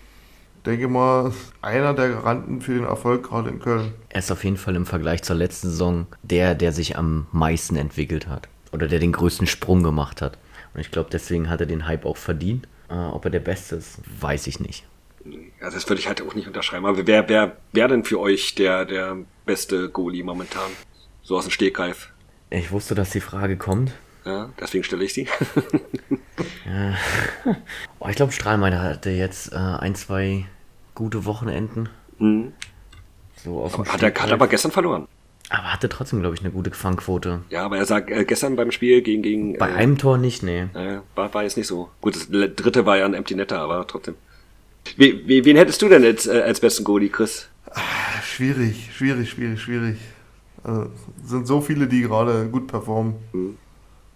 [0.68, 3.94] Denke mal, einer der Garanten für den Erfolg gerade in Köln.
[4.10, 7.74] Er ist auf jeden Fall im Vergleich zur letzten Saison der, der sich am meisten
[7.76, 8.50] entwickelt hat.
[8.70, 10.36] Oder der den größten Sprung gemacht hat.
[10.74, 12.68] Und ich glaube, deswegen hat er den Hype auch verdient.
[12.90, 14.84] Äh, ob er der Beste ist, weiß ich nicht.
[15.24, 16.84] Ja, das würde ich halt auch nicht unterschreiben.
[16.84, 19.16] Aber wer, wer, wer denn für euch der, der
[19.46, 20.70] beste Goalie momentan?
[21.22, 22.10] So aus dem Stegreif.
[22.50, 23.92] Ich wusste, dass die Frage kommt.
[24.26, 25.28] Ja, deswegen stelle ich sie.
[27.98, 30.46] Oh, ich glaube, Strahlmeier hatte jetzt äh, ein, zwei
[30.98, 31.88] gute Wochenenden.
[32.18, 32.52] Hm.
[33.44, 35.06] So aus dem Hat er hat aber gestern verloren.
[35.48, 37.40] aber hatte trotzdem, glaube ich, eine gute Fangquote.
[37.50, 39.22] Ja, aber er sagt äh, gestern beim Spiel gegen.
[39.22, 40.62] gegen Bei äh, einem Tor nicht, nee.
[40.74, 41.88] äh, war, war jetzt nicht so.
[42.00, 44.16] Gut, das dritte war ja ein Empty Netter, aber trotzdem.
[44.96, 47.48] Wie, wie, wen hättest du denn als, äh, als besten Goalie, Chris?
[48.24, 49.98] Schwierig, schwierig, schwierig, schwierig.
[50.64, 50.90] Also,
[51.22, 53.14] es sind so viele, die gerade gut performen.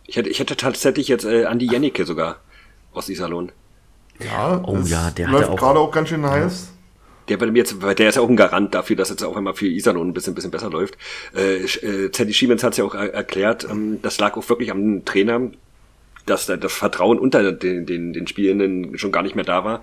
[0.07, 2.37] Ich hätte, ich hätte tatsächlich jetzt äh, Andi Jennecke sogar
[2.93, 3.53] aus Iserlohn.
[4.19, 6.72] Ja, Oh ja, der läuft hatte auch- gerade auch ganz schön heiß.
[7.29, 9.55] Der bei mir jetzt, der ist ja auch ein Garant dafür, dass jetzt auch immer
[9.55, 10.99] für Iserlohn ein bisschen, bisschen besser läuft.
[11.37, 14.71] Äh, äh, Teddy Schiemens hat es ja auch er erklärt, ähm, das lag auch wirklich
[14.71, 15.51] am Trainer,
[16.27, 19.83] dass da das Vertrauen unter den, den, den Spielenden schon gar nicht mehr da war.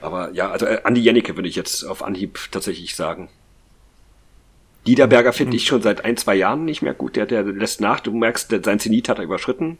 [0.00, 3.28] Aber ja, also äh, Andi Jennecke würde ich jetzt auf Anhieb tatsächlich sagen.
[4.86, 7.16] Niederberger finde ich schon seit ein, zwei Jahren nicht mehr gut.
[7.16, 8.00] Der, der lässt nach.
[8.00, 9.78] Du merkst, der, sein Zenit hat er überschritten.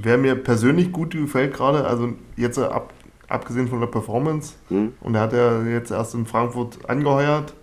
[0.00, 2.92] Wer mir persönlich gut gefällt gerade, also jetzt ab
[3.32, 4.54] abgesehen von der Performance.
[4.68, 4.92] Hm.
[5.00, 7.54] Und er hat ja jetzt erst in Frankfurt angeheuert.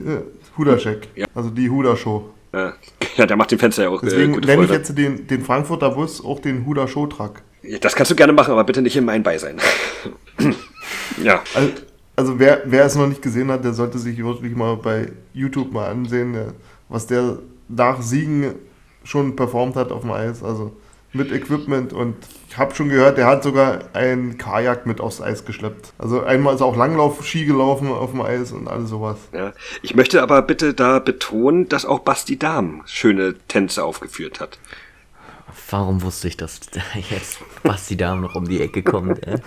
[0.00, 0.18] Äh,
[0.56, 1.08] Hudercheck.
[1.14, 1.26] Ja.
[1.34, 2.30] Also die Huder-Show.
[2.52, 2.72] Ja.
[3.16, 4.02] ja, der macht den Fenster ja auch.
[4.02, 7.42] Äh, Deswegen äh, nenne ich jetzt den, den Frankfurter Bus auch den Huder-Show-Truck.
[7.80, 9.58] Das kannst du gerne machen, aber bitte nicht in mein Beisein.
[11.22, 11.42] ja.
[11.54, 11.72] Also,
[12.16, 15.72] also wer, wer es noch nicht gesehen hat, der sollte sich wirklich mal bei YouTube
[15.72, 16.36] mal ansehen,
[16.88, 17.38] was der
[17.68, 18.54] nach Siegen
[19.04, 20.42] schon performt hat auf dem Eis.
[20.42, 20.72] Also
[21.12, 22.16] mit Equipment und
[22.48, 25.92] ich habe schon gehört, der hat sogar ein Kajak mit aufs Eis geschleppt.
[25.98, 29.16] Also einmal ist auch Langlauf-Ski gelaufen auf dem Eis und alles sowas.
[29.32, 29.52] Ja.
[29.82, 34.58] Ich möchte aber bitte da betonen, dass auch Basti Dahm schöne Tänze aufgeführt hat.
[35.70, 36.60] Warum wusste ich, dass
[37.10, 39.26] jetzt Basti Dahm noch um die Ecke kommt?
[39.26, 39.38] Äh?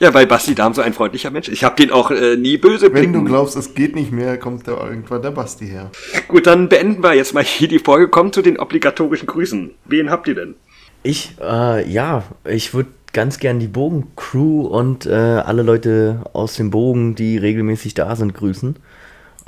[0.00, 1.54] Ja, weil Basti Dahm so ein freundlicher Mensch ist.
[1.54, 4.66] Ich habe den auch äh, nie böse Wenn du glaubst, es geht nicht mehr, kommt
[4.66, 5.90] da irgendwann der Basti her.
[6.28, 8.08] Gut, dann beenden wir jetzt mal hier die Folge.
[8.08, 9.74] Kommt zu den obligatorischen Grüßen.
[9.84, 10.54] Wen habt ihr denn?
[11.02, 16.70] Ich, äh, ja, ich würde ganz gern die Bogencrew und äh, alle Leute aus dem
[16.70, 18.76] Bogen, die regelmäßig da sind, grüßen.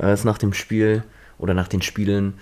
[0.01, 1.05] Äh, ist nach dem Spiel
[1.39, 2.35] oder nach den Spielen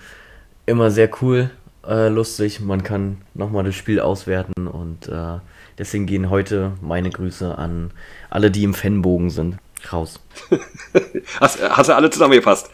[0.65, 1.51] immer sehr cool,
[1.87, 2.59] äh, lustig.
[2.59, 5.39] Man kann nochmal das Spiel auswerten und äh,
[5.77, 7.91] deswegen gehen heute meine Grüße an
[8.29, 9.57] alle, die im Fanbogen sind.
[9.91, 10.19] Raus.
[11.39, 12.69] hast, hast du alle zusammengefasst?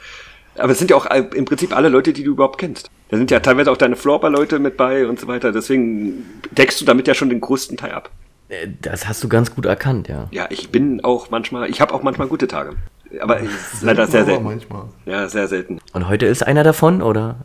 [0.60, 2.90] Aber es sind ja auch im Prinzip alle Leute, die du überhaupt kennst.
[3.10, 5.52] Da sind ja teilweise auch deine Florber-Leute mit bei und so weiter.
[5.52, 8.12] Deswegen deckst du damit ja schon den größten Teil ab.
[8.50, 10.28] Äh, das hast du ganz gut erkannt, ja.
[10.32, 12.76] Ja, ich bin auch manchmal, ich habe auch manchmal gute Tage.
[13.20, 13.40] Aber
[13.82, 14.44] leider sehr selten.
[14.44, 14.84] Manchmal.
[15.06, 15.80] Ja, sehr selten.
[15.94, 17.38] Und heute ist einer davon, oder?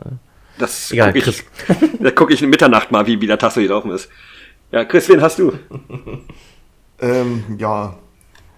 [0.58, 1.44] Das Egal, guck ich,
[2.00, 4.08] da gucke ich in Mitternacht mal, wie, wie der Tag so gelaufen ist.
[4.70, 5.52] Ja, Chris, wen hast du?
[7.00, 7.96] ähm, ja,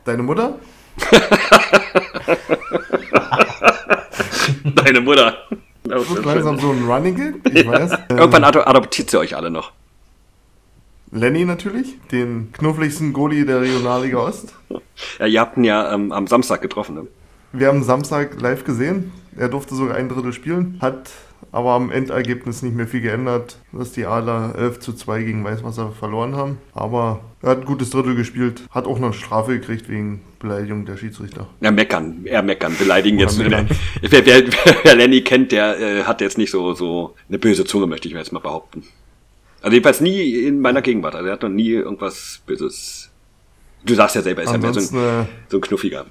[0.05, 0.59] deine Mutter?
[4.65, 5.37] Deine Mutter.
[5.85, 7.93] Das ist langsam so ein Running Gag, ich weiß.
[8.09, 9.73] Irgendwann adoptiert sie euch alle noch.
[11.13, 14.55] Lenny natürlich, den knuffligsten Goalie der Regionalliga Ost.
[15.19, 16.97] Ja, ihr habt ihn ja ähm, am Samstag getroffen.
[16.97, 17.07] Ne?
[17.53, 19.13] Wir haben Samstag live gesehen.
[19.37, 21.11] Er durfte sogar ein Drittel spielen, hat
[21.53, 25.93] aber am Endergebnis nicht mehr viel geändert, dass die Adler 11 zu 2 gegen Weißwasser
[25.93, 26.59] verloren haben.
[26.75, 30.85] Aber er hat ein gutes Drittel gespielt, hat auch noch eine Strafe gekriegt wegen Beleidigung
[30.85, 31.47] der Schiedsrichter.
[31.61, 33.39] Ja, meckern, eher meckern, beleidigen jetzt.
[33.39, 33.69] Meckern.
[34.03, 34.43] Wer, wer,
[34.83, 38.15] wer, Lenny kennt, der äh, hat jetzt nicht so, so eine böse Zunge, möchte ich
[38.15, 38.85] mir jetzt mal behaupten.
[39.63, 41.15] Also jedenfalls nie in meiner Gegenwart.
[41.15, 43.11] Also er hat noch nie irgendwas Böses.
[43.85, 46.05] Du sagst ja selber, ist ja mehr so ein, äh, so ein Knuffiger.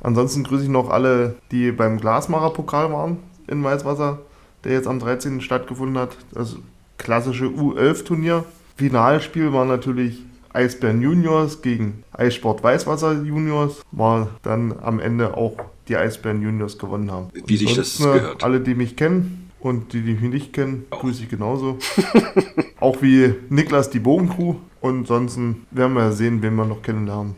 [0.00, 4.20] Ansonsten grüße ich noch alle, die beim Glasmacher-Pokal waren in Weißwasser
[4.64, 5.40] der jetzt am 13.
[5.40, 6.16] stattgefunden hat.
[6.32, 6.56] Das
[6.96, 8.44] klassische U11-Turnier.
[8.76, 10.22] Finalspiel war natürlich
[10.52, 13.82] Eisbären Juniors gegen Eissport Weißwasser Juniors.
[13.92, 15.56] War dann am Ende auch
[15.88, 17.28] die Eisbären Juniors gewonnen haben.
[17.32, 18.42] Wie sich das gehört.
[18.44, 20.98] Alle, die mich kennen und die, die mich nicht kennen, oh.
[20.98, 21.78] grüße ich genauso.
[22.80, 24.56] auch wie Niklas die Bogencrew.
[24.80, 25.38] Und sonst
[25.70, 27.34] werden wir sehen, wen wir noch kennenlernen.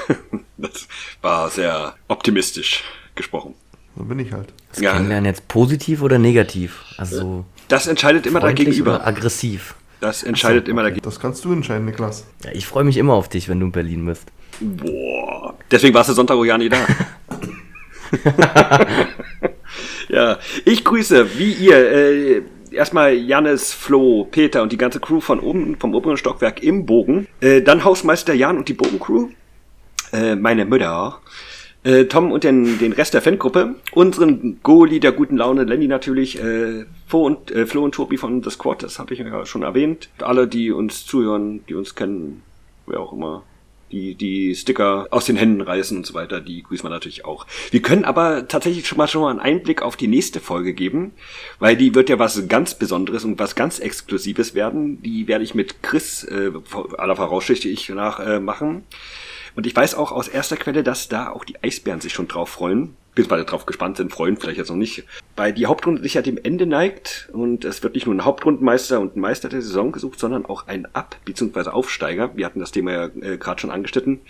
[0.58, 0.88] das
[1.22, 2.84] war sehr optimistisch
[3.14, 3.54] gesprochen.
[3.96, 4.52] So bin ich halt.
[4.76, 4.92] Das ja.
[4.92, 6.84] Kennenlernen jetzt positiv oder negativ?
[6.98, 9.06] Also das entscheidet immer dagegenüber.
[9.06, 9.74] aggressiv.
[10.00, 11.00] Das entscheidet so, immer dagegen.
[11.02, 12.26] Das kannst du entscheiden, Niklas.
[12.44, 14.28] Ja, ich freue mich immer auf dich, wenn du in Berlin bist.
[14.60, 15.54] Boah.
[15.70, 16.78] Deswegen warst du Sonntag auch ja nie da.
[20.10, 25.40] ja, ich grüße, wie ihr, äh, erstmal Jannes, Flo, Peter und die ganze Crew von
[25.40, 27.26] oben, vom oberen Stockwerk im Bogen.
[27.40, 29.28] Äh, dann Hausmeister Jan und die Bogencrew.
[30.12, 31.20] Äh, meine Mutter
[31.86, 36.42] äh, Tom und den, den Rest der Fangruppe, unseren Goalie der guten Laune, Lenny natürlich,
[36.42, 39.62] äh, Flo, und, äh, Flo und Tobi von The Squad, das habe ich ja schon
[39.62, 40.08] erwähnt.
[40.20, 42.42] Alle, die uns zuhören, die uns kennen,
[42.86, 43.44] wer auch immer,
[43.92, 47.46] die die Sticker aus den Händen reißen und so weiter, die grüßen wir natürlich auch.
[47.70, 51.12] Wir können aber tatsächlich schon mal schon mal einen Einblick auf die nächste Folge geben,
[51.60, 55.00] weil die wird ja was ganz Besonderes und was ganz Exklusives werden.
[55.02, 56.50] Die werde ich mit Chris äh,
[56.98, 58.82] aller Voraussicht ich nach äh, machen.
[59.56, 62.50] Und ich weiß auch aus erster Quelle, dass da auch die Eisbären sich schon drauf
[62.50, 65.04] freuen beziehungsweise darauf gespannt sind, freuen vielleicht jetzt noch nicht,
[65.36, 69.00] weil die Hauptrunde sich ja dem Ende neigt und es wird nicht nur ein Hauptrundenmeister
[69.00, 71.70] und ein Meister der Saison gesucht, sondern auch ein Ab- bzw.
[71.70, 72.36] Aufsteiger.
[72.36, 74.20] Wir hatten das Thema ja äh, gerade schon angeschnitten.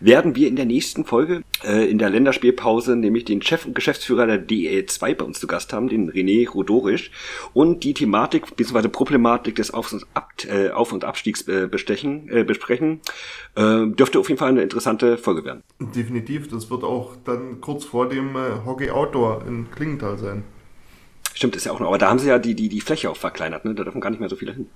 [0.00, 4.26] Werden wir in der nächsten Folge, äh, in der Länderspielpause, nämlich den Chef und Geschäftsführer
[4.26, 7.12] der DE2 bei uns zu Gast haben, den René Rodorisch,
[7.54, 8.88] und die Thematik bzw.
[8.88, 13.00] Problematik des Auf- und, Ab äh, Auf und Abstiegs äh, bestechen, äh, besprechen.
[13.54, 15.62] Äh, dürfte auf jeden Fall eine interessante Folge werden.
[15.78, 20.44] Definitiv, das wird auch dann kurz vor dem äh, Hockey Outdoor in Klingenthal sein.
[21.34, 21.88] Stimmt, ist ja auch noch.
[21.88, 23.74] Aber da haben sie ja die, die, die Fläche auch verkleinert, ne?
[23.74, 24.66] Da dürfen gar nicht mehr so viele hin.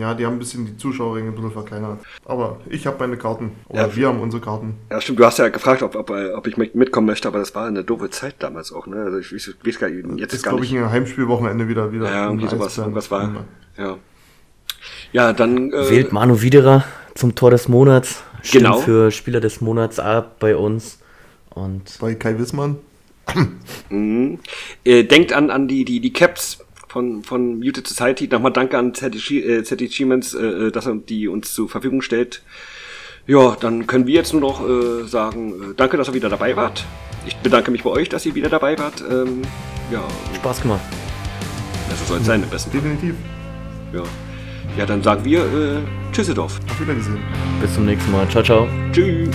[0.00, 2.00] Ja, die haben ein bisschen die Zuschauerringe ein bisschen verkleinert.
[2.24, 3.52] Aber ich habe meine Karten.
[3.68, 4.74] Oder ja, wir haben unsere Karten.
[4.90, 5.20] Ja, stimmt.
[5.20, 8.10] Du hast ja gefragt, ob, ob, ob ich mitkommen möchte, aber das war eine doofe
[8.10, 8.88] Zeit damals auch.
[8.88, 8.96] Ne?
[8.96, 10.18] Also ich weiß, weiß gar nicht.
[10.18, 11.92] Jetzt ist, glaube ich, ein Heimspielwochenende wieder.
[11.92, 12.76] wieder ja, irgendwie sowas.
[12.78, 13.44] Irgendwas war.
[13.78, 13.96] Ja.
[15.12, 15.72] Ja, dann.
[15.72, 16.84] Äh, Wählt Manu Widerer
[17.14, 18.24] zum Tor des Monats.
[18.42, 18.78] Stimmt Genau.
[18.78, 20.99] für Spieler des Monats ab bei uns.
[21.54, 22.76] Und Bei Kai Wissmann.
[24.84, 28.28] Äh, denkt an, an die, die, die Caps von, von Muted Society.
[28.28, 32.42] Nochmal danke an ZDG, äh, Siemens, äh, dass er die uns zur Verfügung stellt.
[33.26, 36.56] Ja, dann können wir jetzt nur noch äh, sagen, äh, danke, dass ihr wieder dabei
[36.56, 36.84] wart.
[37.26, 39.04] Ich bedanke mich bei euch, dass ihr wieder dabei wart.
[39.08, 39.42] Ähm,
[39.92, 40.02] ja,
[40.36, 40.80] Spaß gemacht.
[41.88, 42.72] das soll es sein, am besten.
[42.72, 43.14] Definitiv.
[43.92, 44.02] Ja.
[44.78, 45.78] ja, dann sagen wir äh,
[46.12, 46.58] Tschüsseldorf.
[46.70, 47.18] Auf Wiedergesehen.
[47.60, 48.28] Bis zum nächsten Mal.
[48.28, 48.68] Ciao, ciao.
[48.92, 49.28] Tschüss.